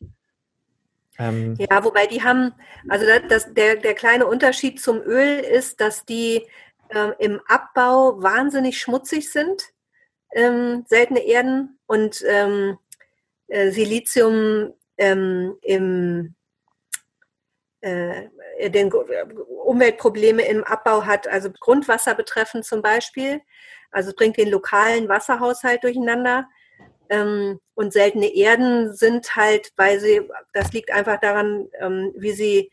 Ähm, 1.19 1.55
ja, 1.59 1.85
wobei 1.85 2.07
die 2.07 2.23
haben, 2.23 2.53
also 2.89 3.05
das, 3.29 3.53
der, 3.53 3.77
der 3.77 3.93
kleine 3.93 4.27
Unterschied 4.27 4.81
zum 4.81 5.03
Öl 5.03 5.39
ist, 5.41 5.83
dass 5.83 6.07
die 6.07 6.47
ähm, 6.89 7.13
im 7.19 7.41
Abbau 7.47 8.23
wahnsinnig 8.23 8.81
schmutzig 8.81 9.31
sind, 9.31 9.65
ähm, 10.33 10.85
seltene 10.89 11.21
Erden 11.21 11.79
und 11.87 12.25
ähm, 12.27 12.79
äh, 13.49 13.71
Silizium 13.71 14.73
ähm, 14.97 15.57
im 15.61 16.35
den 17.83 18.93
Umweltprobleme 18.93 20.43
im 20.43 20.65
Abbau 20.65 21.07
hat, 21.07 21.27
also 21.29 21.51
Grundwasser 21.59 22.15
betreffend 22.15 22.65
zum 22.65 22.83
Beispiel. 22.83 23.41
Also 23.91 24.13
bringt 24.15 24.37
den 24.37 24.51
lokalen 24.51 25.09
Wasserhaushalt 25.09 25.83
durcheinander. 25.83 26.49
Ähm, 27.09 27.61
und 27.75 27.93
seltene 27.93 28.33
Erden 28.33 28.95
sind 28.95 29.35
halt, 29.35 29.73
weil 29.77 29.99
sie, 29.99 30.29
das 30.53 30.73
liegt 30.73 30.93
einfach 30.93 31.19
daran, 31.19 31.69
ähm, 31.81 32.13
wie 32.17 32.33
sie 32.33 32.71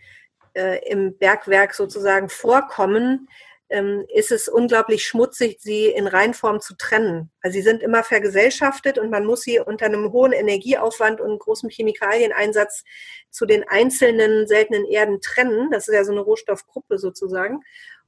äh, 0.53 0.79
im 0.89 1.17
Bergwerk 1.17 1.73
sozusagen 1.73 2.29
vorkommen, 2.29 3.27
ist 3.69 4.31
es 4.31 4.47
unglaublich 4.47 5.05
schmutzig, 5.05 5.57
sie 5.59 5.87
in 5.87 6.07
Reinform 6.07 6.61
zu 6.61 6.75
trennen. 6.77 7.31
Also 7.41 7.55
sie 7.55 7.61
sind 7.61 7.83
immer 7.83 8.01
vergesellschaftet 8.01 8.97
und 8.97 9.09
man 9.09 9.25
muss 9.25 9.41
sie 9.41 9.59
unter 9.59 9.85
einem 9.87 10.13
hohen 10.13 10.31
Energieaufwand 10.31 11.19
und 11.19 11.37
großem 11.39 11.69
Chemikalieneinsatz 11.69 12.85
zu 13.29 13.45
den 13.45 13.67
einzelnen 13.67 14.47
seltenen 14.47 14.85
Erden 14.85 15.19
trennen. 15.19 15.69
Das 15.69 15.89
ist 15.89 15.93
ja 15.93 16.05
so 16.05 16.13
eine 16.13 16.21
Rohstoffgruppe 16.21 16.97
sozusagen. 16.97 17.61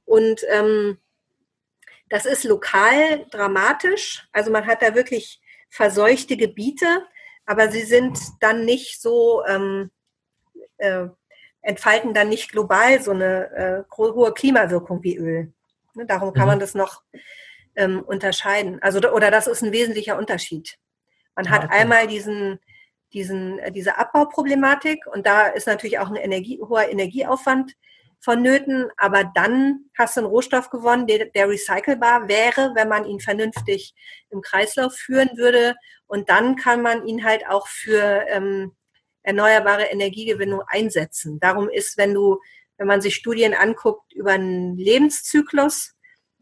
Und 0.06 0.42
ähm, 0.48 0.98
das 2.08 2.24
ist 2.24 2.44
lokal 2.44 3.26
dramatisch. 3.30 4.26
Also 4.32 4.50
man 4.50 4.66
hat 4.66 4.80
da 4.80 4.94
wirklich 4.94 5.42
verseuchte 5.68 6.36
Gebiete, 6.36 7.04
aber 7.44 7.70
sie 7.70 7.82
sind 7.82 8.18
dann 8.40 8.64
nicht 8.64 9.00
so, 9.00 9.44
ähm, 9.46 9.90
äh, 10.78 11.08
entfalten 11.62 12.14
dann 12.14 12.28
nicht 12.28 12.52
global 12.52 13.02
so 13.02 13.10
eine 13.10 13.86
äh, 13.90 13.96
hohe 13.96 14.32
Klimawirkung 14.32 15.02
wie 15.02 15.16
Öl. 15.16 15.52
Ne, 15.94 16.06
darum 16.06 16.32
kann 16.32 16.42
mhm. 16.42 16.48
man 16.48 16.60
das 16.60 16.74
noch 16.74 17.02
ähm, 17.76 18.02
unterscheiden. 18.02 18.82
Also 18.82 18.98
oder 19.10 19.30
das 19.30 19.46
ist 19.46 19.62
ein 19.62 19.72
wesentlicher 19.72 20.18
Unterschied. 20.18 20.78
Man 21.34 21.50
hat 21.50 21.64
okay. 21.64 21.74
einmal 21.74 22.06
diesen 22.06 22.60
diesen, 23.12 23.58
äh, 23.58 23.72
diese 23.72 23.98
Abbauproblematik 23.98 25.06
und 25.06 25.26
da 25.26 25.46
ist 25.48 25.66
natürlich 25.66 25.98
auch 25.98 26.08
ein 26.08 26.16
Energie, 26.16 26.60
hoher 26.60 26.88
Energieaufwand 26.88 27.74
vonnöten, 28.20 28.90
aber 28.96 29.24
dann 29.24 29.86
hast 29.96 30.16
du 30.16 30.20
einen 30.20 30.28
Rohstoff 30.28 30.68
gewonnen, 30.70 31.06
der, 31.06 31.26
der 31.26 31.48
recycelbar 31.48 32.28
wäre, 32.28 32.72
wenn 32.74 32.88
man 32.88 33.06
ihn 33.06 33.20
vernünftig 33.20 33.94
im 34.28 34.42
Kreislauf 34.42 34.94
führen 34.94 35.30
würde 35.36 35.74
und 36.06 36.28
dann 36.28 36.56
kann 36.56 36.82
man 36.82 37.06
ihn 37.06 37.24
halt 37.24 37.48
auch 37.48 37.66
für 37.66 38.24
ähm, 38.28 38.72
erneuerbare 39.22 39.84
Energiegewinnung 39.84 40.62
einsetzen. 40.66 41.40
Darum 41.40 41.68
ist, 41.68 41.98
wenn 41.98 42.14
du, 42.14 42.40
wenn 42.78 42.86
man 42.86 43.00
sich 43.00 43.14
Studien 43.14 43.54
anguckt 43.54 44.12
über 44.12 44.32
einen 44.32 44.76
Lebenszyklus, 44.76 45.94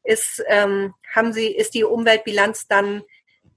ist, 0.05 0.42
ähm, 0.46 0.94
haben 1.14 1.32
sie, 1.32 1.48
ist 1.48 1.74
die 1.74 1.84
Umweltbilanz 1.84 2.66
dann, 2.66 3.02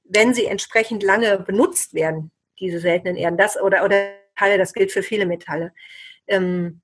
wenn 0.03 0.34
sie 0.34 0.45
entsprechend 0.45 1.03
lange 1.03 1.39
benutzt 1.39 1.93
werden, 1.93 2.31
diese 2.60 2.80
seltenen 2.80 3.15
Erden, 3.15 3.38
das 3.38 3.60
oder, 3.60 3.85
oder 3.85 4.14
Teile, 4.35 4.57
das 4.57 4.73
gilt 4.73 4.91
für 4.91 5.03
viele 5.03 5.26
Metalle, 5.26 5.73
ähm, 6.27 6.81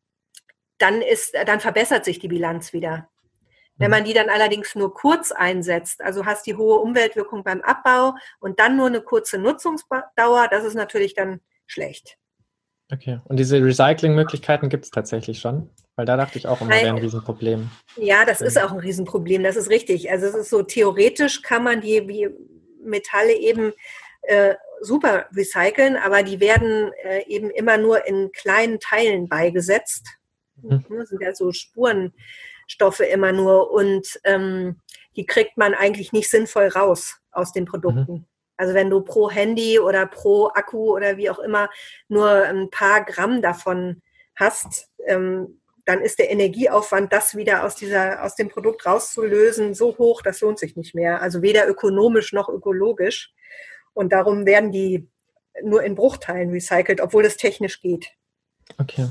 dann 0.77 1.01
ist, 1.01 1.35
dann 1.45 1.59
verbessert 1.59 2.05
sich 2.05 2.19
die 2.19 2.27
Bilanz 2.27 2.71
wieder. 2.71 3.09
Wenn 3.77 3.91
man 3.91 4.05
die 4.05 4.13
dann 4.13 4.29
allerdings 4.29 4.73
nur 4.73 4.93
kurz 4.93 5.31
einsetzt, 5.31 6.01
also 6.01 6.25
hast 6.25 6.47
die 6.47 6.55
hohe 6.55 6.79
Umweltwirkung 6.79 7.43
beim 7.43 7.61
Abbau 7.61 8.15
und 8.39 8.59
dann 8.59 8.75
nur 8.75 8.87
eine 8.87 9.01
kurze 9.01 9.37
Nutzungsdauer, 9.37 10.47
das 10.49 10.63
ist 10.63 10.73
natürlich 10.73 11.13
dann 11.13 11.41
schlecht. 11.67 12.17
Okay, 12.91 13.19
und 13.25 13.37
diese 13.37 13.61
Recyclingmöglichkeiten 13.61 14.69
gibt 14.69 14.85
es 14.85 14.91
tatsächlich 14.91 15.39
schon? 15.39 15.69
Weil 15.95 16.05
da 16.05 16.15
dachte 16.15 16.37
ich 16.37 16.47
auch 16.47 16.61
immer, 16.61 16.69
wäre 16.69 16.89
ein 16.89 16.97
Riesenproblem. 16.97 17.69
Ja, 17.97 18.23
das 18.23 18.39
ist 18.39 18.57
auch 18.57 18.71
ein 18.71 18.79
Riesenproblem, 18.79 19.43
das 19.43 19.55
ist 19.55 19.69
richtig. 19.69 20.09
Also 20.09 20.27
es 20.27 20.35
ist 20.35 20.49
so, 20.49 20.63
theoretisch 20.63 21.41
kann 21.41 21.63
man 21.63 21.81
die 21.81 22.07
wie 22.07 22.29
Metalle 22.81 23.33
eben 23.33 23.73
äh, 24.21 24.55
super 24.81 25.25
recyceln, 25.35 25.97
aber 25.97 26.23
die 26.23 26.39
werden 26.39 26.91
äh, 27.03 27.23
eben 27.27 27.49
immer 27.49 27.77
nur 27.77 28.05
in 28.07 28.31
kleinen 28.31 28.79
Teilen 28.79 29.27
beigesetzt. 29.27 30.07
Mhm. 30.61 30.85
Das 30.89 31.09
sind 31.09 31.21
ja 31.21 31.35
so 31.35 31.51
Spurenstoffe 31.51 33.01
immer 33.01 33.33
nur 33.33 33.71
und 33.71 34.19
ähm, 34.23 34.79
die 35.15 35.25
kriegt 35.25 35.57
man 35.57 35.73
eigentlich 35.73 36.13
nicht 36.13 36.29
sinnvoll 36.29 36.67
raus 36.67 37.17
aus 37.31 37.51
den 37.51 37.65
Produkten. 37.65 38.13
Mhm. 38.13 38.25
Also 38.57 38.73
wenn 38.73 38.89
du 38.89 39.01
pro 39.01 39.29
Handy 39.29 39.79
oder 39.79 40.05
pro 40.05 40.47
Akku 40.47 40.95
oder 40.95 41.17
wie 41.17 41.29
auch 41.29 41.39
immer 41.39 41.69
nur 42.07 42.29
ein 42.29 42.69
paar 42.69 43.05
Gramm 43.05 43.41
davon 43.41 44.01
hast, 44.35 44.89
ähm, 45.05 45.61
dann 45.85 46.01
ist 46.01 46.19
der 46.19 46.29
Energieaufwand, 46.31 47.13
das 47.13 47.35
wieder 47.35 47.63
aus 47.63 47.75
dieser, 47.75 48.23
aus 48.23 48.35
dem 48.35 48.49
Produkt 48.49 48.85
rauszulösen, 48.85 49.73
so 49.73 49.97
hoch, 49.97 50.21
das 50.21 50.41
lohnt 50.41 50.59
sich 50.59 50.75
nicht 50.75 50.93
mehr. 50.93 51.21
Also 51.21 51.41
weder 51.41 51.67
ökonomisch 51.67 52.33
noch 52.33 52.49
ökologisch. 52.49 53.31
Und 53.93 54.11
darum 54.11 54.45
werden 54.45 54.71
die 54.71 55.07
nur 55.63 55.83
in 55.83 55.95
Bruchteilen 55.95 56.51
recycelt, 56.51 56.99
obwohl 56.99 57.25
es 57.25 57.37
technisch 57.37 57.81
geht. 57.81 58.07
Okay. 58.77 59.07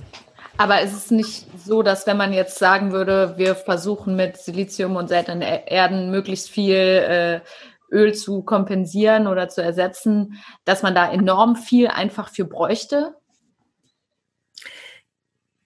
Aber 0.59 0.81
ist 0.81 0.93
es 0.93 1.11
nicht 1.11 1.47
so, 1.59 1.83
dass 1.83 2.07
wenn 2.07 2.17
man 2.17 2.33
jetzt 2.33 2.59
sagen 2.59 2.93
würde, 2.93 3.35
wir 3.37 3.55
versuchen 3.55 4.17
mit 4.17 4.37
Silizium 4.37 4.97
und 4.97 5.09
seltenen 5.09 5.43
Erden 5.43 6.11
möglichst 6.11 6.51
viel 6.51 6.75
äh, 6.75 7.41
Öl 7.91 8.15
zu 8.15 8.43
kompensieren 8.43 9.27
oder 9.27 9.49
zu 9.49 9.63
ersetzen, 9.63 10.43
dass 10.65 10.83
man 10.83 10.95
da 10.95 11.11
enorm 11.11 11.57
viel 11.57 11.89
einfach 11.89 12.29
für 12.29 12.45
bräuchte? 12.45 13.15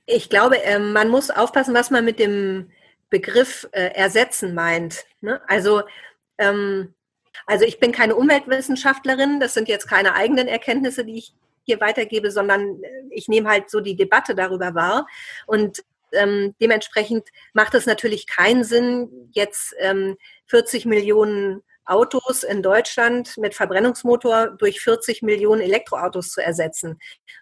Ich 0.07 0.29
glaube, 0.29 0.57
ähm, 0.57 0.93
man 0.93 1.09
muss 1.09 1.31
aufpassen, 1.31 1.75
was 1.75 1.91
man 1.91 2.05
mit 2.05 2.19
dem 2.19 2.71
Begriff 3.11 3.69
äh, 3.73 3.95
ersetzen 3.95 4.55
meint. 4.55 5.05
Ne? 5.21 5.41
Also, 5.47 5.83
ähm, 6.39 6.95
also 7.47 7.65
ich 7.65 7.79
bin 7.79 7.93
keine 7.93 8.17
Umweltwissenschaftlerin, 8.17 9.41
das 9.41 9.55
sind 9.55 9.69
jetzt 9.69 9.89
keine 9.89 10.15
eigenen 10.15 10.49
Erkenntnisse, 10.49 11.05
die 11.05 11.19
ich 11.19 11.35
hier 11.65 11.81
weitergebe, 11.81 12.31
sondern 12.31 12.83
äh, 12.83 13.03
ich 13.11 13.29
nehme 13.29 13.49
halt 13.49 13.71
so 13.71 13.81
die 13.81 13.97
Debatte 13.97 14.35
darüber 14.35 14.75
wahr. 14.75 15.07
Und 15.47 15.85
ähm, 16.13 16.55
dementsprechend 16.61 17.29
macht 17.53 17.75
es 17.75 17.87
natürlich 17.87 18.27
keinen 18.27 18.65
Sinn, 18.65 19.31
jetzt 19.33 19.75
ähm, 19.79 20.17
40 20.47 20.87
Millionen 20.87 21.63
Autos 21.91 22.45
in 22.45 22.63
Deutschland 22.63 23.37
mit 23.37 23.55
Verbrennungsmotor 23.55 24.51
durch 24.59 24.81
40 24.81 25.23
Millionen 25.23 25.61
Elektroautos 25.61 26.31
zu 26.31 26.43
ersetzen 26.43 26.99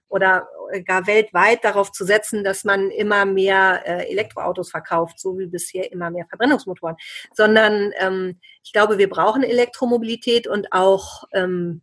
oder 0.08 0.48
gar 0.84 1.06
weltweit 1.06 1.64
darauf 1.64 1.92
zu 1.92 2.04
setzen, 2.04 2.44
dass 2.44 2.64
man 2.64 2.90
immer 2.90 3.24
mehr 3.26 3.82
äh, 3.84 4.10
Elektroautos 4.10 4.70
verkauft, 4.70 5.20
so 5.20 5.38
wie 5.38 5.46
bisher 5.46 5.92
immer 5.92 6.10
mehr 6.10 6.26
Verbrennungsmotoren, 6.28 6.96
sondern 7.34 7.92
ähm, 7.98 8.40
ich 8.64 8.72
glaube, 8.72 8.98
wir 8.98 9.08
brauchen 9.08 9.42
Elektromobilität 9.42 10.46
und 10.46 10.72
auch 10.72 11.24
ähm, 11.34 11.82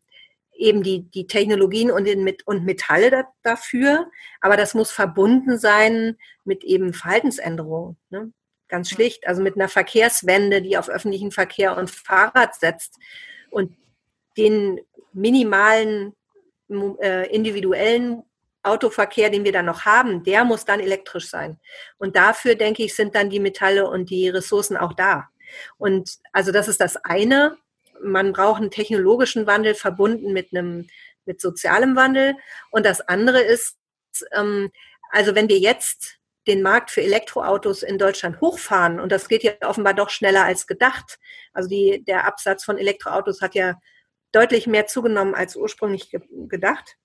eben 0.57 0.83
die, 0.83 1.09
die 1.11 1.27
Technologien 1.27 1.91
und, 1.91 2.05
den, 2.05 2.27
und 2.45 2.65
Metalle 2.65 3.11
da, 3.11 3.23
dafür, 3.43 4.09
aber 4.41 4.57
das 4.57 4.73
muss 4.73 4.91
verbunden 4.91 5.59
sein 5.59 6.17
mit 6.43 6.63
eben 6.63 6.93
Verhaltensänderungen. 6.93 7.97
Ne? 8.09 8.31
Ganz 8.67 8.89
schlicht, 8.89 9.27
also 9.27 9.41
mit 9.41 9.55
einer 9.55 9.69
Verkehrswende, 9.69 10.61
die 10.61 10.77
auf 10.77 10.89
öffentlichen 10.89 11.31
Verkehr 11.31 11.77
und 11.77 11.91
Fahrrad 11.91 12.55
setzt 12.55 12.97
und 13.51 13.75
den 14.37 14.81
minimalen 15.13 16.13
äh, 16.69 17.33
individuellen 17.33 18.23
Autoverkehr, 18.63 19.29
den 19.29 19.43
wir 19.43 19.51
dann 19.51 19.67
noch 19.67 19.85
haben, 19.85 20.23
der 20.23 20.43
muss 20.43 20.65
dann 20.65 20.79
elektrisch 20.79 21.29
sein. 21.29 21.59
Und 21.97 22.15
dafür, 22.15 22.55
denke 22.55 22.83
ich, 22.83 22.95
sind 22.95 23.13
dann 23.13 23.29
die 23.29 23.39
Metalle 23.39 23.87
und 23.87 24.09
die 24.09 24.27
Ressourcen 24.29 24.75
auch 24.75 24.93
da. 24.93 25.29
Und 25.77 26.17
also 26.33 26.51
das 26.51 26.67
ist 26.67 26.81
das 26.81 26.97
eine. 26.97 27.57
Man 28.01 28.33
braucht 28.33 28.61
einen 28.61 28.71
technologischen 28.71 29.45
Wandel 29.45 29.75
verbunden 29.75 30.33
mit 30.33 30.49
einem 30.51 30.87
mit 31.25 31.41
sozialem 31.41 31.95
Wandel. 31.95 32.35
Und 32.71 32.85
das 32.85 33.01
andere 33.01 33.41
ist, 33.41 33.77
ähm, 34.33 34.71
also 35.11 35.35
wenn 35.35 35.49
wir 35.49 35.59
jetzt 35.59 36.17
den 36.47 36.61
Markt 36.61 36.91
für 36.91 37.01
Elektroautos 37.01 37.83
in 37.83 37.97
Deutschland 37.97 38.41
hochfahren, 38.41 38.99
und 38.99 39.11
das 39.11 39.27
geht 39.27 39.43
ja 39.43 39.53
offenbar 39.61 39.93
doch 39.93 40.09
schneller 40.09 40.43
als 40.43 40.67
gedacht. 40.67 41.19
Also 41.53 41.69
die, 41.69 42.03
der 42.05 42.25
Absatz 42.25 42.63
von 42.63 42.77
Elektroautos 42.77 43.41
hat 43.41 43.55
ja 43.55 43.79
deutlich 44.31 44.67
mehr 44.67 44.87
zugenommen 44.87 45.33
als 45.33 45.55
ursprünglich 45.55 46.09
ge 46.09 46.21
gedacht. 46.47 46.97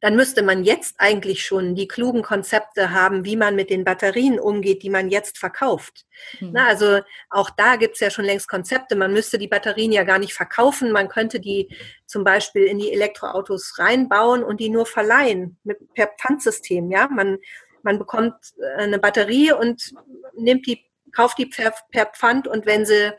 Dann 0.00 0.16
müsste 0.16 0.42
man 0.42 0.64
jetzt 0.64 0.96
eigentlich 0.98 1.44
schon 1.44 1.74
die 1.74 1.88
klugen 1.88 2.22
Konzepte 2.22 2.90
haben, 2.90 3.24
wie 3.24 3.36
man 3.36 3.56
mit 3.56 3.70
den 3.70 3.84
Batterien 3.84 4.38
umgeht, 4.38 4.82
die 4.82 4.90
man 4.90 5.10
jetzt 5.10 5.38
verkauft. 5.38 6.06
Mhm. 6.40 6.50
Na, 6.52 6.66
also 6.66 7.00
auch 7.30 7.50
da 7.50 7.76
gibt 7.76 7.94
es 7.94 8.00
ja 8.00 8.10
schon 8.10 8.24
längst 8.24 8.48
Konzepte. 8.48 8.96
Man 8.96 9.12
müsste 9.12 9.38
die 9.38 9.48
Batterien 9.48 9.92
ja 9.92 10.04
gar 10.04 10.18
nicht 10.18 10.34
verkaufen. 10.34 10.92
Man 10.92 11.08
könnte 11.08 11.40
die 11.40 11.74
zum 12.06 12.24
Beispiel 12.24 12.64
in 12.64 12.78
die 12.78 12.92
Elektroautos 12.92 13.78
reinbauen 13.78 14.42
und 14.44 14.60
die 14.60 14.70
nur 14.70 14.86
verleihen 14.86 15.58
mit, 15.64 15.78
per 15.94 16.08
Pfandsystem. 16.08 16.90
Ja, 16.90 17.08
man 17.08 17.38
man 17.86 17.98
bekommt 17.98 18.34
äh, 18.58 18.82
eine 18.82 18.98
Batterie 18.98 19.52
und 19.52 19.94
nimmt 20.36 20.66
die, 20.66 20.84
kauft 21.12 21.38
die 21.38 21.46
per, 21.46 21.72
per 21.90 22.06
Pfand 22.06 22.46
und 22.46 22.66
wenn 22.66 22.84
sie 22.84 23.14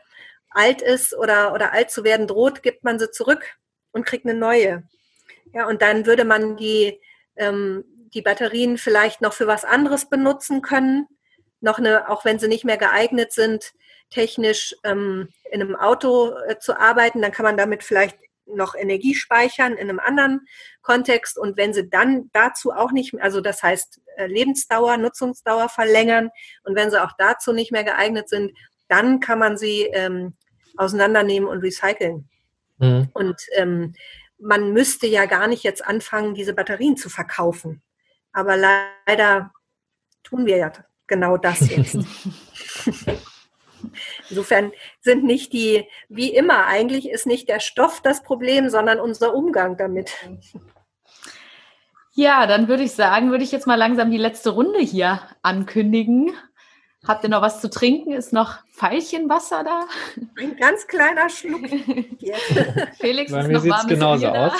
alt 0.50 0.80
ist 0.80 1.16
oder, 1.16 1.52
oder 1.52 1.72
alt 1.72 1.90
zu 1.90 2.04
werden 2.04 2.28
droht, 2.28 2.62
gibt 2.62 2.84
man 2.84 3.00
sie 3.00 3.10
zurück 3.10 3.56
und 3.90 4.06
kriegt 4.06 4.24
eine 4.24 4.38
neue. 4.38 4.84
Ja, 5.52 5.66
und 5.66 5.82
dann 5.82 6.06
würde 6.06 6.24
man 6.24 6.56
die, 6.56 7.00
ähm, 7.36 7.84
die 8.14 8.22
Batterien 8.22 8.78
vielleicht 8.78 9.20
noch 9.20 9.32
für 9.32 9.46
was 9.46 9.64
anderes 9.64 10.08
benutzen 10.08 10.62
können, 10.62 11.06
noch 11.60 11.78
eine, 11.78 12.08
auch 12.08 12.24
wenn 12.24 12.38
sie 12.38 12.48
nicht 12.48 12.64
mehr 12.64 12.76
geeignet 12.76 13.32
sind, 13.32 13.72
technisch 14.10 14.74
ähm, 14.84 15.28
in 15.50 15.60
einem 15.60 15.76
Auto 15.76 16.34
äh, 16.46 16.58
zu 16.58 16.78
arbeiten, 16.78 17.20
dann 17.20 17.32
kann 17.32 17.44
man 17.44 17.56
damit 17.56 17.82
vielleicht 17.82 18.18
noch 18.54 18.74
Energie 18.74 19.14
speichern 19.14 19.72
in 19.74 19.88
einem 19.88 20.00
anderen 20.00 20.46
Kontext. 20.82 21.38
Und 21.38 21.56
wenn 21.56 21.72
sie 21.72 21.88
dann 21.88 22.30
dazu 22.32 22.72
auch 22.72 22.92
nicht, 22.92 23.14
also 23.20 23.40
das 23.40 23.62
heißt 23.62 24.00
äh, 24.16 24.26
Lebensdauer, 24.26 24.96
Nutzungsdauer 24.96 25.68
verlängern 25.68 26.30
und 26.64 26.74
wenn 26.74 26.90
sie 26.90 27.02
auch 27.02 27.12
dazu 27.18 27.52
nicht 27.52 27.72
mehr 27.72 27.84
geeignet 27.84 28.28
sind, 28.28 28.52
dann 28.88 29.20
kann 29.20 29.38
man 29.38 29.56
sie 29.56 29.82
ähm, 29.92 30.34
auseinandernehmen 30.76 31.48
und 31.48 31.60
recyceln. 31.60 32.28
Mhm. 32.78 33.08
Und 33.12 33.40
ähm, 33.56 33.94
man 34.38 34.72
müsste 34.72 35.06
ja 35.06 35.26
gar 35.26 35.48
nicht 35.48 35.64
jetzt 35.64 35.84
anfangen, 35.84 36.34
diese 36.34 36.54
Batterien 36.54 36.96
zu 36.96 37.08
verkaufen. 37.08 37.82
Aber 38.32 38.56
leider 38.56 39.52
tun 40.22 40.46
wir 40.46 40.56
ja 40.56 40.72
genau 41.06 41.36
das 41.36 41.68
jetzt. 41.68 41.98
Insofern 44.30 44.72
sind 45.00 45.24
nicht 45.24 45.52
die, 45.52 45.86
wie 46.08 46.34
immer, 46.34 46.66
eigentlich 46.66 47.08
ist 47.08 47.26
nicht 47.26 47.48
der 47.48 47.60
Stoff 47.60 48.00
das 48.02 48.22
Problem, 48.22 48.68
sondern 48.68 49.00
unser 49.00 49.34
Umgang 49.34 49.76
damit. 49.76 50.12
Ja, 52.14 52.46
dann 52.46 52.68
würde 52.68 52.82
ich 52.82 52.92
sagen, 52.92 53.30
würde 53.30 53.44
ich 53.44 53.52
jetzt 53.52 53.66
mal 53.66 53.76
langsam 53.76 54.10
die 54.10 54.18
letzte 54.18 54.50
Runde 54.50 54.80
hier 54.80 55.22
ankündigen. 55.42 56.32
Habt 57.06 57.22
ihr 57.22 57.30
noch 57.30 57.42
was 57.42 57.60
zu 57.60 57.70
trinken? 57.70 58.12
Ist 58.12 58.32
noch 58.32 58.58
Veilchenwasser 58.76 59.62
da? 59.62 59.82
Ein 60.38 60.56
ganz 60.56 60.86
kleiner 60.88 61.28
Schluck. 61.28 61.60
Felix, 62.98 63.30
Bei 63.30 63.46
mir 63.46 63.60
sieht 63.60 63.72
es 63.72 63.86
genauso 63.86 64.26
aus. 64.26 64.52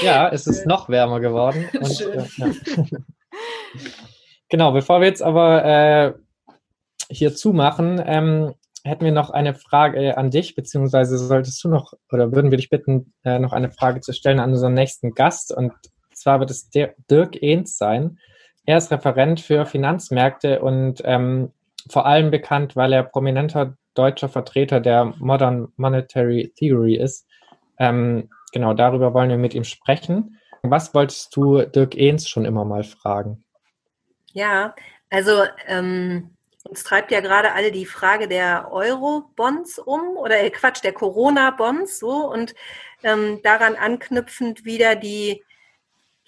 Ja, 0.00 0.28
es 0.28 0.46
ist 0.46 0.66
noch 0.66 0.88
wärmer 0.88 1.20
geworden. 1.20 1.68
Und, 1.72 2.00
äh, 2.00 2.24
ja. 2.36 2.46
genau, 4.48 4.72
bevor 4.72 5.00
wir 5.00 5.08
jetzt 5.08 5.22
aber 5.22 5.64
äh, 5.64 6.12
hier 7.08 7.34
zumachen, 7.34 8.02
ähm, 8.04 8.54
hätten 8.84 9.04
wir 9.04 9.12
noch 9.12 9.30
eine 9.30 9.54
Frage 9.54 10.16
an 10.16 10.30
dich, 10.30 10.54
beziehungsweise 10.54 11.18
solltest 11.18 11.62
du 11.64 11.68
noch, 11.68 11.92
oder 12.12 12.32
würden 12.32 12.50
wir 12.50 12.58
dich 12.58 12.70
bitten, 12.70 13.12
äh, 13.24 13.38
noch 13.38 13.52
eine 13.52 13.70
Frage 13.70 14.00
zu 14.00 14.12
stellen 14.12 14.40
an 14.40 14.50
unseren 14.50 14.74
nächsten 14.74 15.12
Gast. 15.12 15.52
Und 15.52 15.72
zwar 16.14 16.40
wird 16.40 16.50
es 16.50 16.70
Dirk 16.70 17.42
Ehns 17.42 17.76
sein. 17.76 18.18
Er 18.64 18.78
ist 18.78 18.90
Referent 18.90 19.40
für 19.40 19.66
Finanzmärkte 19.66 20.60
und 20.60 21.02
ähm, 21.04 21.52
vor 21.90 22.06
allem 22.06 22.30
bekannt, 22.30 22.76
weil 22.76 22.92
er 22.92 23.04
prominenter 23.04 23.76
deutscher 23.94 24.28
Vertreter 24.28 24.80
der 24.80 25.14
Modern 25.18 25.68
Monetary 25.76 26.52
Theory 26.56 26.96
ist. 26.96 27.26
Ähm, 27.78 28.28
genau 28.52 28.74
darüber 28.74 29.14
wollen 29.14 29.30
wir 29.30 29.38
mit 29.38 29.54
ihm 29.54 29.64
sprechen. 29.64 30.38
Was 30.62 30.94
wolltest 30.94 31.34
du 31.36 31.62
Dirk 31.62 31.96
Ehns 31.96 32.28
schon 32.28 32.44
immer 32.44 32.64
mal 32.64 32.82
fragen? 32.84 33.44
Ja, 34.32 34.74
also 35.10 35.44
ähm, 35.66 36.35
uns 36.68 36.84
treibt 36.84 37.10
ja 37.10 37.20
gerade 37.20 37.52
alle 37.52 37.72
die 37.72 37.86
Frage 37.86 38.28
der 38.28 38.70
Euro-Bonds 38.72 39.78
um 39.78 40.16
oder 40.16 40.40
äh, 40.40 40.50
Quatsch, 40.50 40.82
der 40.82 40.92
Corona-Bonds 40.92 41.98
so 41.98 42.30
und 42.30 42.54
ähm, 43.02 43.40
daran 43.42 43.76
anknüpfend 43.76 44.64
wieder 44.64 44.96
die, 44.96 45.44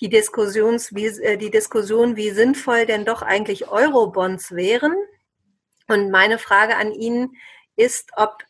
die, 0.01 0.09
Diskussions, 0.09 0.95
wie, 0.95 1.07
äh, 1.07 1.37
die 1.37 1.51
Diskussion, 1.51 2.17
wie 2.17 2.31
sinnvoll 2.31 2.87
denn 2.87 3.05
doch 3.05 3.23
eigentlich 3.23 3.69
Euro-Bonds 3.69 4.53
wären. 4.53 4.95
Und 5.89 6.11
meine 6.11 6.39
Frage 6.39 6.77
an 6.77 6.93
ihn 6.93 7.37
ist, 7.77 8.11
ob 8.17 8.43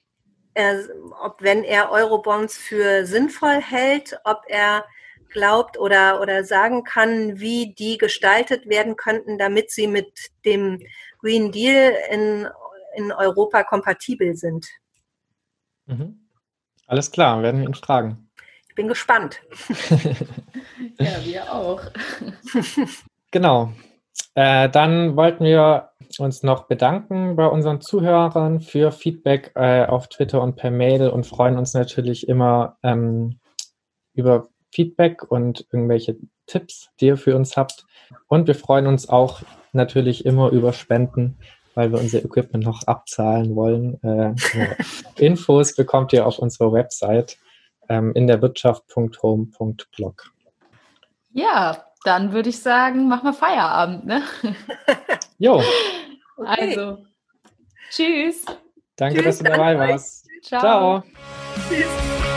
er, 0.54 0.88
ob 1.22 1.40
wenn 1.42 1.64
er 1.64 1.90
Euro-Bonds 1.90 2.56
für 2.58 3.06
sinnvoll 3.06 3.60
hält, 3.60 4.18
ob 4.24 4.42
er 4.48 4.84
glaubt 5.30 5.78
oder, 5.78 6.20
oder 6.20 6.44
sagen 6.44 6.84
kann, 6.84 7.38
wie 7.38 7.74
die 7.74 7.98
gestaltet 7.98 8.68
werden 8.68 8.96
könnten, 8.96 9.38
damit 9.38 9.70
sie 9.70 9.86
mit 9.86 10.30
dem 10.44 10.80
Green 11.20 11.52
Deal 11.52 11.94
in, 12.10 12.48
in 12.96 13.12
Europa 13.12 13.64
kompatibel 13.64 14.36
sind. 14.36 14.66
Mhm. 15.86 16.28
Alles 16.86 17.10
klar, 17.10 17.42
werden 17.42 17.60
wir 17.60 17.68
ihn 17.68 17.74
fragen. 17.74 18.30
Ich 18.68 18.74
bin 18.74 18.88
gespannt. 18.88 19.40
ja, 20.98 21.24
wir 21.24 21.52
auch. 21.52 21.82
genau. 23.30 23.72
Äh, 24.34 24.68
dann 24.68 25.16
wollten 25.16 25.44
wir 25.44 25.90
uns 26.18 26.42
noch 26.42 26.66
bedanken 26.66 27.36
bei 27.36 27.46
unseren 27.46 27.80
Zuhörern 27.80 28.60
für 28.60 28.92
Feedback 28.92 29.52
äh, 29.54 29.84
auf 29.84 30.08
Twitter 30.08 30.40
und 30.40 30.56
per 30.56 30.70
Mail 30.70 31.08
und 31.08 31.26
freuen 31.26 31.58
uns 31.58 31.74
natürlich 31.74 32.28
immer 32.28 32.78
ähm, 32.82 33.40
über 34.14 34.48
Feedback 34.70 35.30
und 35.30 35.66
irgendwelche 35.72 36.16
Tipps, 36.46 36.90
die 37.00 37.06
ihr 37.06 37.16
für 37.16 37.36
uns 37.36 37.56
habt. 37.56 37.86
Und 38.26 38.46
wir 38.46 38.54
freuen 38.54 38.86
uns 38.86 39.08
auch 39.08 39.42
natürlich 39.72 40.24
immer 40.24 40.50
über 40.50 40.72
Spenden, 40.72 41.38
weil 41.74 41.92
wir 41.92 42.00
unser 42.00 42.24
Equipment 42.24 42.64
noch 42.64 42.82
abzahlen 42.84 43.54
wollen. 43.54 44.02
Äh, 44.02 44.34
Infos 45.16 45.74
bekommt 45.74 46.12
ihr 46.12 46.26
auf 46.26 46.38
unserer 46.38 46.72
Website 46.72 47.38
ähm, 47.88 48.12
in 48.14 48.26
der 48.26 48.42
Wirtschaft.home.blog. 48.42 50.32
Ja, 51.32 51.84
dann 52.04 52.32
würde 52.32 52.48
ich 52.48 52.60
sagen, 52.60 53.08
machen 53.08 53.24
wir 53.24 53.34
Feierabend, 53.34 54.06
ne? 54.06 54.22
Jo. 55.38 55.62
Okay. 56.36 56.76
Also, 56.76 56.98
tschüss. 57.90 58.44
Danke, 58.96 59.16
tschüss, 59.16 59.24
dass 59.24 59.38
du 59.38 59.44
dabei 59.44 59.78
warst. 59.78 60.26
Ciao. 60.42 60.60
Ciao. 60.60 61.02
Tschüss. 61.68 62.27